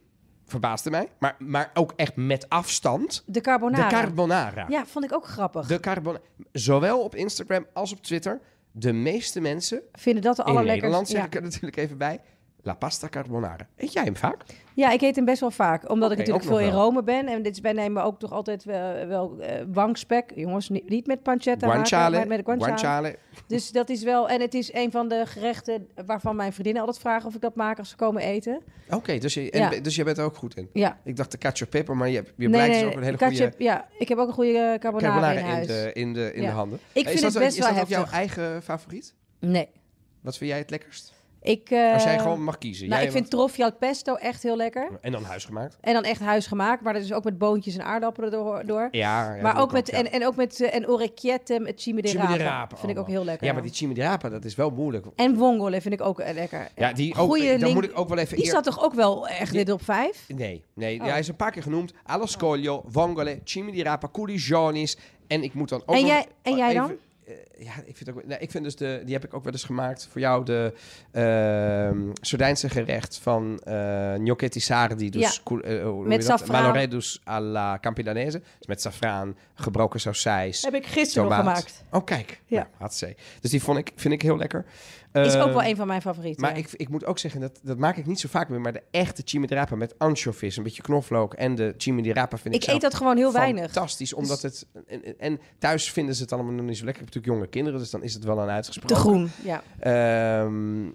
verbaasde 0.46 0.90
mij, 0.90 1.08
maar, 1.18 1.36
maar 1.38 1.70
ook 1.74 1.92
echt 1.96 2.16
met 2.16 2.48
afstand, 2.48 3.22
De 3.26 3.40
carbonara. 3.40 3.88
de 3.88 3.94
carbonara. 3.94 4.66
Ja, 4.68 4.86
vond 4.86 5.04
ik 5.04 5.12
ook 5.12 5.26
grappig. 5.26 5.66
De 5.66 5.80
carbonara. 5.80 6.22
Zowel 6.52 7.02
op 7.02 7.14
Instagram 7.14 7.66
als 7.72 7.92
op 7.92 8.02
Twitter. 8.02 8.40
De 8.72 8.92
meeste 8.92 9.40
mensen, 9.40 9.80
Vinden 9.92 10.22
dat 10.22 10.36
de 10.36 10.42
in 10.42 10.48
allerlekkerste. 10.48 10.86
Nederland 10.86 11.08
zeg 11.08 11.20
ja. 11.20 11.26
ik 11.26 11.34
er 11.34 11.42
natuurlijk 11.42 11.76
even 11.76 11.98
bij, 11.98 12.20
la 12.62 12.74
pasta 12.74 13.08
carbonara. 13.08 13.68
Eet 13.76 13.92
jij 13.92 14.04
hem 14.04 14.16
vaak? 14.16 14.42
Ja, 14.74 14.90
ik 14.90 15.00
eet 15.00 15.16
hem 15.16 15.24
best 15.24 15.40
wel 15.40 15.50
vaak. 15.50 15.90
Omdat 15.90 16.10
ik 16.10 16.18
natuurlijk 16.18 16.44
veel 16.44 16.60
in. 16.60 16.70
Rome 16.70 17.02
ben. 17.02 17.26
En 17.26 17.42
dit 17.42 17.52
is, 17.54 17.60
wij 17.60 17.72
nemen 17.72 18.02
ook 18.04 18.18
toch 18.18 18.32
altijd 18.32 18.64
wel, 18.64 19.06
wel 19.06 19.38
eh, 19.40 19.62
wangspek. 19.72 20.32
Jongens, 20.34 20.68
niet, 20.68 20.88
niet 20.88 21.06
met 21.06 21.22
pancetta 21.22 21.66
maken, 21.66 21.86
Guanciale. 21.86 22.16
maar 22.18 22.26
met 22.26 22.40
guanciale. 22.44 22.68
Guanciale. 22.78 23.16
Dus 23.46 23.70
dat 23.70 23.88
is 23.88 24.02
wel... 24.02 24.28
En 24.28 24.40
het 24.40 24.54
is 24.54 24.72
een 24.72 24.90
van 24.90 25.08
de 25.08 25.22
gerechten 25.26 25.88
waarvan 26.06 26.36
mijn 26.36 26.52
vriendinnen 26.52 26.82
altijd 26.82 27.00
vragen 27.02 27.28
of 27.28 27.34
ik 27.34 27.40
dat 27.40 27.54
maak 27.54 27.78
als 27.78 27.88
ze 27.88 27.96
komen 27.96 28.22
eten. 28.22 28.60
Oké, 28.90 29.18
dus, 29.18 29.34
je, 29.34 29.50
en, 29.50 29.60
Ja. 29.60 29.80
dus 29.80 29.94
jij 29.96 30.04
bent 30.04 30.18
er 30.18 30.24
ook 30.24 30.36
goed 30.36 30.56
in. 30.56 30.68
Ja. 30.72 30.98
Ik 31.04 31.16
dacht 31.16 31.30
de 31.30 31.38
cacio 31.38 31.66
peper, 31.66 31.96
maar 31.96 32.08
je, 32.08 32.16
hebt- 32.16 32.32
je 32.36 32.48
blijkt 32.50 32.74
dus 32.74 32.84
ook 32.84 32.94
een 32.94 33.02
hele 33.02 33.16
katje- 33.16 33.48
goede 33.48 33.64
Ja, 33.64 33.86
ik 33.98 34.08
heb 34.08 34.18
ook 34.18 34.28
een 34.28 34.34
goede 34.34 34.76
carbonara, 34.80 35.12
carbonara 35.12 35.32
in 35.40 35.46
in 35.46 35.52
huis. 35.52 35.66
de, 35.66 35.90
in 35.92 36.12
de, 36.12 36.32
in 36.34 36.42
Ja. 36.42 36.48
de 36.48 36.54
handen. 36.54 36.78
Ik 36.92 37.04
is 37.04 37.10
vind 37.10 37.22
dat 37.22 37.32
het 37.34 37.42
best 37.42 37.58
is 37.58 37.64
wel 37.66 37.74
dat 37.74 37.88
jouw 37.88 38.04
eigen 38.12 38.62
favoriet? 38.62 39.14
Nee. 39.40 39.68
Wat 40.20 40.36
vind 40.36 40.50
jij 40.50 40.58
het 40.58 40.70
lekkerst? 40.70 41.16
Ik, 41.42 41.70
eh, 41.70 41.92
Als 41.92 42.02
jij 42.02 42.18
gewoon 42.18 42.42
mag 42.44 42.58
kiezen. 42.58 42.86
Nou, 42.88 42.98
jij 43.00 43.08
ik 43.10 43.16
vind 43.16 43.30
troffi 43.30 43.62
al 43.62 43.72
pesto 43.72 44.14
echt 44.14 44.42
heel 44.42 44.56
lekker. 44.56 44.88
En 45.00 45.12
dan 45.12 45.22
huisgemaakt? 45.24 45.76
En 45.80 45.94
dan 45.94 46.02
echt 46.04 46.20
huisgemaakt, 46.20 46.82
maar 46.82 46.92
dat 46.92 47.02
is 47.02 47.12
ook 47.12 47.24
met 47.24 47.38
boontjes 47.38 47.74
en 47.76 47.84
aardappelen 47.84 48.30
door. 48.30 48.62
door. 48.66 48.88
Ja, 48.90 49.34
ja 49.34 49.42
maar 49.42 49.60
ook 49.60 49.72
met, 49.72 49.90
ja. 49.90 49.98
en, 49.98 50.12
en 50.12 50.26
ook 50.26 50.36
met 50.36 50.60
eh, 50.60 50.74
en 50.74 50.88
orecchiette 50.88 51.60
met 51.60 51.80
chimi 51.82 52.00
de 52.02 52.12
rapa. 52.36 52.76
Vind 52.76 52.92
ik 52.92 52.98
ook 52.98 53.08
heel 53.08 53.24
lekker. 53.24 53.46
Ja, 53.46 53.52
maar 53.52 53.62
die 53.62 53.72
chimi 53.72 53.94
de 53.94 54.00
rapa, 54.00 54.28
dat 54.28 54.44
is 54.44 54.54
wel 54.54 54.70
moeilijk. 54.70 55.06
En 55.16 55.36
vongole 55.36 55.80
vind 55.80 55.94
ik 55.94 56.00
ook 56.00 56.20
eh, 56.20 56.34
lekker. 56.34 56.68
Ja, 56.76 56.92
die 56.92 57.14
ook, 57.14 57.26
Goeie 57.28 57.50
dan 57.50 57.58
link- 57.60 57.74
moet 57.74 57.84
ik 57.84 57.98
ook 57.98 58.08
wel 58.08 58.18
even... 58.18 58.36
Die 58.36 58.44
eer- 58.44 58.50
staat 58.50 58.64
toch 58.64 58.82
ook 58.84 58.94
wel 58.94 59.28
echt 59.28 59.52
dit 59.52 59.70
op 59.70 59.84
vijf? 59.84 60.24
Nee, 60.28 60.64
nee. 60.74 61.00
Oh. 61.00 61.06
Hij 61.06 61.18
is 61.18 61.28
een 61.28 61.36
paar 61.36 61.50
keer 61.50 61.62
genoemd. 61.62 61.92
Allo 62.04 62.26
scoglio, 62.26 62.82
vongole, 62.88 63.40
chimi 63.44 63.72
di 63.72 63.82
rapa. 63.82 64.08
En 65.26 65.42
ik 65.42 65.54
moet 65.54 65.68
dan 65.68 65.82
ook 65.86 65.94
En 65.94 66.00
nog 66.00 66.10
jij- 66.10 66.26
en 66.42 66.56
jij 66.56 66.70
even- 66.70 66.82
dan? 66.88 66.96
Eh, 67.28 67.64
ja, 67.64 67.72
ik 67.84 67.96
vind 67.96 68.10
ook... 68.10 68.24
Nee, 68.26 68.38
ik 68.38 68.50
vind 68.50 68.64
dus 68.64 68.76
de... 68.76 69.02
Die 69.04 69.14
heb 69.14 69.24
ik 69.24 69.34
ook 69.34 69.44
wel 69.44 69.52
eens 69.52 69.64
gemaakt 69.64 70.08
voor 70.10 70.20
jou. 70.20 70.44
De 70.44 70.72
ehm 71.10 72.10
Sardijnse 72.20 72.68
gerecht 72.68 73.18
van 73.18 73.60
eh 73.64 74.14
gnocchetti 74.14 74.60
sardi. 74.60 75.10
Dus, 75.10 75.42
Ja. 75.44 75.56
eh, 75.60 75.82
hoe 75.82 75.92
noem 75.92 76.08
Met. 76.08 76.46
Maloredus 76.46 77.20
alla 77.24 77.78
campidanese. 77.80 78.38
Dus 78.58 78.66
met 78.66 78.80
safraan, 78.80 79.36
gebroken 79.54 80.00
sausijs, 80.00 80.62
Heb 80.62 80.74
ik 80.74 80.86
gisteren 80.86 81.28
nog 81.28 81.38
gemaakt. 81.38 81.84
Oh, 81.90 82.04
kijk. 82.04 82.40
Ja. 82.46 82.56
Nou, 82.58 82.68
hartstikke. 82.78 83.16
Dus 83.40 83.50
die 83.50 83.62
vond 83.62 83.78
ik, 83.78 83.92
vind 83.94 84.14
ik 84.14 84.22
heel 84.22 84.36
lekker. 84.36 84.64
Is 85.12 85.34
ook 85.36 85.42
Ehm, 85.42 85.52
wel 85.52 85.62
een 85.64 85.76
van 85.76 85.86
mijn 85.86 86.00
favorieten. 86.02 86.42
maar 86.42 86.58
ik, 86.58 86.68
ik 86.72 86.88
moet 86.88 87.04
ook 87.04 87.18
zeggen, 87.18 87.40
dat, 87.40 87.60
dat 87.62 87.78
maak 87.78 87.96
ik 87.96 88.06
niet 88.06 88.20
zo 88.20 88.28
vaak 88.30 88.48
meer. 88.48 88.60
Maar 88.60 88.72
de 88.72 88.82
echte 88.90 89.22
chimi 89.24 89.46
di 89.46 89.54
rapa 89.54 89.76
met 89.76 89.94
anchovies, 89.98 90.56
een 90.56 90.62
beetje 90.62 90.82
knoflook 90.82 91.34
en 91.34 91.54
de 91.54 91.74
chimi 91.76 92.02
di 92.02 92.12
rapa 92.12 92.38
vind 92.38 92.54
ik, 92.54 92.62
ik 92.64 92.68
eet 92.74 92.80
dat 92.80 92.94
gewoon 92.94 93.16
heel 93.16 93.32
weinig. 93.32 93.62
Dus- 93.64 93.72
fantastisch. 93.72 94.12
Omdat 94.14 94.42
het... 94.42 94.66
En, 94.86 95.18
en- 95.18 95.40
thuis 95.58 95.90
vinden 95.92 96.14
ze 96.14 96.22
het 96.22 96.32
allemaal 96.32 96.52
nog 96.52 96.64
niet 96.66 96.78
zo 96.78 96.84
lekker. 96.84 97.02
Ik 97.02 97.06
heb 97.08 97.14
natuurlijk 97.14 97.34
jonge 97.42 97.46
kinderen, 97.50 97.78
dus 97.80 97.90
dan 97.90 98.02
is 98.02 98.14
het 98.14 98.24
wel 98.24 98.38
een 98.38 98.48
uitgesproken. 98.48 98.96
Te 98.96 99.00
groen, 99.02 99.30
ja. 99.44 99.62
Ehm, 99.78 100.86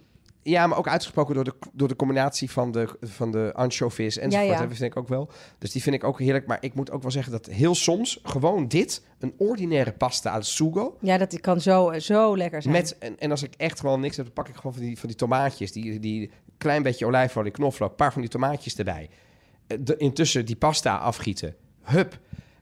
ja, 0.43 0.67
maar 0.67 0.77
ook 0.77 0.87
uitgesproken 0.87 1.35
door 1.35 1.43
de, 1.43 1.53
door 1.73 1.87
de 1.87 1.95
combinatie 1.95 2.51
van 2.51 2.71
de, 2.71 2.97
van 3.01 3.31
de 3.31 3.51
anchovies 3.55 4.17
enzovoort. 4.17 4.49
Ja, 4.49 4.53
ja. 4.53 4.67
Dat 4.67 4.77
vind 4.77 4.91
ik 4.91 4.97
ook 4.97 5.07
wel. 5.07 5.29
Dus 5.57 5.71
die 5.71 5.81
vind 5.81 5.95
ik 5.95 6.03
ook 6.03 6.19
heerlijk. 6.19 6.47
Maar 6.47 6.57
ik 6.59 6.73
moet 6.73 6.91
ook 6.91 7.01
wel 7.01 7.11
zeggen 7.11 7.31
dat 7.31 7.45
heel 7.45 7.75
soms 7.75 8.19
gewoon 8.23 8.67
dit, 8.67 9.05
een 9.19 9.33
ordinaire 9.37 9.91
pasta 9.93 10.31
al 10.31 10.41
sugo... 10.41 10.97
Ja, 10.99 11.17
dat 11.17 11.39
kan 11.41 11.61
zo, 11.61 11.99
zo 11.99 12.37
lekker 12.37 12.61
zijn. 12.61 12.73
Met, 12.73 12.97
en, 12.97 13.19
en 13.19 13.31
als 13.31 13.43
ik 13.43 13.53
echt 13.57 13.79
gewoon 13.79 13.99
niks 13.99 14.15
heb, 14.17 14.25
dan 14.25 14.33
pak 14.33 14.47
ik 14.47 14.55
gewoon 14.55 14.73
van 14.73 14.81
die, 14.81 14.99
van 14.99 15.07
die 15.09 15.17
tomaatjes. 15.17 15.71
Die, 15.71 15.99
die 15.99 16.31
klein 16.57 16.83
beetje 16.83 17.05
olijfolie, 17.05 17.51
knoflook, 17.51 17.89
een 17.89 17.95
paar 17.95 18.11
van 18.11 18.21
die 18.21 18.29
tomaatjes 18.29 18.75
erbij. 18.75 19.09
Eh, 19.67 19.77
De, 19.81 19.97
intussen 19.97 20.45
die 20.45 20.55
pasta 20.55 20.97
afgieten. 20.97 21.55
Hup. 21.81 22.19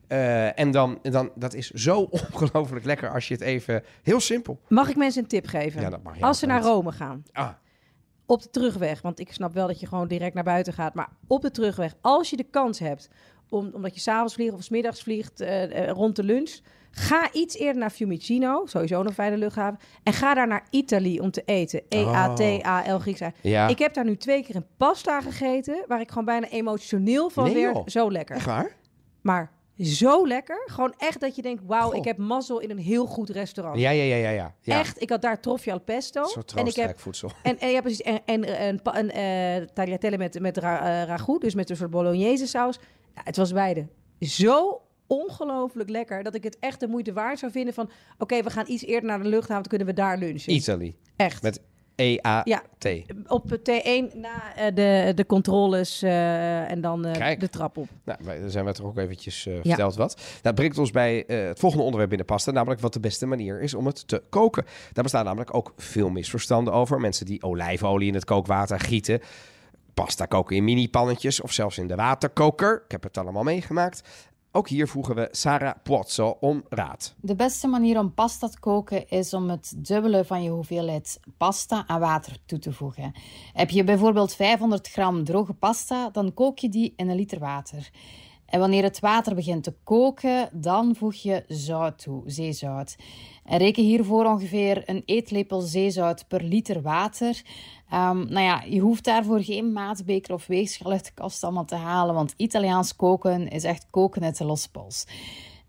Eh, 0.08 0.60
en 0.60 0.72
dan, 0.72 1.00
dan, 1.02 1.32
dat 1.36 1.54
is 1.54 1.70
zo 1.70 2.02
ongelooflijk 2.32 2.86
lekker 2.86 3.10
als 3.13 3.28
je 3.28 3.34
het 3.34 3.44
even... 3.44 3.84
Heel 4.04 4.20
simpel. 4.20 4.60
Mag 4.67 4.89
ik 4.89 4.96
mensen 4.96 5.22
een 5.22 5.28
tip 5.28 5.46
geven? 5.46 5.82
Ja, 5.82 5.89
dat 5.89 6.04
mag 6.04 6.22
Als 6.22 6.39
ze 6.39 6.46
naar. 6.46 6.62
Rome 6.62 6.91
gaan, 6.91 7.24
Ah, 7.32 7.50
op 8.32 8.41
de 8.41 8.50
terugweg, 8.50 9.02
want 9.02 9.20
ik 9.20 9.34
snap 9.34 9.54
wel 9.54 9.67
dat 9.67 9.80
je 9.80 9.88
gewoon 9.88 10.08
direct 10.08 10.34
naar 10.34 10.44
buiten 10.44 10.74
gaat, 10.74 10.94
maar 10.94 11.10
op 11.28 11.41
de 11.41 11.52
terugweg, 11.52 11.94
als 12.02 12.30
je 12.30 12.38
de 12.38 12.44
kans 12.44 12.80
hebt, 12.80 13.10
om, 13.50 13.70
omdat 13.74 13.94
je 13.94 14.00
s'avonds 14.00 14.34
vliegt 14.34 14.54
of 14.54 14.63
's 14.63 14.70
middags 14.70 15.02
vliegt 15.04 15.41
eh, 15.41 15.63
eh, 15.63 15.89
rond 15.91 16.15
de 16.15 16.24
lunch, 16.24 16.60
ga 16.91 17.34
iets 17.34 17.56
eerder 17.58 17.82
naar 17.82 17.89
Fiumicino, 17.89 18.65
sowieso 18.65 19.02
een 19.02 19.13
fijne 19.13 19.38
luchthaven, 19.38 19.80
en 20.04 20.13
ga 20.13 20.34
daar 20.34 20.48
naar 20.48 20.67
Italië 20.70 21.20
om 21.20 21.32
te 21.32 21.41
eten. 21.46 21.82
E 21.89 22.02
E-A-T-A-L 22.04 22.98
Grieks. 23.00 23.22
ja. 23.41 23.67
Ik 23.67 23.80
heb 23.80 23.94
daar 23.94 24.06
nu 24.06 24.17
twee 24.17 24.44
keer 24.44 24.56
een 24.56 24.67
pasta 24.78 25.22
gegeten, 25.22 25.84
waar 25.88 26.02
ik 26.02 26.10
gewoon 26.10 26.26
bijna 26.26 26.48
emotioneel 26.48 27.30
van 27.30 27.44
Nee, 27.44 27.54
werd. 27.54 27.76
joh. 27.76 27.88
Zo 27.88 28.12
lekker. 28.12 28.36
Echt 28.36 28.46
waar? 28.46 28.76
Maar 29.22 29.52
zo 29.82 30.28
lekker. 30.28 30.63
Gewoon 30.65 30.94
echt 30.98 31.20
dat 31.20 31.36
je 31.36 31.41
denkt, 31.41 31.63
wauw, 31.65 31.89
Goh. 31.89 31.96
ik 31.96 32.04
heb 32.04 32.17
mazzel 32.17 32.60
in 32.60 32.70
een 32.70 32.78
heel 32.78 33.06
goed 33.06 33.30
restaurant. 33.30 33.80
Ja, 33.80 33.89
ja, 33.89 34.04
ja, 34.04 34.15
ja. 34.15 34.30
ja. 34.30 34.56
ja. 34.62 34.80
Echt, 34.80 35.02
ik 35.02 35.10
had 35.10 35.22
daar 35.22 35.39
troffi 35.39 35.72
al 35.72 35.80
pesto. 35.80 36.24
En 36.56 36.65
ik 36.65 36.76
heb 36.76 37.00
voedsel. 37.00 37.32
en, 37.44 37.60
en 37.60 37.70
ja, 37.70 37.82
precies. 37.82 38.02
En, 38.02 38.22
en 38.26 38.67
een 38.96 39.12
eh 39.12 39.67
tagliatelle 39.74 40.17
met, 40.17 40.39
met 40.39 40.58
ra, 40.58 40.80
eh, 40.80 41.08
ragout, 41.08 41.41
dus 41.41 41.56
met 41.56 41.70
een 41.70 41.76
soort 41.76 41.89
bolognese 41.89 42.48
saus. 42.48 42.80
Ja, 43.15 43.22
het 43.24 43.38
was 43.38 43.54
beide 43.54 43.88
zo 44.20 44.82
ongelooflijk 45.08 45.89
lekker 45.89 46.24
dat 46.24 46.36
ik 46.36 46.44
het 46.44 46.58
echt 46.60 46.80
de 46.80 46.88
moeite 46.88 47.13
waard 47.13 47.39
zou 47.39 47.52
vinden 47.52 47.74
van... 47.74 47.89
Oké, 48.17 48.44
we 48.44 48.50
gaan 48.50 48.65
iets 48.67 48.86
eerder 48.86 49.10
naar 49.10 49.24
de 49.24 49.30
luchthaven, 49.30 49.62
dan 49.62 49.78
kunnen 49.78 49.88
we 49.88 49.94
daar 49.94 50.17
lunchen. 50.17 50.54
Italy. 50.54 50.96
Echt. 51.15 51.41
Met 51.41 51.62
E-A-T. 52.02 52.48
Ja, 52.48 52.64
op 53.28 53.58
T1 53.58 54.16
na 54.16 54.56
eh, 54.56 54.76
de, 54.76 55.12
de 55.16 55.26
controles 55.26 56.02
eh, 56.02 56.72
en 56.72 56.82
dan 56.82 57.06
eh, 57.06 57.40
de 57.40 57.50
trap 57.50 57.78
op. 57.78 57.88
Nou, 58.06 58.20
wij- 58.24 58.50
zijn 58.50 58.66
we 58.66 58.72
toch 58.72 58.86
ook 58.86 58.98
eventjes 58.98 59.48
verteld 59.62 59.96
wat. 59.96 60.22
Dat 60.42 60.56
brengt 60.56 60.78
ons 60.78 60.92
bij 60.92 61.24
het 61.28 61.60
volgende 61.60 61.84
onderwerp 61.84 62.10
binnen 62.10 62.28
pasta, 62.28 62.52
namelijk 62.52 62.82
wat 62.82 62.94
de 62.94 63.00
beste 63.00 63.26
manier 63.26 63.62
is 63.62 63.74
om 63.74 63.86
het 63.86 64.08
te 64.08 64.24
koken. 64.30 64.66
Daar 64.94 65.04
bestaan 65.04 65.26
namelijk 65.26 65.54
ook 65.56 65.74
veel 65.78 66.10
misverstanden 66.10 66.74
over. 66.74 67.00
Mensen 67.00 67.26
die 67.26 67.44
olijfolie 67.44 68.08
in 68.08 68.14
het 68.14 68.26
kookwater 68.26 68.80
gieten, 68.80 69.20
pasta 69.94 70.26
koken 70.26 70.56
in 70.56 70.64
mini-pannetjes 70.64 71.42
of 71.42 71.52
zelfs 71.52 71.78
in 71.78 71.88
de 71.88 71.96
waterkoker. 71.96 72.82
Ik 72.86 72.92
heb 72.92 73.04
het 73.04 73.18
allemaal 73.18 73.44
meegemaakt. 73.44 74.02
Ook 74.54 74.70
hier 74.70 74.88
vroegen 74.88 75.16
we 75.16 75.28
Sarah 75.32 75.76
Pozzo 75.84 76.38
om 76.40 76.64
raad. 76.70 77.16
De 77.22 77.36
beste 77.36 77.68
manier 77.68 78.00
om 78.00 78.14
pasta 78.14 78.48
te 78.48 78.60
koken 78.60 79.10
is 79.10 79.34
om 79.34 79.50
het 79.50 79.74
dubbele 79.78 80.26
van 80.26 80.44
je 80.44 80.50
hoeveelheid 80.50 81.20
pasta 81.38 81.84
aan 81.88 82.00
water 82.00 82.38
toe 82.46 82.60
te 82.60 82.74
voegen. 82.74 83.14
Heb 83.54 83.70
je 83.70 83.84
bijvoorbeeld 83.84 84.34
500 84.36 84.88
gram 84.88 85.24
droge 85.24 85.54
pasta, 85.54 86.10
dan 86.10 86.34
kook 86.34 86.60
je 86.60 86.70
die 86.70 86.94
in 86.96 87.10
een 87.10 87.16
liter 87.16 87.40
water. 87.40 87.90
En 88.52 88.60
wanneer 88.60 88.84
het 88.84 89.00
water 89.00 89.36
begint 89.36 89.64
te 89.64 89.74
koken, 89.84 90.50
dan 90.52 90.96
voeg 90.96 91.16
je 91.16 91.44
zout 91.48 92.02
toe, 92.02 92.24
zeezout. 92.26 92.96
En 93.46 93.58
reken 93.58 93.84
hiervoor 93.84 94.26
ongeveer 94.26 94.84
een 94.86 95.04
eetlepel 95.06 95.62
zeezout 95.62 96.28
per 96.28 96.44
liter 96.44 96.82
water. 96.82 97.42
Um, 97.94 98.28
nou 98.30 98.40
ja, 98.40 98.64
je 98.68 98.80
hoeft 98.80 99.04
daarvoor 99.04 99.44
geen 99.44 99.74
maatbeker 99.74 100.34
of 100.34 100.48
weegschaal 100.48 100.92
uit 100.92 101.06
de 101.06 101.12
kast 101.14 101.44
allemaal 101.44 101.66
te 101.66 101.76
halen, 101.76 102.16
want 102.16 102.34
Italiaans 102.38 102.96
koken 102.96 103.48
is 103.48 103.64
echt 103.64 103.88
koken 103.90 104.24
uit 104.24 104.38
de 104.38 104.46
lospols. 104.46 105.06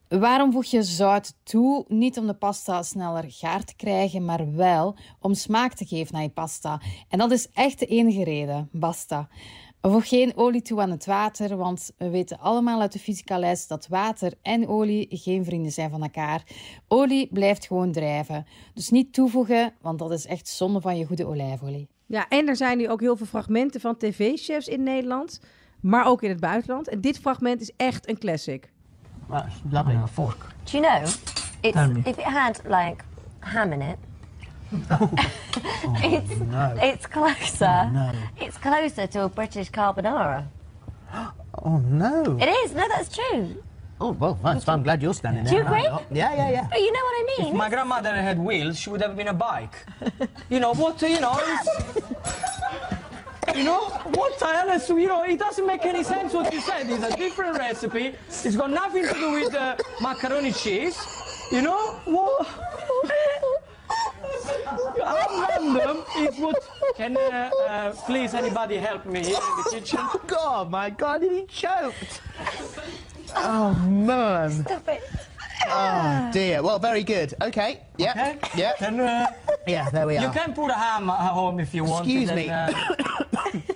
Waarom 0.09 0.53
voeg 0.53 0.65
je 0.65 0.83
zout 0.83 1.35
toe? 1.43 1.85
Niet 1.89 2.19
om 2.19 2.27
de 2.27 2.35
pasta 2.35 2.83
sneller 2.83 3.25
gaar 3.29 3.65
te 3.65 3.77
krijgen, 3.77 4.25
maar 4.25 4.55
wel 4.55 4.97
om 5.21 5.35
smaak 5.35 5.75
te 5.75 5.87
geven 5.87 6.15
aan 6.15 6.23
je 6.23 6.29
pasta. 6.29 6.81
En 7.09 7.19
dat 7.19 7.31
is 7.31 7.49
echt 7.53 7.79
de 7.79 7.87
enige 7.87 8.25
reden, 8.25 8.69
basta. 8.73 9.29
Voeg 9.83 10.09
geen 10.09 10.33
olie 10.37 10.63
toe 10.63 10.81
aan 10.81 10.91
het 10.91 11.07
water, 11.07 11.57
want 11.57 11.91
we 11.97 12.11
weten 12.11 12.39
allemaal 12.39 12.81
uit 12.81 12.93
de 12.93 12.99
fysica 12.99 13.39
les 13.39 13.67
dat 13.67 13.87
water 13.89 14.33
en 14.43 14.69
olie 14.69 15.07
geen 15.11 15.45
vrienden 15.45 15.73
zijn 15.73 15.91
van 15.91 16.03
elkaar. 16.03 16.43
Olie 16.89 17.29
blijft 17.33 17.67
gewoon 17.67 17.93
drijven. 17.93 18.47
Dus 18.75 18.91
niet 18.91 19.13
toevoegen, 19.13 19.73
want 19.81 19.99
dat 19.99 20.11
is 20.11 20.27
echt 20.27 20.49
zonde 20.49 20.81
van 20.81 20.99
je 20.99 21.05
goede 21.05 21.27
olijfolie. 21.27 21.89
Ja, 22.07 22.29
en 22.29 22.49
er 22.49 22.57
zijn 22.57 22.79
nu 22.79 22.89
ook 22.89 23.01
heel 23.01 23.17
veel 23.17 23.27
fragmenten 23.27 23.81
van 23.81 23.97
tv-chefs 23.97 24.69
in 24.69 24.83
Nederland, 24.83 25.41
maar 25.81 26.07
ook 26.07 26.23
in 26.23 26.31
het 26.31 26.41
buitenland. 26.41 26.89
En 26.89 27.01
dit 27.01 27.19
fragment 27.19 27.61
is 27.61 27.73
echt 27.77 28.09
een 28.09 28.19
classic. 28.19 28.73
Well, 29.27 29.43
it's 29.47 29.61
lovely. 29.71 29.95
a 29.95 30.07
fork. 30.07 30.47
Do 30.65 30.79
you 30.79 30.83
know, 30.83 31.09
it's, 31.61 32.07
if 32.07 32.19
it 32.19 32.25
had 32.25 32.61
like 32.65 33.05
ham 33.39 33.73
in 33.73 33.81
it, 33.81 33.97
it's 36.05 36.41
no. 36.41 36.77
it's 36.81 37.07
closer. 37.07 37.91
no. 37.93 38.13
It's 38.41 38.57
closer 38.59 39.07
to 39.07 39.25
a 39.25 39.29
British 39.29 39.71
carbonara. 39.71 40.47
Oh 41.65 41.77
no. 41.79 42.39
It 42.41 42.49
is. 42.49 42.73
No, 42.75 42.89
that's 42.89 43.15
true. 43.15 43.63
Oh 44.01 44.13
well, 44.13 44.35
thanks. 44.43 44.67
I'm 44.67 44.83
glad 44.83 45.03
you're 45.03 45.13
standing 45.15 45.45
there. 45.45 45.63
Do 45.63 45.69
there. 45.69 45.79
you 45.81 45.87
agree? 45.87 46.07
Yeah, 46.19 46.35
yeah, 46.35 46.51
yeah. 46.51 46.67
But 46.71 46.81
you 46.81 46.91
know 46.91 46.99
what 47.05 47.15
I 47.15 47.27
If 47.29 47.45
mean. 47.45 47.57
my 47.57 47.69
grandmother 47.69 48.11
had 48.15 48.39
wheels, 48.39 48.79
she 48.81 48.89
would 48.91 49.03
have 49.03 49.15
been 49.17 49.29
a 49.29 49.35
bike. 49.35 49.75
you 50.49 50.59
know 50.61 50.73
what? 50.75 51.01
You 51.03 51.21
know. 51.21 51.39
it's- 51.39 52.03
You 53.57 53.65
know 53.65 53.91
what? 54.17 54.41
Alex, 54.43 54.89
you 54.89 55.07
know 55.07 55.25
it 55.25 55.39
doesn't 55.39 55.67
make 55.67 55.85
any 55.85 56.03
sense 56.03 56.33
what 56.33 56.53
you 56.55 56.61
said. 56.63 56.89
It's 56.89 57.05
a 57.05 57.15
different 57.17 57.59
recipe. 57.59 58.15
It's 58.29 58.57
got 58.57 58.71
nothing 58.71 59.07
to 59.07 59.13
do 59.15 59.31
with 59.33 59.55
uh, 59.55 59.77
macaroni 60.01 60.53
cheese. 60.53 60.97
You 61.53 61.61
know 61.61 61.91
what? 62.07 62.47
Random 65.07 65.97
is 66.19 66.39
what? 66.39 66.63
Can 66.97 67.17
uh, 67.17 67.51
uh, 67.69 67.93
please 68.07 68.35
anybody 68.39 68.77
help 68.77 69.05
me 69.05 69.19
here 69.21 69.37
in 69.37 69.57
the 69.65 69.71
kitchen? 69.71 69.99
Oh 70.01 70.21
God, 70.27 70.71
my 70.71 70.91
God, 70.91 71.23
he 71.23 71.45
choked. 71.47 72.21
Oh 73.37 73.73
man. 73.89 74.51
Stop 74.51 74.89
it. 74.89 75.03
Oh 75.69 76.29
dear. 76.33 76.63
Well, 76.63 76.79
very 76.81 77.05
good. 77.05 77.35
Okay. 77.43 77.79
Yeah. 77.97 78.11
Okay. 78.11 78.37
Yeah. 78.55 78.77
Then 78.79 79.01
uh, 79.01 79.27
Yeah. 79.67 79.91
There 79.91 80.07
we 80.07 80.15
you 80.15 80.27
are. 80.27 80.33
can 80.39 80.53
put 80.53 80.71
a 80.71 80.75
ham 80.75 81.09
at 81.11 81.31
home 81.33 81.63
if 81.63 81.73
you 81.73 81.85
want. 81.89 82.07
Excuse 82.07 82.35
me. 82.35 82.45
uh, 82.47 82.69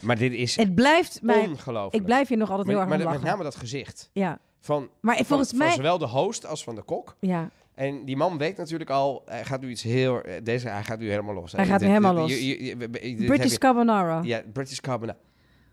Maar 0.00 0.16
dit 0.16 0.32
is 0.32 0.56
Het 0.56 0.74
blijft 0.74 1.18
mij... 1.22 1.46
ongelooflijk. 1.46 1.94
Ik 1.94 2.04
blijf 2.04 2.28
hier 2.28 2.36
nog 2.38 2.50
altijd 2.50 2.68
heel 2.68 2.76
Maar, 2.76 2.86
erg 2.86 2.96
maar 2.96 3.06
om 3.06 3.12
met 3.12 3.22
lachen. 3.22 3.38
name 3.38 3.50
dat 3.50 3.60
gezicht. 3.60 4.10
Ja, 4.12 4.38
Van, 4.60 4.88
Maar 5.00 5.16
van, 5.16 5.24
volgens 5.24 5.48
van 5.48 5.58
mij- 5.58 5.70
zowel 5.70 5.98
de 5.98 6.06
host 6.06 6.46
als 6.46 6.64
van 6.64 6.74
de 6.74 6.82
kok. 6.82 7.16
ja. 7.20 7.48
En 7.78 8.04
die 8.04 8.16
man 8.16 8.38
weet 8.38 8.56
natuurlijk 8.56 8.90
al, 8.90 9.22
hij 9.26 9.44
gaat 9.44 9.60
nu 9.60 9.68
iets 9.70 9.82
heel... 9.82 10.20
eh, 10.22 10.34
Deze, 10.42 10.68
hij 10.68 10.82
gaat 10.84 10.98
nu 10.98 11.10
helemaal 11.10 11.34
los. 11.34 11.52
Hij 11.52 11.66
gaat 11.66 11.80
nu 11.80 11.86
helemaal 11.86 12.14
los. 12.14 12.30
je- 12.30 12.46
je- 12.46 12.64
je- 12.64 12.76
dit 12.76 13.18
heb 13.18 13.26
British 13.26 13.56
carbonara. 13.56 14.20
Ja, 14.24 14.42
British 14.52 14.78
carbonara. 14.78 15.18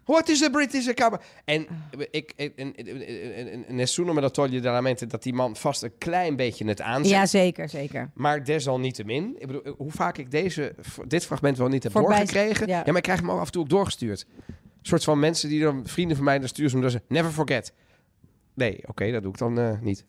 What 0.03 0.29
is 0.29 0.43
a 0.43 0.49
British 0.49 0.93
carbonara? 0.93 1.27
En 1.45 1.67
ik, 2.11 2.33
ik, 2.35 2.53
en- 2.55 2.75
en- 2.75 2.75
en- 2.75 3.65
en- 3.67 3.75
nessuno 3.75 4.13
me 4.13 4.21
lo 4.21 4.29
toglie 4.29 4.61
dalla 4.61 4.81
mente 4.81 5.05
dat 5.05 5.23
die 5.23 5.33
man 5.33 5.55
vast 5.55 5.83
een 5.83 5.97
klein 5.97 6.35
beetje 6.35 6.65
het 6.67 6.81
aanzet. 6.81 7.11
Ja, 7.11 7.25
zeker, 7.25 7.69
zeker. 7.69 8.11
Maar 8.13 8.43
desalniettemin, 8.43 9.35
ik 9.39 9.47
bedoel, 9.47 9.73
hoe 9.77 9.91
vaak 9.91 10.17
ik 10.17 10.31
deze, 10.31 10.75
dit 11.07 11.25
fragment 11.25 11.57
wel 11.57 11.67
niet 11.67 11.83
heb 11.83 11.91
Voorbij- 11.91 12.17
doorgekregen. 12.17 12.67
ja. 12.67 12.77
Ja. 12.77 12.83
maar 12.85 12.95
ik 12.97 13.03
krijg 13.03 13.19
hem 13.19 13.31
ook 13.31 13.39
af 13.39 13.45
en 13.45 13.51
toe 13.51 13.61
ook 13.61 13.69
doorgestuurd. 13.69 14.25
Een 14.47 14.53
soort 14.81 15.03
van 15.03 15.19
mensen 15.19 15.49
die 15.49 15.61
dan, 15.61 15.81
vrienden 15.87 16.15
van 16.15 16.25
mij, 16.25 16.39
dan 16.39 16.47
sturen 16.47 16.71
ze 16.71 16.77
hem, 16.77 16.85
dat 16.91 17.01
never 17.07 17.31
forget. 17.31 17.73
Nee, 18.53 18.79
oké, 18.87 19.11
dat 19.11 19.21
doe 19.21 19.31
ik 19.31 19.37
dan 19.37 19.59
eh, 19.59 19.79
niet. 19.81 20.05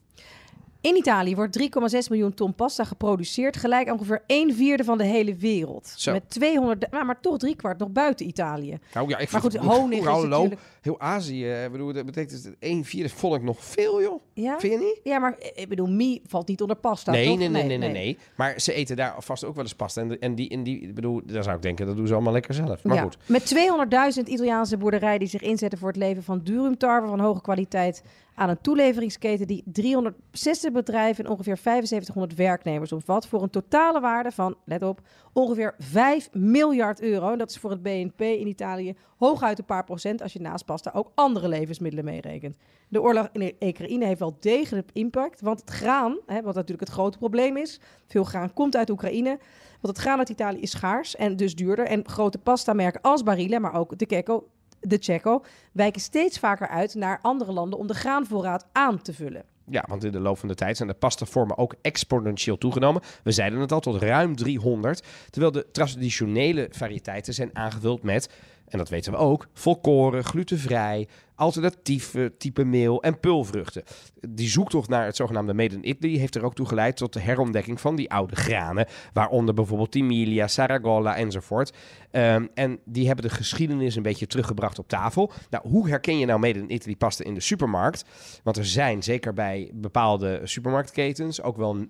In 0.80 0.96
Italië 0.96 1.34
wordt 1.34 1.58
3,6 1.60 1.98
miljoen 2.08 2.34
ton 2.34 2.54
pasta 2.54 2.84
geproduceerd, 2.84 3.56
gelijk 3.56 3.92
ongeveer 3.92 4.22
1 4.26 4.54
vierde 4.54 4.84
van 4.84 4.98
de 4.98 5.04
hele 5.04 5.34
wereld. 5.34 5.92
Zo. 5.96 6.12
Met 6.12 6.30
200, 6.30 6.90
nou, 6.90 7.04
maar 7.04 7.20
toch 7.20 7.36
driekwart 7.38 7.78
nog 7.78 7.88
buiten 7.90 8.26
Italië. 8.26 8.78
Nou 8.94 9.08
ja, 9.08 9.18
ik 9.18 9.30
Maar 9.32 9.40
goed, 9.40 9.52
het- 9.52 9.62
honing 9.62 10.00
is 10.06 10.06
natuurlijk- 10.08 10.60
Heel 10.80 11.00
Azië, 11.00 11.50
eh, 11.52 11.70
bedoel, 11.70 11.92
dat 11.92 12.06
betekent 12.06 12.44
dat 12.44 12.52
1 12.58 12.84
vierde 12.84 13.08
vond 13.08 13.34
ik 13.34 13.42
nog 13.42 13.64
veel, 13.64 14.02
joh. 14.02 14.20
Ja? 14.32 14.58
Vind 14.60 14.72
je 14.72 14.78
niet? 14.78 15.00
Ja, 15.02 15.18
maar 15.18 15.36
eh, 15.38 15.50
ik 15.62 15.68
bedoel, 15.68 15.86
mie 15.86 16.22
valt 16.26 16.48
niet 16.48 16.60
onder 16.60 16.76
pasta, 16.76 17.10
Nee, 17.12 17.26
toch? 17.26 17.38
nee, 17.38 17.48
nee, 17.48 17.62
nee, 17.64 17.78
nee, 17.78 17.90
nee. 17.90 18.18
Maar 18.36 18.60
ze 18.60 18.72
eten 18.72 18.96
daar 18.96 19.14
vast 19.18 19.44
ook 19.44 19.54
wel 19.54 19.64
eens 19.64 19.74
pasta. 19.74 20.00
En, 20.00 20.18
en 20.20 20.34
die, 20.34 20.48
en 20.48 20.62
die, 20.62 20.92
bedoel, 20.92 21.20
daar 21.24 21.42
zou 21.42 21.56
ik 21.56 21.62
denken, 21.62 21.86
dat 21.86 21.96
doen 21.96 22.06
ze 22.06 22.14
allemaal 22.14 22.32
lekker 22.32 22.54
zelf. 22.54 22.84
Maar 22.84 22.96
Ja. 22.96 23.02
goed. 23.02 23.16
Met 23.26 23.46
200.000 23.46 24.28
Italiaanse 24.28 24.76
boerderijen 24.76 25.18
die 25.18 25.28
zich 25.28 25.42
inzetten 25.42 25.78
voor 25.78 25.88
het 25.88 25.96
leven 25.96 26.22
van 26.22 26.40
durumtarwe 26.42 27.08
van 27.08 27.20
hoge 27.20 27.40
kwaliteit 27.40 28.02
aan 28.36 28.48
een 28.48 28.60
toeleveringsketen 28.60 29.46
die 29.46 29.62
360 29.66 30.72
bedrijven 30.72 31.24
en 31.24 31.30
ongeveer 31.30 31.56
7500 31.56 32.34
werknemers 32.34 32.92
omvat 32.92 33.26
voor 33.26 33.42
een 33.42 33.50
totale 33.50 34.00
waarde 34.00 34.30
van, 34.30 34.56
let 34.64 34.82
op, 34.82 35.00
ongeveer 35.32 35.74
5 35.78 36.28
miljard 36.32 37.00
euro. 37.00 37.32
En 37.32 37.38
dat 37.38 37.50
is 37.50 37.58
voor 37.58 37.70
het 37.70 37.82
BNP 37.82 38.20
in 38.20 38.46
Italië 38.46 38.96
hooguit 39.16 39.58
een 39.58 39.64
paar 39.64 39.84
procent 39.84 40.22
als 40.22 40.32
je 40.32 40.40
naast 40.40 40.64
pasta 40.64 40.90
ook 40.94 41.12
andere 41.14 41.48
levensmiddelen 41.48 42.04
meerekent. 42.04 42.56
De 42.88 43.02
oorlog 43.02 43.28
in 43.32 43.54
Oekraïne 43.60 44.04
heeft 44.04 44.20
wel 44.20 44.36
degelijk 44.40 44.90
impact, 44.92 45.40
want 45.40 45.60
het 45.60 45.70
graan, 45.70 46.18
hè, 46.26 46.42
wat 46.42 46.54
natuurlijk 46.54 46.88
het 46.88 46.96
grote 46.96 47.18
probleem 47.18 47.56
is, 47.56 47.80
veel 48.06 48.24
graan 48.24 48.52
komt 48.52 48.76
uit 48.76 48.90
Oekraïne, 48.90 49.38
want 49.80 49.96
het 49.96 49.98
graan 49.98 50.18
uit 50.18 50.28
Italië 50.28 50.60
is 50.60 50.70
schaars 50.70 51.16
en 51.16 51.36
dus 51.36 51.54
duurder. 51.54 51.86
En 51.86 52.08
grote 52.08 52.38
pasta-merken 52.38 53.00
als 53.00 53.22
Barilla, 53.22 53.58
maar 53.58 53.74
ook 53.74 53.98
de 53.98 54.06
Kekko, 54.06 54.48
de 54.88 54.98
Checo, 55.00 55.44
wijken 55.72 56.00
steeds 56.00 56.38
vaker 56.38 56.68
uit 56.68 56.94
naar 56.94 57.18
andere 57.22 57.52
landen 57.52 57.78
om 57.78 57.86
de 57.86 57.94
graanvoorraad 57.94 58.66
aan 58.72 59.02
te 59.02 59.12
vullen. 59.12 59.44
Ja, 59.70 59.84
want 59.88 60.04
in 60.04 60.12
de 60.12 60.20
loop 60.20 60.38
van 60.38 60.48
de 60.48 60.54
tijd 60.54 60.76
zijn 60.76 60.88
de 60.88 60.94
pastavormen 60.94 61.58
ook 61.58 61.74
exponentieel 61.82 62.58
toegenomen. 62.58 63.02
We 63.22 63.32
zeiden 63.32 63.60
het 63.60 63.72
al, 63.72 63.80
tot 63.80 64.02
ruim 64.02 64.36
300. 64.36 65.02
Terwijl 65.30 65.52
de 65.52 65.66
traditionele 65.72 66.68
variëteiten 66.70 67.34
zijn 67.34 67.50
aangevuld 67.52 68.02
met, 68.02 68.28
en 68.68 68.78
dat 68.78 68.88
weten 68.88 69.12
we 69.12 69.18
ook, 69.18 69.48
volkoren, 69.52 70.24
glutenvrij, 70.24 71.08
alternatieve 71.34 72.32
type 72.38 72.64
meel 72.64 73.02
en 73.02 73.20
pulvruchten. 73.20 73.82
Die 74.28 74.48
zoektocht 74.48 74.88
naar 74.88 75.04
het 75.04 75.16
zogenaamde 75.16 75.54
Made 75.54 75.74
in 75.74 75.88
Italy 75.88 76.16
heeft 76.16 76.34
er 76.34 76.44
ook 76.44 76.54
toe 76.54 76.66
geleid 76.66 76.96
tot 76.96 77.12
de 77.12 77.20
herontdekking 77.20 77.80
van 77.80 77.96
die 77.96 78.10
oude 78.10 78.36
granen. 78.36 78.86
Waaronder 79.12 79.54
bijvoorbeeld 79.54 79.90
Timilia, 79.90 80.46
Saragolla 80.46 81.16
enzovoort. 81.16 81.72
Ehm, 82.10 82.46
en 82.54 82.78
die 82.84 83.06
hebben 83.06 83.24
de 83.24 83.34
geschiedenis 83.34 83.96
een 83.96 84.02
beetje 84.02 84.26
teruggebracht 84.26 84.78
op 84.78 84.88
tafel. 84.88 85.32
Nou, 85.50 85.68
hoe 85.68 85.88
herken 85.88 86.18
je 86.18 86.26
nou 86.26 86.40
Made 86.40 86.58
in 86.58 86.72
Italy 86.72 86.96
pasta 86.96 87.24
in 87.24 87.34
de 87.34 87.40
supermarkt? 87.40 88.04
Want 88.42 88.56
er 88.56 88.66
zijn, 88.66 89.02
zeker 89.02 89.32
bij 89.32 89.70
bepaalde 89.74 90.40
supermarktketens, 90.44 91.42
ook 91.42 91.56
wel 91.56 91.86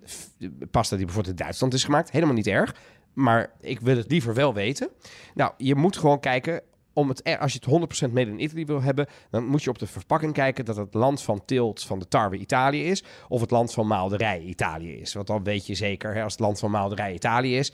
pasta 0.71 0.95
die 0.95 1.05
bijvoorbeeld 1.05 1.37
in 1.39 1.43
Duitsland 1.43 1.73
is 1.73 1.83
gemaakt. 1.83 2.11
Helemaal 2.11 2.35
niet 2.35 2.47
erg. 2.47 2.75
Maar 3.17 3.51
ik 3.61 3.79
wil 3.79 3.97
het 3.97 4.11
liever 4.11 4.33
wel 4.33 4.53
weten. 4.53 4.89
Nou, 5.33 5.51
je 5.57 5.75
moet 5.75 5.97
gewoon 5.97 6.19
kijken. 6.19 6.61
Om 6.93 7.09
het, 7.09 7.39
als 7.39 7.53
je 7.53 7.59
het 7.65 8.09
100% 8.09 8.11
made 8.13 8.31
in 8.31 8.39
Italy 8.39 8.65
wil 8.65 8.81
hebben, 8.81 9.07
dan 9.29 9.45
moet 9.45 9.63
je 9.63 9.69
op 9.69 9.79
de 9.79 9.87
verpakking 9.87 10.33
kijken 10.33 10.65
dat 10.65 10.75
het 10.75 10.93
land 10.93 11.21
van 11.21 11.45
teelt 11.45 11.83
van 11.83 11.99
de 11.99 12.07
tarwe 12.07 12.37
Italië 12.37 12.83
is, 12.83 13.03
of 13.27 13.41
het 13.41 13.51
land 13.51 13.73
van 13.73 13.87
maalderij 13.87 14.41
Italië 14.41 14.93
is. 14.93 15.13
Want 15.13 15.27
dan 15.27 15.43
weet 15.43 15.67
je 15.67 15.75
zeker, 15.75 16.13
hè, 16.13 16.23
als 16.23 16.31
het 16.31 16.41
land 16.41 16.59
van 16.59 16.71
maalderij 16.71 17.13
Italië 17.13 17.57
is, 17.57 17.73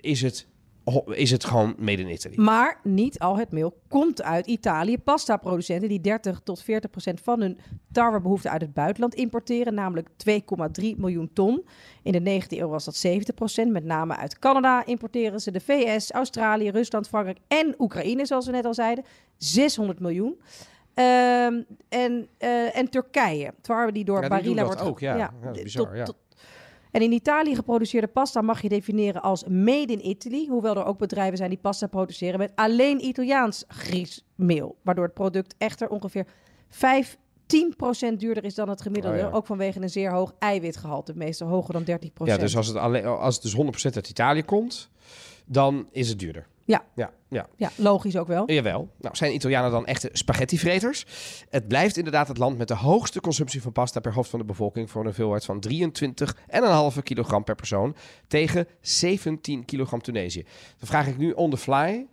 is 0.00 0.22
het, 0.22 0.46
is 1.06 1.30
het 1.30 1.44
gewoon 1.44 1.74
made 1.78 2.02
in 2.02 2.08
Italy. 2.10 2.34
Maar 2.36 2.80
niet 2.82 3.18
al 3.18 3.36
het 3.38 3.52
meel 3.52 3.80
komt 3.88 4.22
uit 4.22 4.46
Italië. 4.46 4.98
Pasta-producenten 4.98 5.88
die 5.88 6.00
30 6.00 6.40
tot 6.44 6.62
40 6.62 6.90
procent 6.90 7.20
van 7.20 7.40
hun 7.40 7.58
tarwebehoefte 7.92 8.50
uit 8.50 8.60
het 8.60 8.74
buitenland 8.74 9.14
importeren, 9.14 9.74
namelijk 9.74 10.08
2,3 10.30 10.96
miljoen 10.96 11.30
ton. 11.32 11.66
In 12.02 12.12
de 12.24 12.40
19e 12.42 12.46
eeuw 12.48 12.68
was 12.68 12.84
dat 12.84 12.96
70 12.96 13.34
procent. 13.34 13.72
Met 13.72 13.84
name 13.84 14.16
uit 14.16 14.38
Canada 14.38 14.86
importeren 14.86 15.40
ze 15.40 15.50
de 15.50 15.60
VS, 15.60 16.10
Australië, 16.12 16.70
Rusland, 16.70 17.08
Frankrijk 17.08 17.38
en 17.48 17.74
Oekraïne, 17.78 18.26
zoals 18.26 18.46
we 18.46 18.52
net 18.52 18.64
al 18.64 18.74
zeiden. 18.74 19.04
600 19.36 20.00
miljoen. 20.00 20.40
Ehm, 20.94 21.62
en, 21.88 22.28
eh, 22.38 22.76
en 22.76 22.88
Turkije, 22.90 23.54
tarwe 23.60 23.92
die 23.92 24.04
door 24.04 24.22
Ja, 24.22 24.28
Barilla 24.28 24.64
wordt... 24.64 24.80
ook, 24.80 25.00
ja. 25.00 25.16
Ja, 25.16 25.32
is 25.52 25.62
bizar, 25.62 25.86
tot- 25.86 25.96
ja. 25.96 26.04
tot- 26.04 26.16
en 26.94 27.02
in 27.02 27.12
Italië 27.12 27.54
geproduceerde 27.54 28.06
pasta 28.06 28.42
mag 28.42 28.62
je 28.62 28.68
definiëren 28.68 29.22
als 29.22 29.44
made 29.44 29.92
in 29.92 30.06
Italy. 30.06 30.46
Hoewel 30.48 30.76
er 30.76 30.84
ook 30.84 30.98
bedrijven 30.98 31.36
zijn 31.36 31.50
die 31.50 31.58
pasta 31.58 31.86
produceren 31.86 32.38
met 32.38 32.52
alleen 32.54 33.04
Italiaans 33.04 33.64
griesmeel. 33.68 34.76
Waardoor 34.82 35.04
het 35.04 35.14
product 35.14 35.54
echter 35.58 35.88
ongeveer 35.88 36.26
5, 36.68 37.16
10% 38.12 38.16
duurder 38.16 38.44
is 38.44 38.54
dan 38.54 38.68
het 38.68 38.82
gemiddelde. 38.82 39.16
Oh 39.16 39.22
ja. 39.22 39.30
Ook 39.30 39.46
vanwege 39.46 39.80
een 39.80 39.90
zeer 39.90 40.10
hoog 40.10 40.34
eiwitgehalte. 40.38 41.12
Meestal 41.16 41.48
hoger 41.48 41.72
dan 41.72 41.98
30%. 42.00 42.12
Ja, 42.24 42.36
dus 42.36 42.56
als 42.56 42.66
het, 42.66 42.76
alleen, 42.76 43.04
als 43.04 43.34
het 43.34 43.42
dus 43.42 43.90
100% 43.90 43.94
uit 43.94 44.08
Italië 44.08 44.44
komt, 44.44 44.90
dan 45.44 45.88
is 45.90 46.08
het 46.08 46.18
duurder. 46.18 46.46
Ja. 46.64 46.84
Ja, 46.94 47.10
ja. 47.28 47.46
Ja, 47.56 47.70
logisch 47.76 48.16
ook 48.16 48.26
wel. 48.26 48.50
Jawel. 48.50 48.88
Nou, 48.98 49.16
zijn 49.16 49.34
Italianen 49.34 49.70
dan 49.70 49.86
echte 49.86 50.08
spaghettivreters? 50.12 51.06
Het 51.50 51.68
blijft 51.68 51.96
inderdaad 51.96 52.28
het 52.28 52.38
land 52.38 52.58
met 52.58 52.68
de 52.68 52.74
hoogste 52.74 53.20
consumptie 53.20 53.62
van 53.62 53.72
pasta 53.72 54.00
per 54.00 54.14
hoofd 54.14 54.30
van 54.30 54.38
de 54.38 54.44
bevolking 54.44 54.90
voor 54.90 55.00
een 55.00 55.06
hoeveelheid 55.06 55.44
van 55.44 55.64
23,5 56.96 57.02
kilogram 57.02 57.44
per 57.44 57.54
persoon 57.54 57.96
tegen 58.26 58.68
17 58.80 59.64
kilogram 59.64 60.02
Tunesië. 60.02 60.42
Dan 60.78 60.88
vraag 60.88 61.06
ik 61.06 61.16
nu 61.16 61.32
on 61.32 61.50
the 61.50 61.56
fly. 61.56 62.06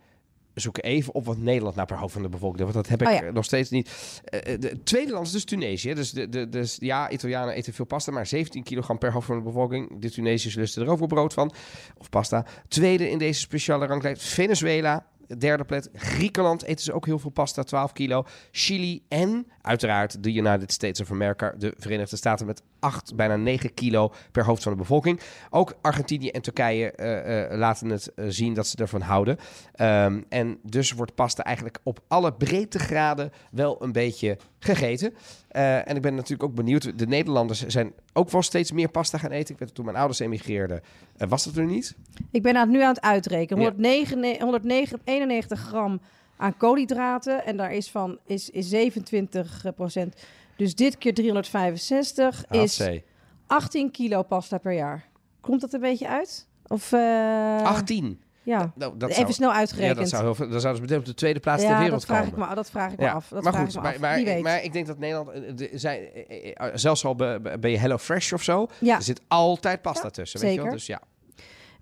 Zoek 0.54 0.78
even 0.82 1.14
op 1.14 1.24
wat 1.24 1.36
Nederland 1.36 1.74
nou 1.74 1.86
per 1.86 1.98
hoofd 1.98 2.12
van 2.12 2.22
de 2.22 2.28
bevolking 2.28 2.64
doet. 2.64 2.72
Want 2.74 2.86
dat 2.86 2.98
heb 2.98 3.08
ik 3.08 3.20
Oh 3.20 3.26
ja. 3.26 3.30
nog 3.30 3.44
steeds 3.44 3.70
niet. 3.70 4.20
Eh, 4.24 4.60
de 4.60 4.68
het 4.68 4.86
tweede 4.86 5.12
land 5.12 5.26
is 5.26 5.32
dus 5.32 5.44
Tunesië. 5.44 5.94
Dus, 5.94 6.10
de, 6.10 6.28
de, 6.28 6.48
dus 6.48 6.76
ja, 6.80 7.10
Italianen 7.10 7.54
eten 7.54 7.72
veel 7.72 7.84
pasta, 7.84 8.12
maar 8.12 8.26
17 8.26 8.62
kilogram 8.62 8.98
per 8.98 9.12
hoofd 9.12 9.26
van 9.26 9.36
de 9.36 9.42
bevolking. 9.42 10.00
De 10.00 10.10
Tunesiërs 10.10 10.54
lusten 10.54 10.82
er 10.82 10.88
ook 10.88 10.98
wel 10.98 11.08
brood 11.08 11.32
van. 11.32 11.52
Of 11.98 12.08
pasta. 12.08 12.46
Tweede 12.68 13.10
in 13.10 13.18
deze 13.18 13.40
speciale 13.40 13.86
ranglijst 13.86 14.22
Venezuela. 14.22 15.06
Derde 15.38 15.64
plek 15.64 15.88
Griekenland 15.94 16.62
eten 16.62 16.84
ze 16.84 16.92
ook 16.92 17.06
heel 17.06 17.18
veel 17.18 17.30
pasta, 17.30 17.62
12 17.62 17.92
kilo. 17.92 18.24
Chili 18.50 19.02
en 19.08 19.46
uiteraard 19.60 20.22
de 20.22 20.32
United 20.34 20.72
States 20.72 21.00
of 21.00 21.10
America, 21.10 21.54
de 21.58 21.74
Verenigde 21.78 22.16
Staten 22.16 22.46
met 22.46 22.62
8, 22.82 23.16
bijna 23.16 23.36
9 23.36 23.74
kilo 23.74 24.12
per 24.32 24.44
hoofd 24.44 24.62
van 24.62 24.72
de 24.72 24.78
bevolking. 24.78 25.20
Ook 25.50 25.74
Argentinië 25.80 26.28
en 26.28 26.42
Turkije 26.42 26.92
eh, 26.92 27.44
eh, 27.44 27.58
laten 27.58 27.88
het 27.88 28.14
eh, 28.14 28.24
zien 28.28 28.54
dat 28.54 28.66
ze 28.66 28.76
ervan 28.76 29.00
houden. 29.00 29.38
Ehm, 29.74 30.20
en 30.28 30.58
dus 30.62 30.92
wordt 30.92 31.14
pasta 31.14 31.42
eigenlijk 31.42 31.78
op 31.82 32.00
alle 32.08 32.32
breedtegraden 32.32 33.32
wel 33.50 33.82
een 33.82 33.92
beetje 33.92 34.38
gegeten. 34.58 35.14
En 35.48 35.96
ik 35.96 36.02
ben 36.02 36.14
natuurlijk 36.14 36.42
ook 36.42 36.54
benieuwd. 36.54 36.98
De 36.98 37.06
Nederlanders 37.06 37.66
zijn 37.66 37.92
ook 38.12 38.30
wel 38.30 38.42
steeds 38.42 38.72
meer 38.72 38.88
pasta 38.88 39.18
gaan 39.18 39.30
eten. 39.30 39.52
Ik 39.52 39.58
weet 39.58 39.68
dat 39.68 39.74
toen 39.74 39.84
mijn 39.84 39.96
ouders 39.96 40.18
emigreerden, 40.18 40.80
was 41.16 41.44
dat 41.44 41.56
er 41.56 41.64
niet. 41.64 41.96
Ik 42.30 42.42
ben 42.42 42.56
aan 42.56 42.60
het 42.60 42.70
nu 42.70 42.82
aan 42.82 42.88
het 42.88 43.00
uitrekenen. 43.00 43.62
Ja. 43.62 43.68
109 43.68 44.40
191 44.40 45.60
gram 45.60 46.00
aan 46.36 46.56
koolhydraten. 46.56 47.44
En 47.44 47.56
daar 47.56 47.72
is 47.72 47.90
van 47.90 48.18
is, 48.26 48.50
is 48.50 48.68
27 48.68 49.64
procent. 49.74 50.14
Dus 50.56 50.74
dit 50.74 50.98
keer 50.98 51.14
365 51.14 52.44
is 52.50 52.78
HC. 52.78 53.02
18 53.46 53.90
kilo 53.90 54.22
pasta 54.22 54.58
per 54.58 54.72
jaar. 54.72 55.08
Komt 55.40 55.60
dat 55.60 55.72
een 55.72 55.80
beetje 55.80 56.08
uit? 56.08 56.48
Of, 56.66 56.92
eh, 56.92 57.62
18. 57.62 58.20
Ja, 58.44 58.72
Nou, 58.74 58.96
dat 58.98 59.08
even 59.10 59.20
zou- 59.22 59.32
snel 59.32 59.52
uitgerekend. 59.52 59.94
Ja, 59.96 60.00
dat 60.00 60.10
zou 60.10 60.22
heel 60.22 60.34
veel. 60.34 60.48
Dan 60.48 60.60
zouden 60.60 60.76
ze 60.82 60.88
meteen 60.88 60.98
op 60.98 61.04
de 61.12 61.14
tweede 61.20 61.40
plaats 61.40 61.62
ter 61.62 61.70
wereld 61.78 61.90
dat 61.90 62.04
vraag, 62.04 62.24
komen. 62.24 62.42
ik 62.42 62.48
me, 62.48 62.54
dat 62.54 62.70
vraag 62.70 62.92
ik 62.92 62.98
me 62.98 63.04
Ja, 63.04 63.12
af. 63.12 63.28
Dat 63.28 63.42
maar 63.42 63.52
vraag 63.52 63.64
goed, 63.64 63.74
ik 63.74 63.76
me 63.76 63.82
maar, 63.82 63.94
af. 63.94 64.00
maar, 64.00 64.24
weet. 64.24 64.42
maar 64.42 64.62
ik 64.64 64.72
denk 64.72 64.86
dat 64.86 64.98
Nederland, 64.98 65.28
eh, 65.30 65.40
de- 65.56 65.68
eh, 65.68 66.50
eh, 66.66 66.70
zelfs 66.74 67.04
al 67.04 67.14
be- 67.14 67.38
be- 67.42 67.58
ben 67.58 67.70
je 67.70 67.78
Hello 67.78 67.98
Fresh 67.98 68.32
of 68.32 68.42
zo, 68.42 68.66
Ja. 68.80 68.96
er 68.96 69.02
zit 69.02 69.20
altijd 69.28 69.82
pasta 69.82 70.10
tussen. 70.10 70.40
Weet 70.40 70.54
je 70.54 70.62
wel? 70.62 70.72
Dus 70.72 70.86
ja. 70.86 71.00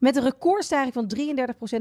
Met 0.01 0.17
een 0.17 0.23
recordstijging 0.23 0.93
van 0.93 1.13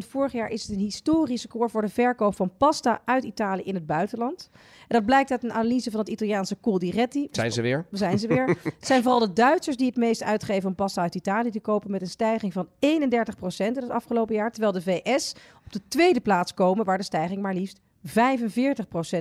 33% 0.03 0.07
vorig 0.09 0.31
jaar 0.31 0.49
is 0.49 0.61
het 0.61 0.71
een 0.71 0.83
historisch 0.83 1.43
record 1.43 1.71
voor 1.71 1.81
de 1.81 1.89
verkoop 1.89 2.35
van 2.35 2.51
pasta 2.57 3.01
uit 3.05 3.23
Italië 3.23 3.61
in 3.61 3.73
het 3.73 3.85
buitenland. 3.85 4.49
En 4.53 4.95
dat 4.97 5.05
blijkt 5.05 5.31
uit 5.31 5.43
een 5.43 5.53
analyse 5.53 5.91
van 5.91 5.99
het 5.99 6.09
Italiaanse 6.09 6.57
Coldiretti. 6.61 7.27
Zijn 7.31 7.51
ze 7.51 7.61
weer? 7.61 7.85
We 7.89 7.97
zijn 7.97 8.19
ze 8.19 8.27
weer. 8.27 8.47
Het 8.63 8.85
zijn 8.91 9.01
vooral 9.03 9.19
de 9.19 9.33
Duitsers 9.33 9.77
die 9.77 9.87
het 9.87 9.95
meest 9.95 10.23
uitgeven 10.23 10.69
om 10.69 10.75
pasta 10.75 11.01
uit 11.01 11.15
Italië 11.15 11.49
te 11.49 11.59
kopen 11.59 11.91
met 11.91 12.01
een 12.01 12.07
stijging 12.07 12.53
van 12.53 12.67
31% 12.67 12.69
in 13.57 13.75
het 13.75 13.89
afgelopen 13.89 14.35
jaar. 14.35 14.51
Terwijl 14.51 14.73
de 14.73 14.81
VS 14.81 15.35
op 15.65 15.73
de 15.73 15.81
tweede 15.87 16.19
plaats 16.19 16.53
komen 16.53 16.85
waar 16.85 16.97
de 16.97 17.03
stijging 17.03 17.41
maar 17.41 17.53
liefst 17.53 17.79
45% 18.07 18.11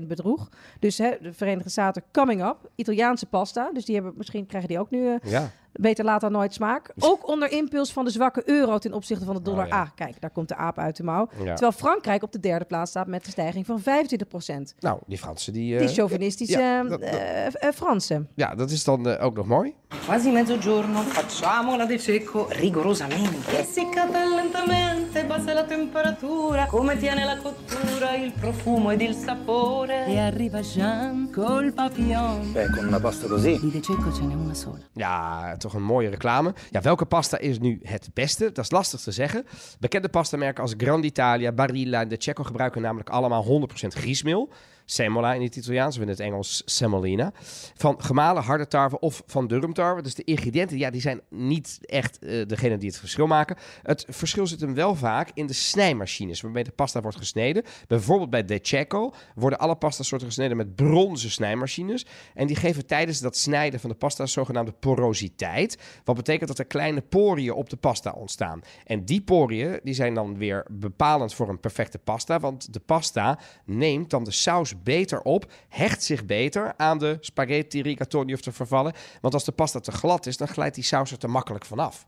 bedroeg. 0.06 0.48
Dus 0.78 0.98
hè, 0.98 1.16
de 1.20 1.32
Verenigde 1.32 1.70
Staten 1.70 2.02
coming 2.12 2.44
up. 2.44 2.70
Italiaanse 2.74 3.26
pasta. 3.26 3.70
Dus 3.72 3.84
die 3.84 3.94
hebben, 3.94 4.14
misschien 4.16 4.46
krijgen 4.46 4.68
die 4.68 4.78
ook 4.78 4.90
nu 4.90 5.06
eh, 5.06 5.30
Ja. 5.30 5.50
Beter 5.72 6.04
laat 6.04 6.20
dan 6.20 6.32
nooit 6.32 6.54
smaak. 6.54 6.90
Ook 6.98 7.28
onder 7.28 7.50
impuls 7.50 7.92
van 7.92 8.04
de 8.04 8.10
zwakke 8.10 8.42
euro 8.48 8.78
ten 8.78 8.92
opzichte 8.92 9.24
van 9.24 9.34
de 9.34 9.42
dollar. 9.42 9.64
Oh, 9.64 9.68
ja. 9.70 9.80
Ah, 9.80 9.88
kijk, 9.94 10.20
daar 10.20 10.30
komt 10.30 10.48
de 10.48 10.56
aap 10.56 10.78
uit 10.78 10.96
de 10.96 11.02
mouw. 11.02 11.28
Ja. 11.38 11.44
Terwijl 11.44 11.72
Frankrijk 11.72 12.22
op 12.22 12.32
de 12.32 12.40
derde 12.40 12.64
plaats 12.64 12.90
staat 12.90 13.06
met 13.06 13.26
een 13.26 13.32
stijging 13.32 13.66
van 13.66 13.80
25%. 13.80 14.74
Nou, 14.80 14.98
die 15.06 15.18
Fransen 15.18 15.52
die. 15.52 15.74
eh, 15.74 15.80
Die 15.80 15.88
chauvinistische 15.88 16.58
ja, 16.58 16.82
eh, 16.82 16.88
dat- 16.90 17.00
dat- 17.00 17.10
eh, 17.10 17.46
eh, 17.46 17.52
Fransen. 17.74 18.28
ja, 18.34 18.54
dat 18.54 18.70
is 18.70 18.84
dan 18.84 19.08
eh, 19.08 19.24
ook 19.24 19.36
nog 19.36 19.46
mooi. 19.46 19.74
Quasi 20.04 20.30
mezzogiorno, 20.30 21.00
facciamola 21.00 21.84
de 21.86 21.98
secco 21.98 22.46
rigorosamente. 22.50 23.56
Essiccata 23.56 24.34
lentamente, 24.34 25.24
bassa 25.24 25.52
la 25.52 25.64
temperatura, 25.64 26.66
come 26.66 26.96
tiene 26.98 27.24
la 27.24 27.36
cottura, 27.42 28.14
il 28.14 28.32
profumo 28.40 28.90
ed 28.90 29.00
il 29.00 29.14
sapore. 29.14 30.04
E 30.06 30.18
arriva 30.18 30.60
Jean 30.60 31.30
col 31.32 31.72
papillon. 31.72 32.52
Beh, 32.52 32.70
con 32.70 32.86
una 32.86 33.00
pasta 33.00 33.26
così. 33.26 33.58
Di 33.60 33.70
De 33.70 33.80
Cecco 33.80 34.12
ce 34.12 34.22
n'è 34.22 34.34
una 34.34 34.54
sola. 34.54 34.78
Ja, 34.92 35.56
toch 35.58 35.74
een 35.74 35.82
mooie 35.82 36.08
reclame. 36.08 36.54
Ja, 36.70 36.80
welke 36.80 37.04
pasta 37.04 37.38
is 37.38 37.58
nu 37.58 37.80
het 37.82 38.10
beste? 38.14 38.52
Dat 38.52 38.64
is 38.64 38.70
lastig 38.70 39.00
te 39.00 39.10
zeggen. 39.10 39.46
Bekende 39.78 40.08
pastamerken 40.08 40.62
als 40.62 40.74
Grand 40.76 41.04
Italia, 41.04 41.52
Barilla 41.52 42.00
en 42.00 42.08
De 42.08 42.16
Cecco 42.18 42.42
gebruiken 42.42 42.82
namelijk 42.82 43.08
allemaal 43.08 43.68
100% 43.84 43.86
griesmeel. 43.86 44.50
Semola 44.90 45.34
in 45.34 45.42
het 45.42 45.56
Italiaans, 45.56 45.96
of 45.96 46.02
in 46.02 46.08
het 46.08 46.20
Engels 46.20 46.62
semolina. 46.64 47.32
Van 47.74 48.02
gemalen 48.02 48.42
harde 48.42 48.66
tarwe 48.66 48.98
of 48.98 49.22
van 49.26 49.46
durumtarwe. 49.46 50.02
Dus 50.02 50.14
de 50.14 50.24
ingrediënten, 50.24 50.78
ja, 50.78 50.90
die 50.90 51.00
zijn 51.00 51.20
niet 51.30 51.78
echt 51.82 52.18
eh, 52.18 52.46
degene 52.46 52.78
die 52.78 52.88
het 52.88 52.98
verschil 52.98 53.26
maken. 53.26 53.56
Het 53.82 54.06
verschil 54.08 54.46
zit 54.46 54.60
hem 54.60 54.74
wel 54.74 54.94
vaak 54.94 55.30
in 55.34 55.46
de 55.46 55.52
snijmachines 55.52 56.40
waarmee 56.40 56.64
de 56.64 56.70
pasta 56.70 57.00
wordt 57.00 57.16
gesneden. 57.16 57.62
Bijvoorbeeld 57.86 58.30
bij 58.30 58.44
De 58.44 58.58
Cecco 58.62 59.14
worden 59.34 59.58
alle 59.58 59.76
pastasoorten 59.76 60.26
gesneden 60.26 60.56
met 60.56 60.74
bronzen 60.74 61.30
snijmachines. 61.30 62.06
En 62.34 62.46
die 62.46 62.56
geven 62.56 62.86
tijdens 62.86 63.20
dat 63.20 63.36
snijden 63.36 63.80
van 63.80 63.90
de 63.90 63.96
pasta 63.96 64.26
zogenaamde 64.26 64.72
porositeit. 64.72 65.78
Wat 66.04 66.16
betekent 66.16 66.48
dat 66.48 66.58
er 66.58 66.64
kleine 66.64 67.00
poriën 67.00 67.52
op 67.52 67.70
de 67.70 67.76
pasta 67.76 68.10
ontstaan. 68.10 68.60
En 68.84 69.04
die 69.04 69.20
poriën 69.20 69.80
die 69.82 69.94
zijn 69.94 70.14
dan 70.14 70.38
weer 70.38 70.66
bepalend 70.70 71.34
voor 71.34 71.48
een 71.48 71.60
perfecte 71.60 71.98
pasta. 71.98 72.40
Want 72.40 72.72
de 72.72 72.80
pasta 72.80 73.38
neemt 73.64 74.10
dan 74.10 74.24
de 74.24 74.30
saus 74.30 74.76
beter 74.82 75.20
op, 75.20 75.52
hecht 75.68 76.02
zich 76.02 76.24
beter 76.24 76.74
aan 76.76 76.98
de 76.98 77.16
spaghetti, 77.20 77.82
rigatoni 77.82 78.32
of 78.32 78.40
te 78.40 78.52
vervallen. 78.52 78.92
Want 79.20 79.34
als 79.34 79.44
de 79.44 79.52
pasta 79.52 79.80
te 79.80 79.92
glad 79.92 80.26
is, 80.26 80.36
dan 80.36 80.48
glijdt 80.48 80.74
die 80.74 80.84
saus 80.84 81.10
er 81.10 81.18
te 81.18 81.28
makkelijk 81.28 81.64
vanaf. 81.64 82.06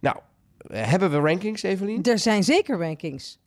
Nou, 0.00 0.16
hebben 0.72 1.10
we 1.10 1.18
rankings, 1.28 1.62
Evelien? 1.62 2.02
Er 2.02 2.18
zijn 2.18 2.44
zeker 2.44 2.78
rankings. 2.78 3.38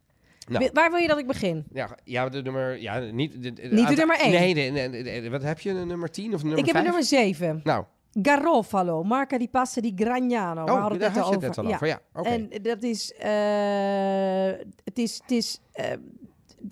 Nou. 0.48 0.70
Waar 0.74 0.92
wil 0.92 1.00
je 1.00 1.08
dat 1.08 1.18
ik 1.18 1.28
begin? 1.28 1.66
Ja, 1.74 1.98
ja, 2.04 2.30
de 2.30 2.42
nummer... 2.42 2.82
Ja, 2.82 3.00
niet, 3.00 3.44
de, 3.44 3.54
de- 3.54 3.68
Niet 3.72 3.88
de 3.88 3.96
nummer 3.96 4.20
één. 4.20 4.32
Nee, 4.32 4.72
nee, 4.72 4.88
nee, 4.88 5.30
wat 5.30 5.42
heb 5.42 5.60
je? 5.60 5.70
Een 5.70 5.88
nummer 5.88 6.12
10 6.12 6.34
of 6.34 6.44
nummer 6.44 6.60
ik 6.60 6.66
heb 6.66 6.76
een 6.76 6.82
5? 6.82 6.84
nummer 6.84 7.04
7. 7.04 7.62
Nou, 7.64 7.86
Garofalo, 8.22 9.04
marca 9.04 9.38
di 9.38 9.48
pasta 9.48 9.82
di 9.82 9.94
Gragnano. 9.96 10.66
We 10.66 10.72
oh, 10.72 10.82
hadden 10.82 11.00
daar 11.00 11.14
het 11.14 11.26
je 11.26 11.32
het 11.32 11.42
net 11.42 11.58
al 11.58 11.66
over. 11.66 11.88
Ja, 11.88 12.00
oké. 12.14 12.30
En 12.30 12.50
dat 12.62 12.84
is, 12.84 13.14
eh, 13.14 13.30
het 14.84 14.98
is, 14.98 15.20
het 15.22 15.32
is, 15.32 15.62
eh, 15.72 15.86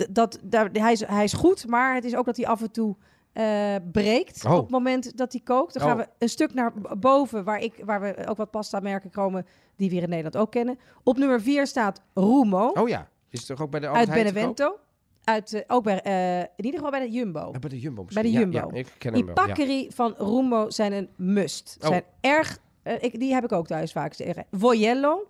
dat, 0.09 0.39
daar, 0.43 0.69
hij, 0.71 0.91
is, 0.91 1.05
hij 1.05 1.23
is 1.23 1.33
goed, 1.33 1.67
maar 1.67 1.95
het 1.95 2.03
is 2.05 2.15
ook 2.15 2.25
dat 2.25 2.37
hij 2.37 2.47
af 2.47 2.61
en 2.61 2.71
toe 2.71 2.95
eh, 3.33 3.75
breekt 3.91 4.45
Oh. 4.45 4.51
op 4.53 4.61
het 4.61 4.69
moment 4.69 5.17
dat 5.17 5.31
hij 5.31 5.41
kookt. 5.43 5.73
Dan 5.73 5.81
gaan 5.83 5.91
Oh. 5.99 6.03
we 6.05 6.09
een 6.17 6.29
stuk 6.29 6.53
naar 6.53 6.73
boven, 6.99 7.43
waar, 7.43 7.59
ik, 7.59 7.81
waar 7.85 8.01
we 8.01 8.27
ook 8.27 8.37
wat 8.37 8.51
pasta 8.51 8.79
merken 8.79 9.09
komen 9.09 9.45
die 9.75 9.87
we 9.89 9.93
hier 9.93 10.03
in 10.03 10.09
Nederland 10.09 10.37
ook 10.37 10.51
kennen. 10.51 10.79
Op 11.03 11.17
nummer 11.17 11.41
4 11.41 11.67
staat 11.67 12.01
Rumo 12.13 12.67
Oh 12.73 12.87
ja, 12.89 13.09
is 13.29 13.45
toch 13.45 13.61
ook 13.61 13.69
bij 13.69 13.79
de 13.79 13.87
uit? 13.89 14.09
Benevento. 14.09 14.77
Uit, 15.23 15.53
eh, 15.53 15.61
ook 15.67 15.83
bij, 15.83 16.01
eh, 16.01 16.39
in 16.39 16.47
ieder 16.65 16.73
geval 16.75 16.91
bij 16.91 16.99
de 16.99 17.11
Jumbo. 17.11 17.49
Ja, 17.51 17.59
bij 17.59 17.69
de 17.69 17.79
Jumbo 17.79 18.05
Bij 18.13 18.23
de. 18.23 18.31
Jumbo. 18.31 18.57
Ja, 18.57 18.67
ja, 18.71 18.79
ik 18.79 18.87
ken 18.97 19.13
Die 19.13 19.23
pakkerie 19.25 19.91
van 19.91 20.13
Rumbo 20.17 20.69
zijn 20.69 20.93
een 20.93 21.09
must. 21.15 21.77
Oh. 21.81 21.87
Zijn 21.87 22.03
erg, 22.21 22.57
ik, 22.99 23.19
die 23.19 23.33
heb 23.33 23.43
ik 23.43 23.51
ook 23.51 23.67
thuis 23.67 23.91
vaak 23.91 24.13
zeggen. 24.13 24.45
Voyello. 24.51 25.27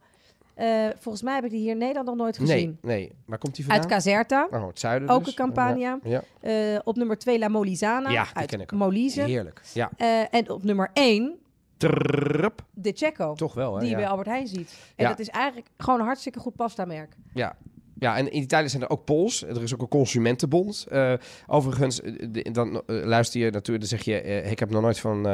Eh, 0.56 0.86
volgens 1.00 1.24
mij 1.24 1.36
heb 1.36 1.44
ik 1.44 1.50
die 1.50 1.60
hier 1.60 1.72
in 1.72 1.78
Nederland 1.78 2.08
nog 2.08 2.16
nooit 2.16 2.38
gezien. 2.38 2.78
Nee, 2.82 2.96
nee. 2.98 3.12
Waar 3.26 3.38
komt 3.38 3.56
die 3.56 3.66
vandaan? 3.66 3.84
Uit 3.84 3.92
Caserta. 3.94 4.48
Oh, 4.52 4.68
het 4.68 4.80
zuiden 4.80 5.10
Ook 5.10 5.20
dus. 5.20 5.28
een 5.28 5.34
Campania. 5.36 6.00
Ja, 6.04 6.22
Eh, 6.42 6.80
op 6.84 6.96
nummer 6.96 7.18
2 7.18 7.40
La 7.40 7.48
Molisana. 7.48 8.10
ja. 8.10 8.24
die 8.24 8.34
uit 8.36 8.50
ken 8.50 8.62
ik 8.62 8.74
ook. 8.74 8.80
Molise. 8.80 9.22
Heerlijk. 9.22 9.62
Ja. 9.74 9.90
Eh, 9.98 10.34
en 10.34 10.50
op 10.50 10.64
nummer 10.64 10.90
1 10.94 11.36
Trrrrup. 11.78 12.64
De 12.74 12.92
Checo. 12.96 13.34
Toch 13.34 13.54
wel, 13.54 13.74
hè? 13.74 13.80
Die 13.80 13.90
je 13.90 13.96
bij 13.96 14.08
Albert 14.08 14.28
Heijn 14.28 14.48
ziet. 14.48 14.78
En 14.96 15.08
dat 15.08 15.20
is 15.20 15.30
eigenlijk 15.30 15.68
gewoon 15.78 16.00
een 16.00 16.06
hartstikke 16.06 16.40
goed 16.40 16.56
pasta 16.56 16.86
merk. 16.86 17.16
Ja. 17.34 17.56
Ja, 18.00 18.18
en 18.18 18.32
in 18.32 18.42
Italië 18.42 18.70
zijn 18.70 18.82
er 18.82 18.90
ook 18.90 19.06
Pools. 19.06 19.44
Er 19.44 19.64
is 19.64 19.74
ook 19.74 19.82
een 19.82 19.88
consumentenbond. 19.88 20.86
Eh, 20.90 21.14
overigens, 21.48 22.02
eh, 22.02 22.14
de- 22.30 22.52
dan 22.52 22.76
eh, 22.76 22.82
luister 23.04 23.40
je 23.42 23.52
natuurlijk, 23.52 23.90
dan 23.90 24.00
zeg 24.00 24.06
je... 24.06 24.22
ik 24.42 24.60
heb 24.60 24.70
nog 24.70 24.82
nooit 24.82 25.00
van 25.00 25.26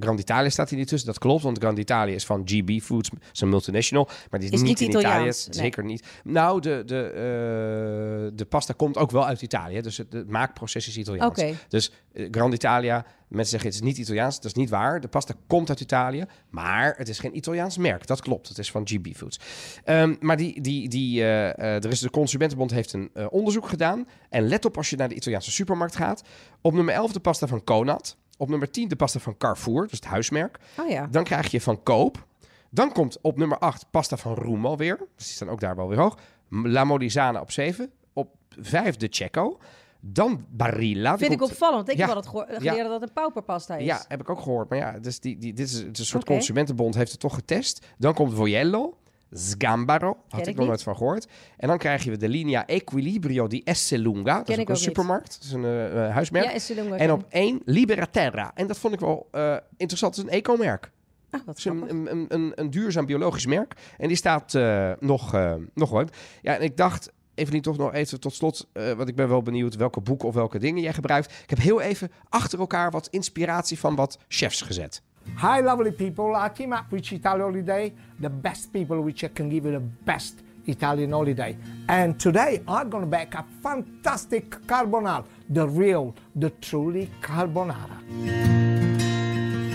Grand 0.00 0.20
Italia 0.20 0.50
staat 0.50 0.68
hier 0.70 0.78
niet 0.78 0.88
tussen. 0.88 1.08
Dat 1.08 1.18
klopt, 1.18 1.42
want 1.42 1.58
Grand 1.58 1.78
Italia 1.78 2.14
is 2.14 2.26
van 2.26 2.42
GB 2.44 2.80
Foods. 2.82 3.10
Is 3.32 3.40
een 3.40 3.48
multinational. 3.48 4.08
Maar 4.30 4.40
die 4.40 4.48
is, 4.48 4.54
Is 4.54 4.60
niet 4.68 4.80
niet 4.80 4.94
in 4.94 4.98
Italië. 5.00 5.22
Nee. 5.22 5.32
Zeker 5.32 5.84
niet. 5.84 6.06
Nou, 6.24 6.60
de, 6.60 6.82
de, 6.86 8.32
de 8.34 8.44
pasta 8.44 8.72
komt 8.76 8.96
ook 8.96 9.10
wel 9.10 9.26
uit 9.26 9.42
Italië. 9.42 9.80
Dus 9.80 9.96
het, 9.96 10.12
het 10.12 10.28
maakproces 10.28 10.88
is 10.88 10.96
Italiaans. 10.96 11.42
Dus 11.68 11.92
Grand 12.30 12.54
Italia, 12.54 13.04
mensen 13.30 13.50
zeggen 13.50 13.68
het 13.70 13.78
is 13.78 13.86
niet 13.86 13.98
Italiaans. 13.98 14.36
Dat 14.36 14.44
is 14.44 14.52
niet 14.52 14.70
waar. 14.70 15.00
De 15.00 15.08
pasta 15.08 15.34
komt 15.46 15.68
uit 15.68 15.80
Italië, 15.80 16.24
maar 16.50 16.94
het 16.96 17.08
is 17.08 17.18
geen 17.18 17.36
Italiaans 17.36 17.76
merk. 17.76 18.06
Dat 18.06 18.20
klopt. 18.20 18.48
Het 18.48 18.58
is 18.58 18.70
van 18.70 18.88
GB 18.88 19.16
Foods. 19.16 19.40
Ehm, 19.84 20.14
maar 20.20 20.36
die, 20.36 20.60
die, 20.60 20.88
die, 20.88 21.20
eh, 21.20 21.48
eh, 21.48 21.84
er 21.84 21.90
is 21.90 22.00
de 22.00 22.10
Consumentenbond 22.10 22.70
heeft 22.70 22.92
een 22.92 23.10
eh, 23.14 23.26
onderzoek 23.30 23.68
gedaan. 23.68 24.08
En 24.28 24.48
let 24.48 24.64
op 24.64 24.76
als 24.76 24.90
je 24.90 24.96
naar 24.96 25.08
de 25.08 25.14
Italiaanse 25.14 25.50
supermarkt 25.50 25.96
gaat. 25.96 26.22
Op 26.60 26.72
nummer 26.72 26.94
11 26.94 27.12
de 27.12 27.20
pasta 27.20 27.46
van 27.46 27.64
Conad. 27.64 28.16
Op 28.36 28.48
nummer 28.48 28.70
10 28.70 28.88
de 28.88 28.96
pasta 28.96 29.18
van 29.18 29.36
Carrefour, 29.36 29.82
dus 29.82 29.98
het 29.98 30.04
huismerk. 30.04 30.58
Oh 30.78 30.88
ja. 30.88 31.06
Dan 31.06 31.24
krijg 31.24 31.50
je 31.50 31.60
van 31.60 31.82
Koop. 31.82 32.26
Dan 32.70 32.92
komt 32.92 33.18
op 33.20 33.36
nummer 33.36 33.58
8 33.58 33.86
pasta 33.90 34.16
van 34.16 34.34
Roem 34.34 34.66
alweer. 34.66 34.96
Dus 34.96 35.26
die 35.26 35.34
staan 35.34 35.48
ook 35.48 35.60
daar 35.60 35.76
wel 35.76 35.88
weer 35.88 35.98
hoog. 35.98 36.18
La 36.48 36.84
Modisana 36.84 37.40
op 37.40 37.50
7. 37.50 37.90
Op 38.12 38.34
5 38.60 38.96
de 38.96 39.06
Checo. 39.10 39.58
Dan 40.00 40.44
Barilla. 40.50 41.18
Vind 41.18 41.32
ik 41.32 41.42
opvallend. 41.42 41.88
Ik 41.88 41.96
Ja. 41.96 42.00
heb 42.00 42.08
wel 42.08 42.16
het 42.16 42.26
gehoor- 42.26 42.46
Ja. 42.50 42.56
geleerd 42.56 42.82
dat 42.88 42.92
het 42.92 43.02
een 43.02 43.12
pauperpasta 43.14 43.76
is. 43.76 43.84
Ja, 43.84 44.04
heb 44.08 44.20
ik 44.20 44.30
ook 44.30 44.40
gehoord. 44.40 44.68
Maar 44.68 44.78
ja, 44.78 44.98
dus 44.98 45.20
die, 45.20 45.38
die, 45.38 45.52
dit 45.52 45.66
is, 45.66 45.72
het 45.74 45.92
is 45.92 45.98
een 45.98 46.04
soort 46.04 46.24
consumentenbond 46.24 46.94
heeft 46.94 47.10
het 47.10 47.20
toch 47.20 47.34
getest. 47.34 47.86
Dan 47.98 48.14
komt 48.14 48.34
Vojello. 48.34 48.94
Sgambaro. 49.32 50.16
Had 50.28 50.40
ik 50.40 50.46
ik 50.46 50.56
nog 50.56 50.66
nooit 50.66 50.82
van 50.82 50.96
gehoord. 50.96 51.26
En 51.56 51.68
dan 51.68 51.78
krijg 51.78 52.04
je 52.04 52.16
de 52.16 52.28
linea 52.28 52.66
Equilibrio 52.66 53.46
di 53.46 53.62
Esselunga. 53.64 54.38
Dat 54.38 54.48
is 54.48 54.54
ook 54.54 54.56
een 54.56 54.60
ook 54.60 54.68
niet. 54.68 54.78
supermarkt. 54.78 55.34
Dat 55.34 55.42
is 55.44 55.52
een 55.52 55.64
eh, 55.64 56.06
eh, 56.06 56.12
huismerk. 56.12 56.44
Ja, 56.44 56.52
Esselunga 56.52 56.96
en 56.96 57.12
op 57.12 57.24
één 57.28 57.60
Libera 57.64 58.06
Terra. 58.06 58.50
En 58.54 58.66
dat 58.66 58.78
vond 58.78 58.94
ik 58.94 59.00
wel 59.00 59.28
eh, 59.30 59.56
interessant. 59.76 60.16
Het 60.16 60.24
is 60.24 60.30
een 60.32 60.38
eco-merk. 60.38 60.90
Ah, 61.30 61.40
wat 61.46 61.58
is 61.58 61.64
een, 61.64 61.90
een, 61.90 62.24
een, 62.28 62.52
een, 62.54 62.70
duurzaam 62.70 63.06
biologisch 63.06 63.46
merk. 63.46 63.74
En 63.98 64.08
die 64.08 64.16
staat 64.16 64.52
nog, 65.00 65.36
nog 65.74 65.90
wel. 65.90 66.04
Ja, 66.42 66.56
en 66.56 66.62
ik 66.62 66.76
dacht, 66.76 67.12
Evelien, 67.40 67.62
toch 67.62 67.76
nog 67.76 67.92
even 67.92 68.20
tot 68.20 68.34
slot. 68.34 68.68
eh 68.72 68.92
want 68.92 69.08
ik 69.08 69.14
ben 69.14 69.28
wel 69.28 69.42
benieuwd 69.42 69.76
welke 69.76 70.00
boeken 70.00 70.28
of 70.28 70.34
welke 70.34 70.58
dingen 70.58 70.82
jij 70.82 70.92
gebruikt. 70.92 71.32
Ik 71.42 71.50
heb 71.50 71.58
heel 71.58 71.80
even 71.80 72.10
achter 72.28 72.58
elkaar 72.58 72.90
wat 72.90 73.08
inspiratie 73.10 73.78
van 73.78 73.94
wat 73.94 74.18
chefs 74.28 74.62
gezet. 74.62 75.02
Hi, 75.40 75.62
lovely 75.62 75.92
people. 75.92 76.46
I 76.46 76.48
came 76.62 76.76
up 76.76 76.84
with 76.90 77.10
Italian 77.10 77.40
Holiday, 77.40 77.92
the 78.20 78.30
best 78.30 78.70
people 78.70 79.02
which 79.02 79.22
I 79.22 79.28
can 79.32 79.50
give 79.50 79.68
you 79.68 79.78
the 79.78 79.86
best 80.04 80.34
Italian 80.64 81.12
holiday. 81.12 81.56
And 81.86 82.18
today 82.20 82.62
I'm 82.66 82.88
going 82.90 83.10
to 83.10 83.16
bake 83.18 83.34
a 83.36 83.44
fantastic 83.62 84.58
carbonara, 84.66 85.24
the 85.52 85.66
real, 85.66 86.14
the 86.38 86.50
truly 86.60 87.08
carbonara. 87.20 87.98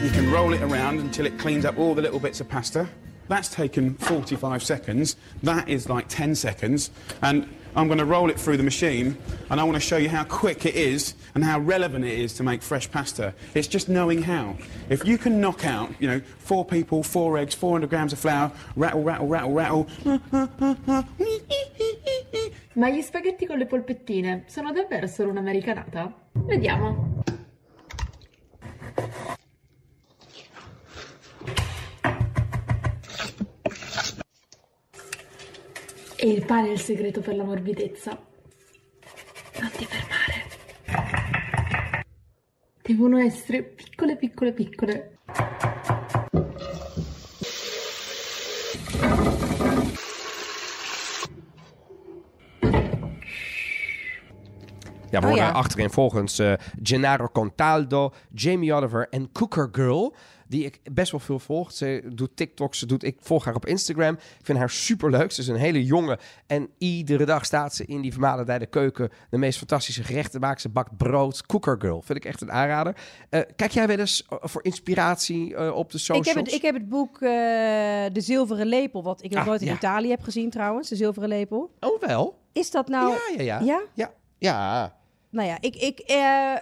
You 0.03 0.11
can 0.11 0.32
roll 0.32 0.53
it 0.53 0.61
around 0.61 0.99
until 0.99 1.26
it 1.26 1.38
cleans 1.39 1.66
up 1.66 1.78
all 1.78 1.95
the 1.95 2.01
little 2.01 2.20
bits 2.20 2.39
of 2.41 2.47
pasta. 2.47 2.88
That's 3.28 3.50
taken 3.50 3.96
45 3.96 4.64
seconds. 4.64 5.16
That 5.44 5.68
is 5.68 5.90
like 5.90 6.08
10 6.08 6.36
seconds. 6.36 6.92
And 7.22 7.48
I'm 7.76 7.88
going 7.88 8.00
to 8.00 8.06
roll 8.06 8.30
it 8.30 8.40
through 8.40 8.56
the 8.56 8.64
machine 8.64 9.18
and 9.50 9.60
I 9.60 9.64
want 9.64 9.76
to 9.76 9.82
show 9.82 9.98
you 9.98 10.08
how 10.08 10.24
quick 10.24 10.66
it 10.66 10.76
is 10.76 11.14
and 11.34 11.44
how 11.44 11.60
relevant 11.60 12.06
it 12.06 12.18
is 12.18 12.34
to 12.36 12.44
make 12.44 12.62
fresh 12.62 12.90
pasta. 12.90 13.34
It's 13.54 13.68
just 13.68 13.90
knowing 13.90 14.22
how. 14.22 14.56
If 14.90 15.06
you 15.06 15.18
can 15.18 15.42
knock 15.42 15.66
out, 15.66 15.90
you 16.00 16.08
know, 16.08 16.22
four 16.38 16.64
people, 16.64 17.04
four 17.04 17.38
eggs, 17.38 17.54
400 17.54 17.90
grams 17.90 18.14
of 18.14 18.20
flour, 18.20 18.50
rattle, 18.78 19.04
rattle, 19.04 19.28
rattle, 19.28 19.52
rattle. 19.52 19.88
Ma 22.76 22.90
gli 22.90 23.02
spaghetti 23.02 23.46
con 23.46 23.58
le 23.58 23.66
polpettine 23.66 24.44
sono 24.48 24.72
davvero 24.72 25.08
solo 25.08 25.32
un'americanata? 25.32 26.14
Vediamo. 26.34 27.14
E 36.26 36.30
il 36.32 36.44
pane 36.44 36.70
è 36.70 36.72
il 36.72 36.80
segreto 36.80 37.22
per 37.22 37.36
la 37.36 37.44
morbidezza. 37.44 38.10
Non 39.60 39.70
ti 39.70 39.86
fermare. 39.86 41.54
Devono 42.82 43.20
essere 43.20 43.62
piccole, 43.62 44.18
piccole, 44.18 44.52
piccole. 44.52 45.18
Ja, 55.12 55.20
we 55.22 55.28
Oh, 55.28 55.32
horen 55.32 55.38
ja. 55.38 55.52
achterin 55.54 55.90
volgens 55.90 56.40
eh, 56.40 56.58
Gennaro 56.82 57.30
Contaldo, 57.30 58.14
Jamie 58.30 58.72
Oliver 58.74 59.08
en 59.12 59.32
Cooker 59.32 59.70
Girl. 59.72 60.12
Die 60.48 60.66
ik 60.66 60.80
best 60.91 61.12
wel 61.12 61.20
veel 61.20 61.39
volg. 61.39 61.72
Ze 61.72 62.04
doet 62.14 62.36
TikToks, 62.38 62.80
ze 62.80 62.86
doet, 62.86 63.04
ik 63.04 63.18
volg 63.20 63.46
haar 63.46 63.56
op 63.56 63.66
Instagram. 63.66 64.14
Ik 64.14 64.46
vind 64.46 64.58
haar 64.58 64.70
superleuk. 64.70 65.32
Ze 65.32 65.41
is 65.41 65.48
een 65.48 65.56
hele 65.56 65.86
jonge. 65.86 66.20
En 66.48 66.70
iedere 66.78 67.26
dag 67.26 67.46
staat 67.46 67.76
ze 67.76 67.86
in 67.86 68.02
die 68.02 68.12
vermalendijde 68.12 68.66
keuken 68.66 69.10
de 69.30 69.38
meest 69.38 69.58
fantastische 69.58 70.04
gerechten 70.04 70.39
maakt. 70.39 70.62
Ze 70.62 70.70
bakt 70.70 70.98
brood. 70.98 71.46
Cooker 71.46 71.76
Girl. 71.80 72.02
Vind 72.02 72.18
ik 72.18 72.26
echt 72.26 72.41
een 72.41 72.52
aanrader. 72.52 72.96
Eh, 73.30 73.41
kijk 73.56 73.72
jij 73.72 73.88
wel 73.88 74.00
eens 74.00 74.26
eh, 74.30 74.38
voor 74.41 74.64
inspiratie 74.64 75.56
eh, 75.56 75.76
op 75.76 75.91
de 75.91 75.98
Ik 75.98 76.04
socials? 76.04 76.28
heb, 76.28 76.46
het, 76.46 76.54
ik 76.54 76.62
heb 76.62 76.74
het 76.74 76.89
boek 76.89 77.20
De 77.20 78.22
Zilveren 78.22 78.68
Lepel, 78.68 79.04
wat 79.04 79.24
ik 79.24 79.30
nog 79.32 79.39
Ah, 79.39 79.46
nooit 79.46 79.62
in 79.62 79.68
ja. 79.68 79.74
Italië 79.74 80.10
heb 80.10 80.24
gezien 80.24 80.50
trouwens. 80.50 80.89
De 80.89 80.96
Zilveren 80.96 81.30
Lepel. 81.30 81.72
Oh, 81.80 82.02
wel? 82.02 82.39
Is 82.52 82.72
dat 82.72 82.88
nou... 82.88 83.10
Ja, 83.12 83.43
ja, 83.43 83.43
ja. 83.43 83.60
Ja? 83.66 83.82
Ja. 83.93 84.12
ja. 84.38 84.96
Nou 85.30 85.48
ja, 85.48 85.58
ik, 85.60 85.76
ik, 85.76 86.04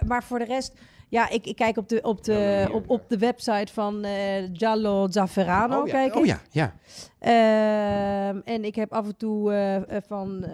maar 0.05 0.23
voor 0.23 0.39
de 0.39 0.45
rest... 0.45 0.73
Ja, 1.13 1.29
ik, 1.29 1.45
ik 1.45 1.55
kijk 1.55 1.77
op 1.77 1.89
de, 1.89 2.01
op 2.01 2.23
de, 2.23 2.67
op, 2.71 2.89
op 2.89 3.09
de 3.09 3.17
website 3.17 3.73
van 3.73 4.03
eh 4.03 4.49
Giallo 4.53 5.07
Zafferano. 5.09 5.81
Oh, 5.81 5.87
ja. 5.87 5.93
kijk 5.93 6.15
oh 6.15 6.25
ja, 6.25 6.39
ja. 6.51 6.73
Ehm, 7.19 8.39
en 8.45 8.65
ik 8.65 8.75
heb 8.75 8.93
af 8.93 9.05
en 9.05 9.17
toe 9.17 9.51
eh, 9.51 9.75
eh, 9.75 10.03
van 10.07 10.45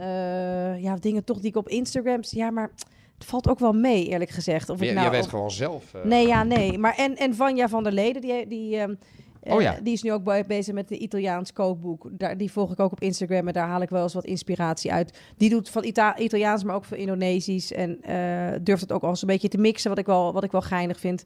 ja, 0.81 0.95
dingen 0.99 1.23
toch 1.23 1.39
die 1.39 1.49
ik 1.49 1.55
op 1.55 1.67
Instagram 1.69 2.23
zie. 2.23 2.37
Ja, 2.39 2.51
maar 2.51 2.71
het 3.17 3.25
valt 3.27 3.49
ook 3.49 3.59
wel 3.59 3.73
mee, 3.73 4.07
eerlijk 4.07 4.29
gezegd. 4.29 4.69
Of 4.69 4.81
ik 4.81 4.87
nou 4.93 5.01
jij 5.01 5.09
weet 5.09 5.23
op- 5.23 5.29
gewoon 5.29 5.51
zelf. 5.51 5.83
Nee, 6.03 6.27
ja, 6.27 6.43
nee. 6.43 6.77
Maar 6.77 6.95
en, 6.97 7.15
en 7.15 7.35
Vanja 7.35 7.67
van 7.67 7.83
der 7.83 7.91
Leden, 7.93 8.21
die, 8.21 8.47
die, 8.47 8.77
ehm, 8.77 8.89
eh, 8.89 8.95
Oh 9.43 9.61
ja. 9.61 9.77
die 9.83 9.93
is 9.93 10.01
nu 10.01 10.11
ook 10.11 10.23
be- 10.23 10.43
bezig 10.47 10.73
met 10.73 10.91
een 10.91 11.03
Italiaans 11.03 11.53
kookboek. 11.53 12.09
Daar, 12.11 12.37
die 12.37 12.51
volg 12.51 12.71
ik 12.71 12.79
ook 12.79 12.91
op 12.91 13.01
Instagram 13.01 13.47
en 13.47 13.53
daar 13.53 13.67
haal 13.67 13.81
ik 13.81 13.89
wel 13.89 14.03
eens 14.03 14.13
wat 14.13 14.25
inspiratie 14.25 14.91
uit. 14.93 15.19
Die 15.37 15.49
doet 15.49 15.69
van 15.69 15.83
Ita 15.83 16.17
Italiaans, 16.17 16.63
maar 16.63 16.75
ook 16.75 16.85
van 16.85 16.97
Indonesisch. 16.97 17.71
En 17.71 18.01
eh, 18.01 18.59
durft 18.61 18.81
het 18.81 18.91
ook 18.91 19.03
al 19.03 19.09
eens 19.09 19.21
een 19.21 19.27
beetje 19.27 19.47
te 19.47 19.57
mixen, 19.57 19.89
wat 19.89 19.99
ik 19.99 20.05
wel, 20.05 20.33
wat 20.33 20.43
ik 20.43 20.51
wel 20.51 20.61
geinig 20.61 20.99
vind. 20.99 21.23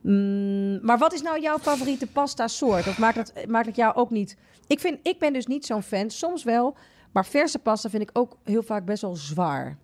Mm, 0.00 0.78
maar 0.82 0.98
wat 0.98 1.12
is 1.12 1.22
nou 1.22 1.40
jouw 1.40 1.58
favoriete 1.58 2.06
pasta 2.06 2.48
soort? 2.48 2.86
Of 2.86 2.98
maakt 2.98 3.16
dat, 3.16 3.32
maakt 3.48 3.66
dat 3.66 3.76
jou 3.76 3.94
ook 3.94 4.10
niet... 4.10 4.36
Ik, 4.66 4.80
vind, 4.80 4.98
ik 5.02 5.18
ben 5.18 5.32
dus 5.32 5.46
niet 5.46 5.66
zo'n 5.66 5.82
fan, 5.82 6.10
soms 6.10 6.44
wel. 6.44 6.76
Maar 7.12 7.26
verse 7.26 7.58
pasta 7.58 7.88
vind 7.88 8.02
ik 8.02 8.10
ook 8.12 8.36
heel 8.44 8.62
vaak 8.62 8.84
best 8.84 9.02
wel 9.02 9.16
zwaar. 9.16 9.78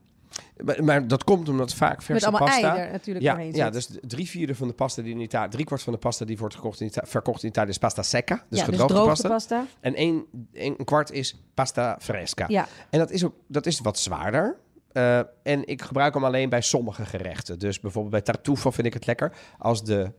Maar, 0.64 0.84
maar 0.84 1.08
dat 1.08 1.24
komt 1.24 1.48
omdat 1.48 1.74
vaak 1.74 2.02
verse 2.02 2.26
allemaal 2.26 2.48
pasta... 2.48 2.76
ei 2.76 2.86
er 2.86 2.92
natuurlijk 2.92 3.24
ja, 3.24 3.38
ja, 3.38 3.70
dus 3.70 3.88
drie 4.00 4.28
vierde 4.28 4.54
van 4.54 4.68
de 4.68 4.74
pasta 4.74 5.02
die 5.02 5.12
in 5.12 5.20
Italië... 5.20 5.50
Drie 5.50 5.64
kwart 5.64 5.82
van 5.82 5.92
de 5.92 5.98
pasta 5.98 6.24
die 6.24 6.38
wordt 6.38 6.54
gekocht 6.54 6.80
in 6.80 6.90
verkocht 6.92 7.42
in 7.42 7.48
Italië 7.48 7.68
is 7.68 7.78
pasta 7.78 8.02
secca. 8.02 8.34
Dus 8.34 8.58
ja, 8.58 8.64
dus 8.66 8.74
gedroogde 8.74 8.94
droogde 8.94 9.10
pasta. 9.10 9.28
pasta. 9.28 9.66
En 9.80 9.94
één, 9.94 10.24
één 10.52 10.74
een 10.78 10.84
kwart 10.84 11.10
is 11.12 11.36
pasta 11.54 11.96
fresca. 12.00 12.44
Ja. 12.48 12.68
En 12.90 12.98
dat 12.98 13.10
is, 13.10 13.24
ook, 13.24 13.34
dat 13.46 13.66
is 13.66 13.80
wat 13.80 13.98
zwaarder. 13.98 14.56
Eh, 14.92 15.18
en 15.42 15.66
ik 15.66 15.82
gebruik 15.82 16.14
hem 16.14 16.24
alleen 16.24 16.48
bij 16.48 16.60
sommige 16.60 17.04
gerechten. 17.04 17.58
Dus 17.58 17.80
bijvoorbeeld 17.80 18.12
bij 18.12 18.34
tartufo 18.34 18.70
vind 18.70 18.86
ik 18.86 18.94
het 18.94 19.06
lekker 19.06 19.32
als 19.58 19.84
de 19.84 20.12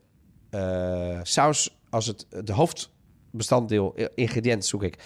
eh, 0.49 1.19
saus, 1.23 1.77
als 1.89 2.05
het 2.05 2.25
de 2.45 2.53
hoofdbestanddeel, 2.53 3.95
eh, 3.95 4.05
ingrediënt 4.15 4.65
zoek 4.65 4.83
ik, 4.83 4.97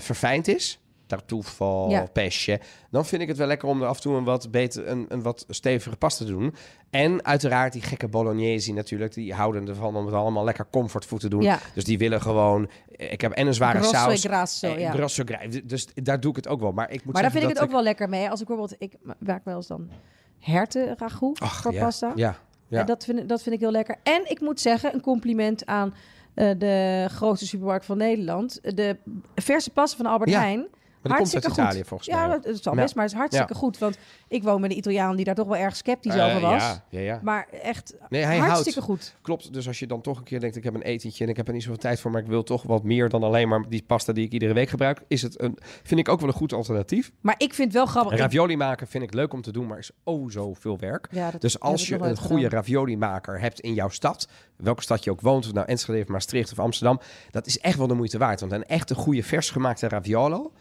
verfijnd 0.00 0.48
is. 0.48 0.83
Tartufo, 1.16 1.88
Ja. 1.88 2.06
pesce. 2.12 2.60
Dan 2.90 3.06
vind 3.06 3.22
ik 3.22 3.28
het 3.28 3.36
wel 3.36 3.46
lekker 3.46 3.68
om 3.68 3.82
er 3.82 3.88
af 3.88 3.96
en 3.96 4.02
toe 4.02 4.16
een 4.16 4.24
wat 4.24 4.50
beter, 4.50 4.88
een, 4.88 5.06
een 5.08 5.22
wat 5.22 5.44
stevige 5.48 5.96
pasta 5.96 6.24
te 6.24 6.30
doen. 6.30 6.54
En 6.90 7.24
uiteraard 7.24 7.72
die 7.72 7.82
gekke 7.82 8.08
bolognese 8.08 8.72
natuurlijk. 8.72 9.14
Die 9.14 9.34
houden 9.34 9.68
ervan 9.68 9.96
om 9.96 10.06
het 10.06 10.14
allemaal 10.14 10.44
lekker 10.44 10.66
comfortfood 10.70 11.20
te 11.20 11.28
doen. 11.28 11.42
Ja. 11.42 11.58
Dus 11.74 11.84
die 11.84 11.98
willen 11.98 12.20
gewoon. 12.20 12.70
Ik 12.86 13.20
heb 13.20 13.32
en 13.32 13.46
een 13.46 13.54
zware 13.54 13.78
Grosso 13.78 13.96
e 13.96 14.00
saus. 14.00 14.24
grasso, 14.24 14.74
eh, 14.74 14.80
ja. 14.80 14.90
grosso 14.90 15.24
Dus 15.64 15.88
daar 15.94 16.20
doe 16.20 16.30
ik 16.30 16.36
het 16.36 16.48
ook 16.48 16.60
wel. 16.60 16.72
Maar 16.72 16.90
ik 16.90 17.04
moet 17.04 17.12
Maar 17.12 17.22
daar 17.22 17.30
vind 17.30 17.42
ik 17.42 17.48
het 17.48 17.60
ook 17.60 17.70
wel 17.70 17.82
lekker 17.82 18.08
mee. 18.08 18.30
Als 18.30 18.40
ik 18.40 18.46
bijvoorbeeld, 18.46 18.80
ik 18.82 18.96
maak 19.18 19.44
wel 19.44 19.56
eens 19.56 19.66
dan 19.66 19.90
herten 20.38 20.94
ragout 20.98 21.40
Ach, 21.40 21.62
voor 21.62 21.72
ja, 21.72 21.84
pasta. 21.84 22.12
Ja, 22.14 22.38
ja. 22.68 22.80
En 22.80 22.86
dat, 22.86 23.04
vind, 23.04 23.28
dat 23.28 23.42
vind 23.42 23.54
ik 23.54 23.60
heel 23.60 23.70
lekker. 23.70 23.96
En 24.02 24.30
ik 24.30 24.40
moet 24.40 24.60
zeggen, 24.60 24.94
een 24.94 25.00
compliment 25.00 25.66
aan 25.66 25.94
eh, 26.34 26.50
de 26.58 27.06
grootste 27.10 27.46
supermarkt 27.46 27.84
van 27.84 27.96
Nederland. 27.96 28.76
De 28.76 28.96
verse 29.34 29.70
pasta 29.70 29.96
van 29.96 30.06
Albert 30.06 30.30
Ja, 30.30 30.40
Heijn. 30.40 30.66
Maar 31.08 31.18
die 31.18 31.30
komt 31.30 31.34
uit 31.34 31.44
Hartstikke 31.44 31.60
Italië 31.60 31.78
goed. 31.78 31.88
volgens 31.88 32.08
mij. 32.08 32.18
Ja, 32.18 32.28
dat, 32.28 32.42
dat 32.44 32.62
zal 32.62 32.74
Ja. 32.74 32.82
best, 32.82 32.94
maar 32.94 33.04
het 33.04 33.12
is 33.12 33.18
hartstikke 33.18 33.52
Ja. 33.52 33.58
goed. 33.58 33.78
Want 33.78 33.98
ik 34.28 34.42
woon 34.42 34.60
met 34.60 34.70
een 34.70 34.76
Italiaan 34.76 35.16
die 35.16 35.24
daar 35.24 35.34
toch 35.34 35.46
wel 35.46 35.56
erg 35.56 35.76
sceptisch 35.76 36.14
Eh, 36.14 36.26
over 36.26 36.40
was. 36.40 36.62
ja, 36.62 36.82
ja, 36.88 37.00
ja. 37.00 37.20
Maar 37.22 37.46
echt 37.62 37.94
Nee, 38.08 38.22
hij 38.24 38.38
hartstikke 38.38 38.80
houdt. 38.80 39.02
goed. 39.02 39.14
Klopt. 39.22 39.52
Dus 39.52 39.66
als 39.66 39.78
je 39.78 39.86
dan 39.86 40.00
toch 40.00 40.18
een 40.18 40.24
keer 40.24 40.40
denkt, 40.40 40.56
ik 40.56 40.64
heb 40.64 40.74
een 40.74 40.82
etentje 40.82 41.24
en 41.24 41.30
ik 41.30 41.36
heb 41.36 41.46
er 41.46 41.52
niet 41.52 41.62
zoveel 41.62 41.78
tijd 41.78 42.00
voor, 42.00 42.10
maar 42.10 42.20
ik 42.20 42.26
wil 42.26 42.42
toch 42.42 42.62
wat 42.62 42.82
meer 42.82 43.08
dan 43.08 43.22
alleen 43.22 43.48
maar 43.48 43.64
die 43.68 43.82
pasta 43.86 44.12
die 44.12 44.24
ik 44.24 44.32
iedere 44.32 44.52
week 44.54 44.68
gebruik, 44.68 45.00
is 45.08 45.22
het 45.22 45.40
een, 45.40 45.58
vind 45.82 46.00
ik 46.00 46.08
ook 46.08 46.20
wel 46.20 46.28
een 46.28 46.34
goed 46.34 46.52
alternatief. 46.52 47.12
Maar 47.20 47.34
ik 47.38 47.54
vind 47.54 47.68
het 47.68 47.76
wel 47.76 47.86
grappig. 47.86 48.18
Ravioli 48.18 48.56
maken 48.56 48.86
vind 48.86 49.04
ik 49.04 49.14
leuk 49.14 49.32
om 49.32 49.42
te 49.42 49.52
doen, 49.52 49.66
maar 49.66 49.78
is 49.78 49.90
oh 50.04 50.30
zo 50.30 50.54
veel 50.54 50.78
werk. 50.78 51.08
Ja, 51.10 51.30
dat 51.30 51.40
dus 51.40 51.60
als 51.60 51.88
je 51.88 51.98
een 51.98 52.16
goede 52.16 52.48
ravioli 52.48 52.96
maker 52.96 53.40
hebt 53.40 53.60
in 53.60 53.74
jouw 53.74 53.88
stad, 53.88 54.28
welke 54.56 54.82
stad 54.82 55.04
je 55.04 55.10
ook 55.10 55.20
woont, 55.20 55.46
of 55.46 55.52
nou 55.52 55.66
Enschede 55.66 56.00
of 56.02 56.08
Maastricht 56.08 56.52
of 56.52 56.58
Amsterdam, 56.58 57.00
dat 57.30 57.46
is 57.46 57.58
echt 57.58 57.78
wel 57.78 57.86
de 57.86 57.94
moeite 57.94 58.18
waard. 58.18 58.40
Want 58.40 58.52
een 58.52 58.64
echte 58.66 58.94
goede 58.94 59.22
vers 59.22 59.50
gemaakte 59.50 59.88
raviolo. 59.88 60.52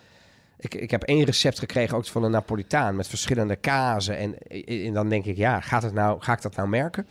Ik, 0.63 0.75
ik 0.75 0.91
heb 0.91 1.03
één 1.03 1.23
recept 1.23 1.59
gekregen 1.59 1.97
ook 1.97 2.05
van 2.05 2.23
een 2.23 2.31
Napolitaan 2.31 2.95
met 2.95 3.07
verschillende 3.07 3.55
kazen. 3.55 4.17
En, 4.17 4.37
en 4.65 4.93
dan 4.93 5.09
denk 5.09 5.25
ik, 5.25 5.37
ja, 5.37 5.59
gaat 5.59 5.83
het 5.83 5.93
nou, 5.93 6.21
ga 6.21 6.33
ik 6.33 6.41
dat 6.41 6.55
nou 6.55 6.69
merken? 6.69 7.07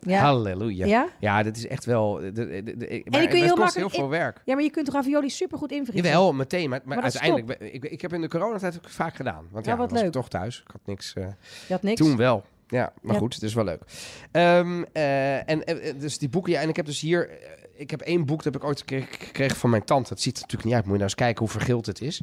Ja. 0.00 0.20
Halleluja. 0.20 0.86
Ja? 0.86 1.08
Ja, 1.20 1.42
dit 1.42 1.56
is 1.56 1.66
echt 1.66 1.84
wel... 1.84 2.12
De, 2.14 2.32
de, 2.32 2.62
de, 2.62 2.76
de- 2.76 2.86
En 2.88 3.02
maar 3.10 3.20
die 3.20 3.28
kun 3.28 3.38
je 3.38 3.44
het 3.44 3.54
heel 3.54 3.54
kost 3.64 3.74
heel 3.74 3.90
veel 3.90 4.04
in- 4.04 4.08
werk. 4.10 4.40
Ja, 4.44 4.54
maar 4.54 4.62
je 4.62 4.70
kunt 4.70 4.88
ravioli 4.88 5.30
supergoed 5.30 5.70
invriezen. 5.70 6.04
Jawel, 6.10 6.32
meteen. 6.32 6.68
Maar, 6.70 6.80
maar, 6.84 7.00
dat 7.00 7.04
uiteindelijk... 7.20 7.60
Ik, 7.72 7.84
ik 7.84 8.00
heb 8.00 8.12
in 8.12 8.20
de 8.20 8.28
coronatijd 8.28 8.76
ook 8.76 8.88
vaak 8.88 9.14
gedaan. 9.16 9.46
Want 9.50 9.64
Ja, 9.64 9.72
ja, 9.72 9.78
wat 9.78 9.88
was 9.90 9.98
ik 9.98 10.04
leuk. 10.04 10.12
toch 10.14 10.28
thuis. 10.28 10.60
Ik 10.60 10.70
had 10.72 10.80
niks... 10.84 11.12
eh, 11.14 11.24
Je 11.66 11.72
had 11.72 11.82
niks. 11.82 12.00
Toen 12.00 12.16
wel. 12.16 12.44
Ja, 12.68 12.92
maar 13.02 13.12
Ja. 13.14 13.20
goed, 13.20 13.34
het 13.34 13.42
is 13.42 13.54
wel 13.54 13.64
leuk. 13.64 13.82
Ehm, 14.30 14.82
eh, 14.92 15.50
en 15.50 15.64
eh, 15.64 15.92
dus 16.00 16.18
die 16.18 16.28
boeken, 16.28 16.52
ja, 16.52 16.60
en 16.60 16.68
ik 16.68 16.76
heb 16.76 16.86
dus 16.86 17.00
hier, 17.00 17.30
ik 17.74 17.90
heb 17.90 18.00
één 18.00 18.24
boek 18.26 18.42
dat 18.42 18.52
heb 18.52 18.62
ik 18.62 18.68
ooit 18.68 18.78
gekregen, 18.78 19.08
gekregen 19.18 19.56
van 19.56 19.70
mijn 19.70 19.84
tante. 19.84 20.12
Het 20.12 20.22
ziet 20.22 20.34
er 20.34 20.40
natuurlijk 20.40 20.68
niet 20.68 20.74
uit, 20.74 20.84
moet 20.84 20.92
je 20.92 20.98
nou 20.98 21.10
eens 21.10 21.20
kijken 21.20 21.38
hoe 21.44 21.52
vergild 21.52 21.86
het 21.86 22.00
is. 22.00 22.22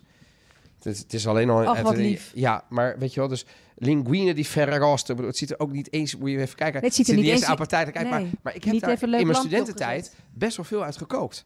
Het 0.84 0.94
is, 0.94 1.00
het 1.00 1.14
is 1.14 1.28
alleen 1.28 1.50
al... 1.50 1.82
Wat 1.82 1.98
lief. 1.98 2.32
Ja, 2.36 2.64
maar 2.70 2.98
weet 3.00 3.14
je 3.14 3.20
wel, 3.20 3.30
dus 3.30 3.46
linguine 3.76 4.34
di 4.34 4.46
ferragosto. 4.46 5.10
Ik 5.12 5.16
bedoel, 5.16 5.30
Het 5.30 5.38
ziet 5.38 5.52
er 5.52 5.60
ook 5.60 5.72
niet 5.72 5.94
eens... 5.94 6.16
Moet 6.16 6.30
je 6.30 6.40
even 6.40 6.56
kijken. 6.56 6.82
Nee, 6.82 6.90
het 6.90 6.98
ziet 6.98 7.08
er 7.08 7.16
niet 7.16 7.26
eens 7.26 7.40
eens- 7.42 7.50
appetijtelijk 7.50 7.98
uit. 7.98 8.10
Nee. 8.10 8.20
Maar, 8.22 8.30
maar 8.42 8.56
ik 8.56 8.64
heb 8.64 8.74
Niet 8.74 8.82
daar 8.82 8.92
even 8.92 9.10
leuk 9.10 9.20
in 9.20 9.28
mijn 9.28 9.40
studententijd 9.40 10.16
best 10.34 10.58
wel 10.58 10.66
veel 10.66 10.84
uit 10.84 10.98
gekookt. 10.98 11.46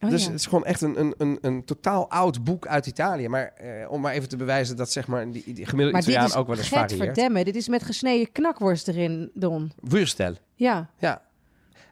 Oh, 0.00 0.10
dus 0.10 0.24
ja. 0.24 0.30
het 0.30 0.40
is 0.40 0.46
gewoon 0.46 0.64
echt 0.64 0.80
een, 0.80 1.00
een, 1.00 1.14
een, 1.18 1.38
een 1.40 1.64
totaal 1.64 2.10
oud 2.10 2.44
boek 2.44 2.66
uit 2.66 2.86
Italië. 2.86 3.28
Maar 3.28 3.46
eh, 3.46 3.90
om 3.90 4.00
maar 4.00 4.12
even 4.12 4.28
te 4.28 4.36
bewijzen 4.36 4.76
dat 4.76 4.90
zeg 4.90 5.06
maar, 5.06 5.30
die, 5.30 5.42
die 5.44 5.54
gemiddelde 5.54 5.82
Maar 5.92 6.00
dit 6.00 6.10
Italiaan 6.10 6.26
is 6.30 6.36
ook 6.36 6.46
wel 6.46 6.56
eens 6.56 6.68
varieert. 6.68 7.02
verdemmen. 7.02 7.44
Dit 7.44 7.56
is 7.56 7.68
met 7.68 7.82
gesneden 7.82 8.32
knakworst 8.32 8.88
erin, 8.88 9.30
Don. 9.34 9.72
Wurstel. 9.80 10.34
Ja. 10.54 10.90
Ja. 10.98 11.22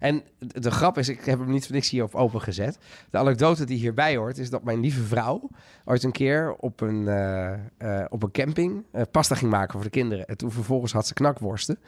En 0.05 0.23
de 0.39 0.71
grap 0.71 0.99
is, 0.99 1.09
ik 1.09 1.25
heb 1.25 1.39
hem 1.39 1.51
niet 1.51 1.65
voor 1.67 1.75
niks 1.75 1.91
hier 1.91 2.03
op 2.03 2.15
open 2.15 2.41
gezet. 2.41 2.79
De 3.11 3.19
anekdote 3.19 3.65
die 3.65 3.79
hierbij 3.79 4.17
hoort, 4.17 4.39
is 4.39 4.51
dat 4.51 4.65
mijn 4.65 4.81
lieve 4.81 5.03
vrouw 5.03 5.51
ooit 5.85 6.03
een 6.03 6.13
keer 6.13 6.55
op 6.55 6.81
een, 6.81 7.09
eh, 7.09 7.53
eh, 7.53 8.05
op 8.09 8.23
een 8.23 8.31
camping 8.31 8.85
eh, 8.93 9.03
pasta 9.11 9.35
ging 9.35 9.51
maken 9.51 9.73
voor 9.73 9.83
de 9.83 9.91
kinderen. 9.91 10.27
En 10.27 10.37
toen 10.37 10.51
vervolgens 10.51 10.93
had 10.93 11.07
ze 11.07 11.15
knakworsten. 11.15 11.79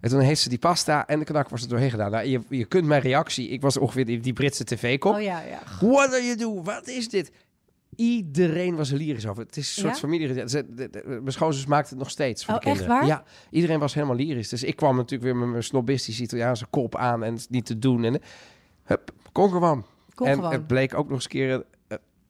En 0.00 0.10
toen 0.10 0.20
heeft 0.20 0.40
ze 0.40 0.48
die 0.48 0.58
pasta 0.58 1.06
en 1.06 1.18
de 1.18 1.24
knakworsten 1.24 1.70
doorheen 1.70 1.90
gedaan. 1.90 2.10
Nou, 2.10 2.26
je, 2.26 2.40
je 2.48 2.64
kunt 2.64 2.86
mijn 2.86 3.00
reactie, 3.00 3.48
ik 3.48 3.60
was 3.60 3.76
ongeveer 3.76 4.04
die, 4.04 4.20
die 4.20 4.32
Britse 4.32 4.64
tv-kop. 4.64 5.14
Oh 5.14 5.22
ja, 5.22 5.40
ja. 5.40 5.58
What 5.80 6.12
are 6.12 6.24
you 6.24 6.36
doing? 6.36 6.64
Wat 6.64 6.88
is 6.88 7.08
dit? 7.08 7.30
Iedereen 7.96 8.74
was 8.76 8.90
er 8.90 8.96
lyrisch 8.98 9.26
over. 9.26 9.42
Het 9.44 9.56
is 9.56 9.68
een 9.76 9.82
soort 9.82 9.94
Ja? 9.94 10.00
familie. 10.00 10.34
Mijn 11.04 11.22
schoonzus 11.32 11.66
maakt 11.66 11.90
het 11.90 11.98
nog 11.98 12.10
steeds 12.10 12.44
voor 12.44 12.54
Oh, 12.54 12.60
de 12.60 12.66
echt 12.66 12.76
kinderen. 12.78 13.00
waar? 13.00 13.08
Ja, 13.16 13.24
iedereen 13.50 13.78
was 13.78 13.94
helemaal 13.94 14.16
lyrisch. 14.16 14.48
Dus 14.48 14.62
ik 14.62 14.76
kwam 14.76 14.96
natuurlijk 14.96 15.22
weer 15.22 15.36
met 15.36 15.48
mijn 15.48 15.62
snobistische 15.62 16.22
Italiaanse 16.22 16.66
kop 16.70 16.96
aan 16.96 17.22
en 17.24 17.34
het 17.34 17.46
niet 17.50 17.66
te 17.66 17.78
doen. 17.78 18.04
En 18.04 18.20
hup, 18.82 19.12
kon 19.32 19.50
gewoon. 19.50 19.84
En 20.16 20.34
gewoon. 20.34 20.52
het 20.52 20.66
bleek 20.66 20.94
ook 20.94 21.04
nog 21.04 21.14
eens 21.14 21.24
een 21.24 21.30
keer... 21.30 21.64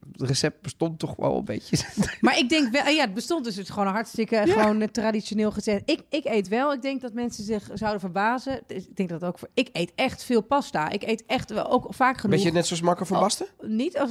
eh, 0.05 0.13
het 0.13 0.29
recept 0.29 0.63
bestond 0.63 0.99
toch 0.99 1.17
wel 1.17 1.37
een 1.37 1.45
beetje. 1.45 1.77
Maar 2.21 2.39
ik 2.39 2.49
denk 2.49 2.73
wel, 2.73 2.89
ja, 2.89 3.01
het 3.01 3.15
bestond 3.15 3.45
dus 3.45 3.57
het 3.57 3.71
gewoon 3.71 3.89
hartstikke 3.89 4.43
gewoon 4.47 4.81
eh, 4.81 4.89
traditioneel 4.89 5.51
gezet. 5.51 5.83
Ik, 5.85 6.03
ik 6.09 6.25
eet 6.25 6.49
wel. 6.49 6.73
Ik 6.73 6.83
denk 6.83 7.01
dat 7.01 7.13
mensen 7.13 7.45
zich 7.45 7.71
zouden 7.75 8.01
verbazen. 8.01 8.61
Ik 8.67 8.97
denk 8.97 9.09
dat 9.09 9.25
ook 9.25 9.39
voor. 9.39 9.49
Ik 9.55 9.69
eet 9.73 9.93
echt 9.95 10.25
veel 10.25 10.41
pasta. 10.41 10.91
Ik 10.91 11.03
eet 11.03 11.25
echt 11.27 11.51
wel 11.51 11.71
ook 11.71 11.87
vaak 11.95 12.19
genoeg. 12.19 12.37
Beetje 12.37 12.53
net 12.53 12.67
zoals 12.67 12.83
Makker 12.83 13.07
van 13.07 13.17
Oh, 13.17 13.23
Basten? 13.23 13.47
niet, 13.61 13.99
als, 13.99 14.11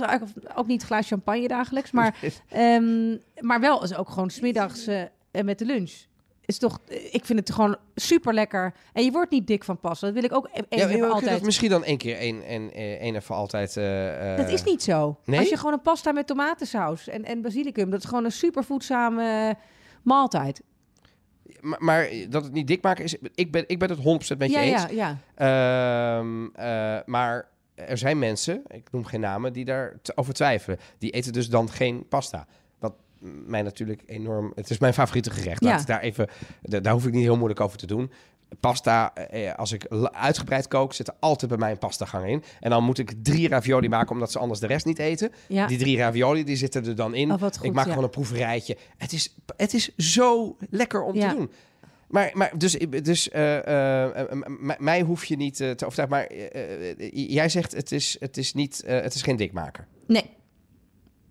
ook 0.55 0.67
niet 0.67 0.83
glaas 0.83 1.07
champagne 1.07 1.47
dagelijks, 1.47 1.91
maar, 1.91 2.15
ehm, 2.49 3.17
maar 3.39 3.59
wel 3.59 3.81
als 3.81 3.95
ook 3.95 4.09
gewoon 4.09 4.29
smiddags 4.29 4.87
eh 4.87 5.01
en 5.33 5.45
met 5.45 5.59
de 5.59 5.65
lunch. 5.65 5.91
Is 6.45 6.57
toch, 6.57 6.79
ik 7.11 7.25
vind 7.25 7.39
het 7.39 7.51
gewoon 7.51 7.75
super 7.95 8.33
lekker. 8.33 8.73
En 8.93 9.03
je 9.03 9.11
wordt 9.11 9.31
niet 9.31 9.47
dik 9.47 9.63
van 9.63 9.79
pasta. 9.79 10.05
Dat 10.05 10.15
wil 10.15 10.23
ik 10.23 10.33
ook 10.33 10.49
e- 10.53 10.77
Ja, 10.77 10.87
je 10.87 10.97
kunt 10.97 11.11
altijd. 11.11 11.31
dat 11.31 11.41
misschien 11.41 11.69
dan 11.69 11.83
één 11.83 11.97
keer 11.97 12.17
één 12.17 12.45
en 12.45 12.71
eh, 12.73 13.01
één 13.01 13.15
even 13.15 13.35
altijd... 13.35 13.77
eh, 13.77 14.31
eh, 14.31 14.37
Dat 14.37 14.49
is 14.49 14.63
niet 14.63 14.83
zo. 14.83 15.19
Nee? 15.25 15.39
Als 15.39 15.49
je 15.49 15.57
gewoon 15.57 15.73
een 15.73 15.81
pasta 15.81 16.11
met 16.11 16.27
tomatensaus 16.27 17.07
en, 17.07 17.23
en 17.23 17.41
basilicum, 17.41 17.89
dat 17.89 17.99
is 17.99 18.09
gewoon 18.09 18.25
een 18.25 18.31
super 18.31 18.63
voedzame 18.63 19.55
maaltijd. 20.03 20.61
Maar, 21.61 21.83
maar 21.83 22.09
dat 22.29 22.43
het 22.43 22.53
niet 22.53 22.67
dik 22.67 22.81
maken 22.81 23.03
is... 23.03 23.15
Ik 23.35 23.51
ben, 23.51 23.63
ik 23.67 23.79
ben 23.79 23.89
het 23.89 23.99
100% 24.33 24.37
met 24.37 24.51
je 24.51 24.57
ja, 24.57 24.61
eens. 24.61 24.85
ja, 24.89 25.17
ja. 25.35 26.17
Ehm, 26.19 26.45
eh, 26.53 26.99
maar 27.05 27.49
er 27.75 27.97
zijn 27.97 28.19
mensen, 28.19 28.61
ik 28.67 28.91
noem 28.91 29.05
geen 29.05 29.19
namen, 29.19 29.53
die 29.53 29.65
daar 29.65 29.95
over 30.15 30.33
twijfelen. 30.33 30.79
Die 30.97 31.11
eten 31.11 31.33
dus 31.33 31.49
dan 31.49 31.69
geen 31.69 32.07
pasta. 32.07 32.47
Mij 33.45 33.61
natuurlijk 33.61 34.01
enorm... 34.05 34.51
Het 34.55 34.69
is 34.69 34.77
mijn 34.77 34.93
favoriete 34.93 35.29
gerecht. 35.31 35.61
Laat 35.63 35.87
daar, 35.87 35.99
even, 36.01 36.27
da- 36.61 36.79
daar 36.79 36.93
hoef 36.93 37.05
ik 37.05 37.13
niet 37.13 37.23
heel 37.23 37.35
moeilijk 37.37 37.59
over 37.61 37.77
te 37.77 37.85
doen. 37.85 38.11
Pasta, 38.59 39.13
eh, 39.15 39.53
als 39.55 39.71
ik 39.71 39.87
uitgebreid 40.11 40.67
kook, 40.67 40.93
zit 40.93 41.07
er 41.07 41.13
altijd 41.19 41.49
bij 41.51 41.59
mij 41.59 41.71
een 41.71 41.77
pastagang 41.77 42.27
in. 42.27 42.43
En 42.59 42.69
dan 42.69 42.83
moet 42.83 42.97
ik 42.97 43.13
drie 43.23 43.47
ravioli 43.47 43.89
maken, 43.89 44.11
omdat 44.11 44.31
ze 44.31 44.39
anders 44.39 44.59
de 44.59 44.67
rest 44.67 44.85
niet 44.85 44.99
eten. 44.99 45.31
Ja. 45.47 45.67
Die 45.67 45.77
drie 45.77 45.97
ravioli, 45.97 46.43
die 46.43 46.55
zitten 46.55 46.85
er 46.85 46.95
dan 46.95 47.13
in. 47.15 47.31
Oh, 47.31 47.41
goed, 47.41 47.59
ik 47.63 47.73
maak 47.73 47.83
ja. 47.85 47.89
gewoon 47.89 48.03
een 48.03 48.09
proeverijtje. 48.09 48.77
Het 48.97 49.13
is, 49.13 49.35
het 49.57 49.73
is 49.73 49.95
zo 49.97 50.57
lekker 50.69 51.03
om 51.03 51.15
Ja. 51.15 51.29
te 51.29 51.35
doen. 51.35 51.51
Maar, 52.07 52.31
maar 52.33 52.57
dus, 52.57 52.77
dus 53.03 53.29
eh, 53.29 53.57
eh, 53.67 54.19
eh, 54.21 54.31
m- 54.31 54.71
mij 54.83 55.01
hoef 55.01 55.25
je 55.25 55.35
niet 55.35 55.59
eh, 55.59 55.71
te 55.71 55.85
overtuigen. 55.85 56.17
Maar 56.17 56.25
eh, 56.37 56.89
eh, 56.91 57.29
jij 57.29 57.49
zegt 57.49 57.71
het 57.71 57.91
is, 57.91 58.15
het 58.19 58.37
is, 58.37 58.53
niet, 58.53 58.83
eh, 58.83 59.01
het 59.01 59.13
is 59.13 59.21
geen 59.21 59.35
dikmaker. 59.35 59.87
Nee, 60.07 60.29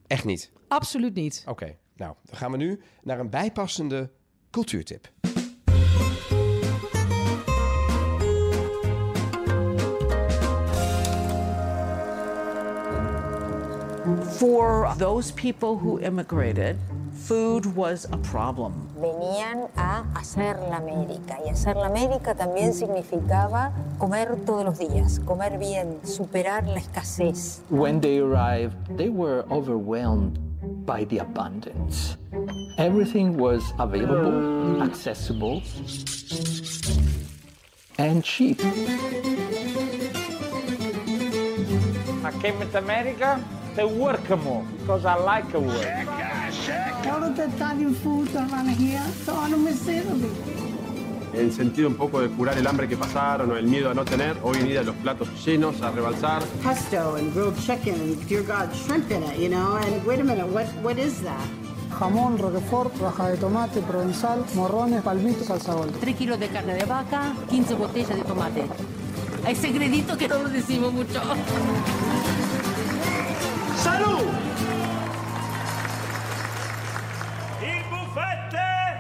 Echt 0.07 0.25
niet. 0.25 0.51
absoluut 0.69 1.15
niet. 1.15 1.45
Oké, 1.49 1.77
nou, 1.97 2.15
dan 2.25 2.37
gaan 2.37 2.51
we 2.51 2.57
nu 2.57 2.81
naar 3.03 3.19
een 3.19 3.31
bijpassende 3.31 4.11
cultuurtip. 4.51 5.11
For 14.37 14.95
those 14.99 15.33
people 15.33 15.79
who 15.79 15.99
immigrated, 15.99 16.77
food 17.13 17.67
was 17.75 18.07
a 18.13 18.17
problem. 18.17 18.73
Venían 19.01 19.69
a 19.77 20.05
hacer 20.15 20.57
la 20.69 20.77
América 20.77 21.39
y 21.47 21.51
hacer 21.51 21.77
la 21.77 21.87
América 21.87 22.35
también 22.35 22.75
significaba 22.75 23.73
comer 23.99 24.37
todos 24.45 24.65
los 24.65 24.79
días, 24.79 25.21
comer 25.25 25.59
bien, 25.59 26.01
superar 26.03 26.67
la 26.67 26.79
escasez. 26.79 27.63
When 27.71 28.01
they 28.01 28.19
arrived, 28.19 28.75
they 28.97 29.09
were 29.09 29.45
overwhelmed 29.51 30.42
by 30.63 31.05
the 31.05 31.19
abundance. 31.19 32.17
Everything 32.79 33.37
was 33.37 33.63
available, 33.79 34.83
accessible, 34.83 35.63
and 37.99 38.25
cheap. 38.25 38.61
I 42.25 42.33
came 42.41 42.59
to 42.59 42.79
America 42.79 43.45
to 43.77 43.87
work 43.87 44.29
more 44.43 44.65
because 44.79 45.05
I 45.05 45.15
like 45.15 45.51
to 45.53 45.61
work. 45.61 46.09
All 47.07 47.25
of 47.25 47.37
the 47.37 47.51
Italian 47.55 47.95
food 47.95 48.35
around 48.35 48.69
here, 48.71 49.05
so 49.25 49.35
I 49.35 49.51
don't 49.51 49.65
miss 49.65 49.87
Italy. 49.89 50.72
En 51.35 51.51
sentido 51.51 51.89
un 51.89 51.95
poco 51.95 52.21
de 52.21 52.29
curar 52.29 52.59
el 52.59 52.67
hambre 52.67 52.87
que 52.87 52.97
pasaron 52.97 53.51
o 53.51 53.57
el 53.57 53.67
miedo 53.67 53.91
a 53.91 53.95
no 53.95 54.05
tener, 54.05 54.37
hoy 54.43 54.59
en 54.59 54.69
día 54.69 54.83
los 54.83 54.95
platos 54.97 55.29
llenos 55.45 55.81
a 55.81 55.91
rebalsar. 55.91 56.43
Pesto 56.63 57.17
and 57.17 57.33
grilled 57.33 57.57
chicken 57.57 57.95
and 57.95 58.29
dear 58.29 58.43
God, 58.43 58.71
shrimp 58.75 59.11
in 59.11 59.23
it, 59.23 59.39
you 59.39 59.49
know. 59.49 59.77
And 59.77 60.05
wait 60.05 60.21
a 60.21 60.25
minute, 60.25 60.47
what 60.49 60.67
what 60.83 60.99
is 60.99 61.23
that? 61.23 61.41
Jamón, 61.99 62.39
roquefort, 62.39 62.93
raja 63.01 63.29
de 63.31 63.37
tomate, 63.39 63.81
provenzal, 63.81 64.45
morrones, 64.55 65.03
palmitos, 65.03 65.47
salsa 65.47 65.75
golpe. 65.75 65.99
3 66.01 66.17
kilos 66.17 66.39
de 66.39 66.49
carne 66.49 66.75
de 66.75 66.85
vaca, 66.85 67.35
15 67.49 67.75
botellas 67.75 68.17
de 68.17 68.23
tomate. 68.25 68.65
Hay 69.45 69.57
secretitos 69.57 70.17
que 70.19 70.29
no 70.29 70.39
lo 70.39 70.49
decimos 70.51 70.93
mucho. 70.93 71.21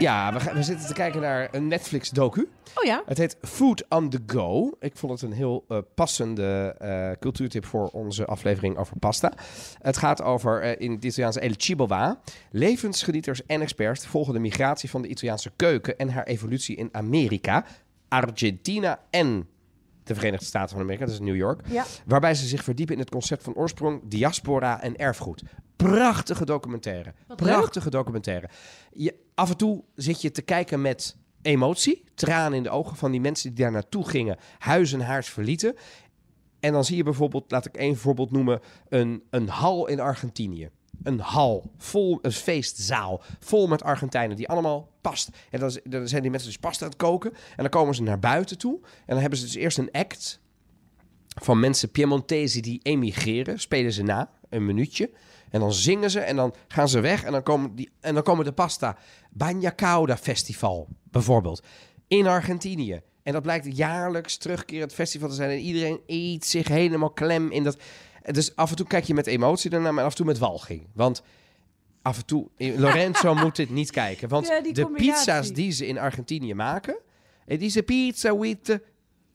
Ja, 0.03 0.33
we, 0.33 0.53
we 0.55 0.63
zitten 0.63 0.87
te 0.87 0.93
kijken 0.93 1.21
naar 1.21 1.49
een 1.53 1.67
Netflix-docu. 1.67 2.49
Oh 2.75 2.85
ja? 2.85 3.03
Het 3.07 3.19
heet 3.19 3.37
Food 3.43 3.85
on 3.89 4.09
the 4.09 4.21
Go. 4.27 4.71
Ik 4.81 4.97
vond 4.97 5.13
het 5.13 5.23
een 5.23 5.37
heel 5.37 5.65
eh, 5.69 5.79
passende 5.95 6.75
eh, 6.79 7.11
cultuurtip 7.21 7.65
voor 7.65 7.89
onze 7.89 8.25
aflevering 8.25 8.77
over 8.77 8.99
pasta. 8.99 9.33
Het 9.79 9.97
gaat 9.97 10.23
over, 10.23 10.63
eh, 10.63 10.75
in 10.79 10.91
het 10.91 11.05
Italiaanse 11.05 11.41
El 11.41 11.53
Cibo 11.57 11.87
Va, 11.87 12.21
levensgenieters 12.51 13.47
en 13.47 13.61
experts 13.61 14.07
volgen 14.07 14.33
de 14.33 14.41
migratie 14.41 14.91
van 14.91 15.03
de 15.03 15.09
Italiaanse 15.09 15.51
keuken 15.57 15.99
en 15.99 16.09
haar 16.09 16.25
evolutie 16.25 16.77
in 16.77 16.89
Amerika, 16.93 17.65
Argentina 18.09 19.01
en 19.11 19.49
de 20.05 20.15
Verenigde 20.15 20.45
Staten 20.45 20.71
van 20.71 20.81
Amerika, 20.81 21.05
dat 21.05 21.15
is 21.15 21.21
New 21.21 21.37
York. 21.37 21.61
Ja. 21.69 21.85
Waarbij 22.07 22.35
ze 22.35 22.47
zich 22.47 22.65
verdiepen 22.65 22.95
in 22.95 23.01
het 23.01 23.11
concept 23.11 23.43
van 23.43 23.55
oorsprong, 23.55 24.01
diaspora 24.05 24.83
en 24.83 24.97
erfgoed. 24.97 25.43
Prachtige 25.77 26.45
documentaire. 26.45 27.15
Wat 27.27 27.37
Prachtige 27.37 27.91
documentaire. 27.91 28.49
Je, 28.93 29.15
af 29.35 29.51
en 29.51 29.57
toe 29.57 29.85
zit 29.95 30.23
je 30.23 30.31
te 30.31 30.43
kijken 30.43 30.81
met 30.81 31.17
emotie, 31.43 32.05
tranen 32.15 32.57
in 32.57 32.63
de 32.63 32.71
ogen 32.71 32.97
van 32.97 33.11
die 33.11 33.21
mensen 33.21 33.55
die 33.55 33.65
daar 33.65 33.73
naartoe 33.73 34.09
gingen, 34.09 34.37
huis 34.59 34.93
en 34.93 35.01
haars 35.01 35.29
verlieten. 35.29 35.75
En 36.61 36.73
dan 36.73 36.85
zie 36.85 36.97
je 36.97 37.03
bijvoorbeeld, 37.03 37.51
laat 37.51 37.67
ik 37.67 37.77
één 37.77 37.97
voorbeeld 37.97 38.31
noemen, 38.31 38.61
een, 38.89 39.23
een 39.31 39.49
hal 39.49 39.89
in 39.89 40.01
Argentinië. 40.01 40.71
Een 41.03 41.21
hal, 41.21 41.71
vol, 41.79 42.19
een 42.23 42.33
feestzaal, 42.33 43.23
vol 43.41 43.67
met 43.67 43.83
Argentijnen 43.83 44.37
die 44.37 44.49
allemaal 44.49 44.89
past. 45.01 45.31
En 45.51 45.61
dan, 45.61 45.79
dan 45.85 46.09
zijn 46.09 46.23
die 46.23 46.31
mensen 46.31 46.49
dus 46.49 46.59
pasta 46.59 46.85
aan 46.85 46.91
het 46.91 47.01
koken. 47.01 47.33
En 47.33 47.57
dan 47.57 47.69
komen 47.69 47.95
ze 47.95 48.03
naar 48.03 48.19
buiten 48.19 48.59
toe. 48.59 48.79
En 48.83 49.07
dan 49.07 49.19
hebben 49.19 49.39
ze 49.39 49.45
dus 49.45 49.55
eerst 49.55 49.79
een 49.79 49.91
act 49.91 50.41
van 51.43 51.61
mensen 51.61 51.91
Piemontesi 51.91 52.61
die 52.61 52.81
emigreren. 52.83 53.61
Spelen 53.61 53.93
ze 53.93 54.03
na, 54.03 54.31
een 54.49 54.65
minuutje. 54.65 55.11
En 55.51 55.61
dan 55.61 55.73
zingen 55.73 56.11
ze 56.11 56.21
en 56.21 56.37
dan 56.37 56.55
gaan 56.69 56.89
ze 56.89 57.01
weg. 57.01 57.25
En 57.25 57.33
dan 57.33 57.43
komen, 57.43 57.75
die, 57.75 57.91
en 58.01 58.15
dan 58.15 58.23
komen 58.23 58.45
de 58.45 58.53
pasta. 58.53 58.97
Bagna 59.31 59.73
Cauda 59.75 60.17
Festival, 60.17 60.89
bijvoorbeeld. 61.11 61.63
In 62.07 62.27
Argentinië. 62.27 63.03
En 63.23 63.33
dat 63.33 63.43
blijkt 63.43 63.77
jaarlijks 63.77 64.37
terugkerend 64.37 64.95
festival 64.95 65.29
te 65.29 65.35
zijn. 65.35 65.51
En 65.51 65.59
iedereen 65.59 66.01
eet 66.07 66.45
zich 66.45 66.69
helemaal 66.69 67.11
klem 67.11 67.51
in 67.51 67.65
dat... 67.65 67.77
Dus 68.31 68.57
af 68.57 68.71
en 68.71 68.77
toe 68.77 68.87
kijk 68.87 69.05
je 69.05 69.15
met 69.15 69.27
emotie 69.27 69.71
daarna, 69.71 69.93
maar 69.93 70.05
af 70.05 70.11
en 70.11 70.17
toe 70.17 70.27
met 70.27 70.39
walging. 70.39 70.87
Want 70.95 71.23
af 72.03 72.17
en 72.19 72.27
toe... 72.27 72.49
Lorenzo 72.57 73.35
moet 73.45 73.57
dit 73.57 73.71
niet 73.71 73.91
kijken. 73.91 74.29
Want 74.29 74.47
Ja, 74.47 74.61
die 74.61 74.73
de 74.73 74.87
pizza's 74.87 75.53
die 75.53 75.71
ze 75.71 75.87
in 75.87 75.99
Argentinië 75.99 76.55
maken... 76.55 76.97
Het 77.45 77.63
is 77.63 77.75
een 77.75 77.85
pizza 77.85 78.37
with... 78.39 78.69
eh, 78.69 78.79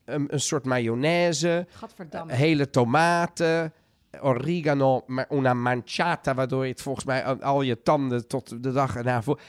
een, 0.05 0.33
een 0.33 0.39
soort 0.39 0.65
mayonaise, 0.65 1.67
Gadverdamme. 1.69 2.33
hele 2.33 2.69
tomaten, 2.69 3.73
oregano, 4.21 5.03
maar 5.07 5.27
una 5.31 5.53
manciata, 5.53 6.33
waardoor 6.33 6.63
je 6.65 6.71
het 6.71 6.81
volgens 6.81 7.05
mij 7.05 7.23
al, 7.23 7.61
je 7.61 7.81
tanden 7.81 8.27
tot 8.27 8.63
de 8.63 8.71
dag 8.71 8.95
erna 8.95 9.21
voor. 9.21 9.39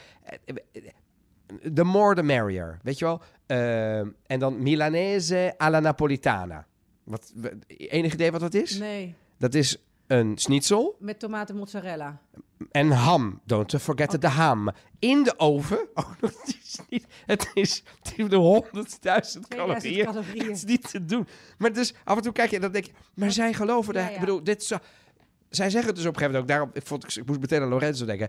The 1.74 1.84
more 1.84 2.14
the 2.14 2.22
merrier, 2.22 2.78
weet 2.82 2.98
je 2.98 3.04
wel? 3.04 3.20
Eh, 3.46 3.98
en 3.98 4.38
dan 4.38 4.62
Milanese 4.62 5.54
alla 5.56 5.80
Napolitana. 5.80 6.66
Wat, 7.04 7.32
enig 7.66 8.12
idee 8.12 8.30
wat 8.30 8.40
dat 8.40 8.54
is? 8.54 8.78
Nee, 8.78 9.14
Dat 9.38 9.54
is 9.54 9.76
een 10.06 10.38
schnitzel 10.38 10.96
met 10.98 11.18
tomaten 11.18 11.56
mozzarella. 11.56 12.20
en 12.70 12.90
ham. 12.90 13.40
Don't 13.44 13.74
forget 13.80 14.20
the 14.20 14.26
ham. 14.26 14.70
In 14.98 15.22
de 15.22 15.38
oven. 15.38 15.88
Oh, 15.94 16.10
dat 16.20 16.42
is 16.44 16.78
niet, 16.88 17.06
het 17.26 17.50
is 17.54 17.82
het 18.02 18.12
is 18.16 18.28
de 18.28 18.36
honderdduizend 18.36 19.48
calorieën. 19.48 20.04
calorieën. 20.04 20.46
Het 20.46 20.56
is 20.56 20.64
niet 20.64 20.90
te 20.90 21.04
doen. 21.04 21.26
Maar 21.58 21.72
dus 21.72 21.94
af 22.04 22.16
en 22.16 22.22
toe 22.22 22.32
kijk 22.32 22.50
je 22.50 22.56
en 22.56 22.62
dan 22.62 22.72
denk 22.72 22.84
je... 22.84 22.92
Maar 23.14 23.32
zij 23.32 23.52
geloven... 23.52 23.94
daar. 23.94 24.12
Ik 24.12 24.20
bedoel, 24.20 24.44
dit 24.44 24.64
zo, 24.64 24.76
zij 25.48 25.70
zeggen 25.70 25.88
het 25.88 25.96
dus 25.96 26.06
op 26.06 26.14
een 26.14 26.20
gegeven 26.20 26.40
moment 26.40 26.42
ook. 26.42 26.48
Daarom, 26.48 26.70
ik, 26.72 26.86
vond, 26.86 27.16
ik 27.16 27.26
moest 27.26 27.40
meteen 27.40 27.62
aan 27.62 27.68
Lorenzo 27.68 28.04
denken. 28.04 28.28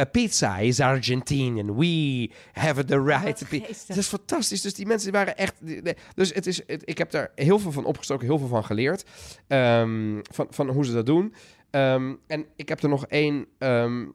A 0.00 0.04
pizza 0.04 0.58
is 0.58 0.80
Argentinian. 0.80 1.76
We 1.76 2.30
have 2.52 2.84
the 2.84 3.02
right. 3.02 3.44
Dat 3.88 3.96
is 3.96 4.06
fantastisch. 4.06 4.60
Dus 4.60 4.74
die 4.74 4.86
mensen 4.86 5.12
waren 5.12 5.36
echt. 5.36 5.54
nee. 5.60 5.94
Dus 6.14 6.34
het 6.34 6.46
is, 6.46 6.60
het- 6.66 6.82
ik 6.84 6.98
heb 6.98 7.10
daar 7.10 7.30
heel 7.34 7.58
veel 7.58 7.72
van 7.72 7.84
opgestoken, 7.84 8.26
heel 8.26 8.38
veel 8.38 8.48
van 8.48 8.64
geleerd. 8.64 9.04
Ehm, 9.46 10.18
van, 10.30 10.46
van 10.50 10.68
hoe 10.68 10.84
ze 10.84 10.92
dat 10.92 11.06
doen. 11.06 11.34
Ehm, 11.70 12.14
en 12.26 12.46
ik 12.56 12.68
heb 12.68 12.82
er 12.82 12.88
nog 12.88 13.06
één 13.06 13.46
ehm, 13.58 14.06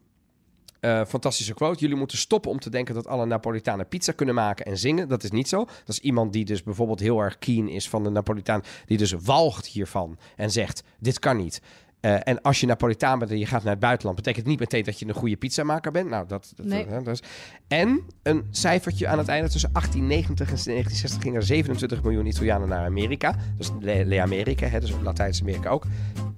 eh, 0.80 1.05
fantastische 1.05 1.53
quote. 1.53 1.80
Jullie 1.80 1.95
moeten 1.97 2.17
stoppen 2.17 2.51
om 2.51 2.59
te 2.59 2.69
denken 2.69 2.93
dat 2.95 3.07
alle 3.07 3.26
Napolitanen 3.26 3.88
pizza 3.88 4.11
kunnen 4.11 4.36
maken 4.36 4.65
en 4.65 4.78
zingen. 4.78 5.07
Dat 5.07 5.23
is 5.23 5.32
niet 5.32 5.47
zo. 5.49 5.57
Dat 5.65 5.88
is 5.88 5.99
iemand 5.99 6.34
die 6.34 6.45
dus 6.45 6.63
bijvoorbeeld 6.63 6.99
heel 6.99 7.19
erg 7.19 7.38
keen 7.38 7.67
is 7.69 7.89
van 7.89 8.03
de 8.03 8.09
Napolitaan. 8.09 8.61
Die 8.86 8.97
dus 8.97 9.11
walgt 9.11 9.65
hiervan 9.65 10.17
en 10.36 10.51
zegt: 10.51 10.84
Dit 10.99 11.19
kan 11.19 11.38
niet. 11.38 11.61
Eh, 12.05 12.15
en 12.23 12.41
als 12.41 12.59
je 12.59 12.65
Napolitaan 12.65 13.19
bent 13.19 13.31
en 13.31 13.37
je 13.39 13.45
gaat 13.45 13.63
naar 13.63 13.71
het 13.71 13.81
buitenland, 13.81 14.15
betekent 14.15 14.45
niet 14.45 14.59
meteen 14.59 14.83
dat 14.83 14.99
je 14.99 15.07
een 15.07 15.13
goede 15.13 15.35
pizzamaker 15.35 15.91
bent. 15.91 16.09
Nou, 16.09 16.27
dat, 16.27 16.53
dat, 16.55 16.65
Nee. 16.65 16.85
hè, 16.87 17.01
dat 17.01 17.13
is. 17.13 17.23
En 17.67 18.01
een 18.23 18.43
cijfertje 18.49 19.07
aan 19.07 19.17
het 19.17 19.27
einde. 19.27 19.49
Tussen 19.49 19.69
1890 19.73 20.47
en 20.47 20.55
1960 20.55 21.21
gingen 21.21 21.39
er 21.39 21.45
27 21.45 22.03
miljoen 22.03 22.25
Italianen 22.25 22.69
naar 22.69 22.85
Amerika. 22.85 23.35
Dus 23.57 23.71
Le, 23.79 24.05
Le 24.05 24.21
Amerika, 24.21 24.67
hè, 24.67 24.79
dus 24.79 24.93
Latijns-Amerika 25.03 25.69
ook. 25.69 25.85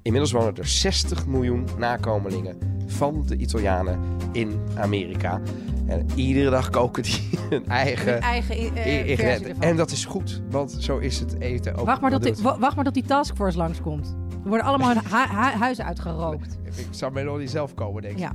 Inmiddels 0.02 0.32
wonen 0.32 0.56
er 0.56 0.68
60 0.68 1.28
miljoen 1.28 1.68
nakomelingen 1.78 2.58
van 2.86 3.24
de 3.26 3.38
Italianen 3.38 4.00
in 4.32 4.60
Amerika. 4.78 5.42
En 5.88 6.06
iedere 6.16 6.50
dag 6.50 6.70
koken 6.70 7.04
die 7.04 7.30
hun 7.50 7.68
eigen, 7.68 8.14
Hun 8.14 8.22
eigen, 8.22 8.76
eh, 8.76 9.20
ervan. 9.20 9.62
En 9.62 9.76
dat 9.76 9.92
is 9.92 10.06
goed, 10.06 10.42
want 10.50 10.72
zo 10.80 10.98
is 10.98 11.20
het 11.20 11.40
eten 11.40 11.76
ook. 11.76 11.86
Wacht 11.86 12.02
maar, 12.02 12.12
dat 12.12 12.24
die, 12.24 12.36
wacht 12.42 12.76
maar 12.76 12.86
tot 12.86 12.94
die 12.94 13.06
taskforce 13.06 13.58
langskomt. 13.58 14.16
Worden 14.48 14.68
allemaal 14.68 14.90
hun 14.90 14.98
hu- 14.98 15.36
hu- 15.36 15.60
huizen 15.60 15.86
uitgerookt. 15.86 16.58
Ik 16.76 16.88
zou 16.90 17.12
mij 17.12 17.24
nog 17.24 17.38
niet 17.38 17.50
zelf 17.50 17.74
komen, 17.74 18.02
denk 18.02 18.14
ik. 18.14 18.20
Ja. 18.20 18.32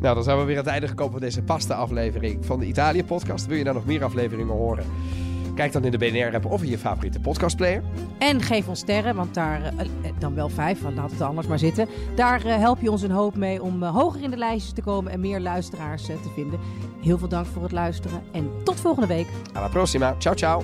Nou, 0.00 0.14
dan 0.14 0.24
zijn 0.24 0.38
we 0.38 0.44
weer 0.44 0.56
aan 0.56 0.62
het 0.62 0.72
einde 0.72 0.88
gekomen 0.88 1.12
van 1.12 1.20
deze 1.20 1.42
pasta-aflevering 1.42 2.46
van 2.46 2.58
de 2.58 2.66
Italië-podcast. 2.66 3.46
Wil 3.46 3.56
je 3.56 3.64
nou 3.64 3.76
nog 3.76 3.86
meer 3.86 4.04
afleveringen 4.04 4.54
horen? 4.54 4.84
Kijk 5.54 5.72
dan 5.72 5.84
in 5.84 5.90
de 5.90 5.98
BNR-app 5.98 6.44
of 6.44 6.62
in 6.62 6.68
je 6.68 6.78
favoriete 6.78 7.20
podcastplayer. 7.20 7.82
En 8.18 8.42
geef 8.42 8.68
ons 8.68 8.78
sterren, 8.78 9.14
want 9.16 9.34
daar 9.34 9.62
eh, 9.62 9.80
eh, 9.80 9.86
dan 10.18 10.34
wel 10.34 10.48
vijf, 10.48 10.82
want 10.82 10.96
laat 10.96 11.10
het 11.10 11.20
anders 11.20 11.46
maar 11.46 11.58
zitten. 11.58 11.88
Daar 12.14 12.44
eh, 12.44 12.56
help 12.56 12.80
je 12.80 12.90
ons 12.90 13.02
een 13.02 13.10
hoop 13.10 13.36
mee 13.36 13.62
om 13.62 13.82
hoger 13.82 14.22
in 14.22 14.30
de 14.30 14.36
lijstjes 14.36 14.72
te 14.72 14.82
komen 14.82 15.12
en 15.12 15.20
meer 15.20 15.40
luisteraars 15.40 16.04
te 16.04 16.30
vinden. 16.34 16.58
Heel 17.00 17.18
veel 17.18 17.28
dank 17.28 17.46
voor 17.46 17.62
het 17.62 17.72
luisteren 17.72 18.22
en 18.32 18.50
tot 18.64 18.80
volgende 18.80 19.08
week. 19.08 19.26
Alla 19.52 19.68
prossima. 19.68 20.14
Ciao, 20.18 20.34
ciao. 20.34 20.62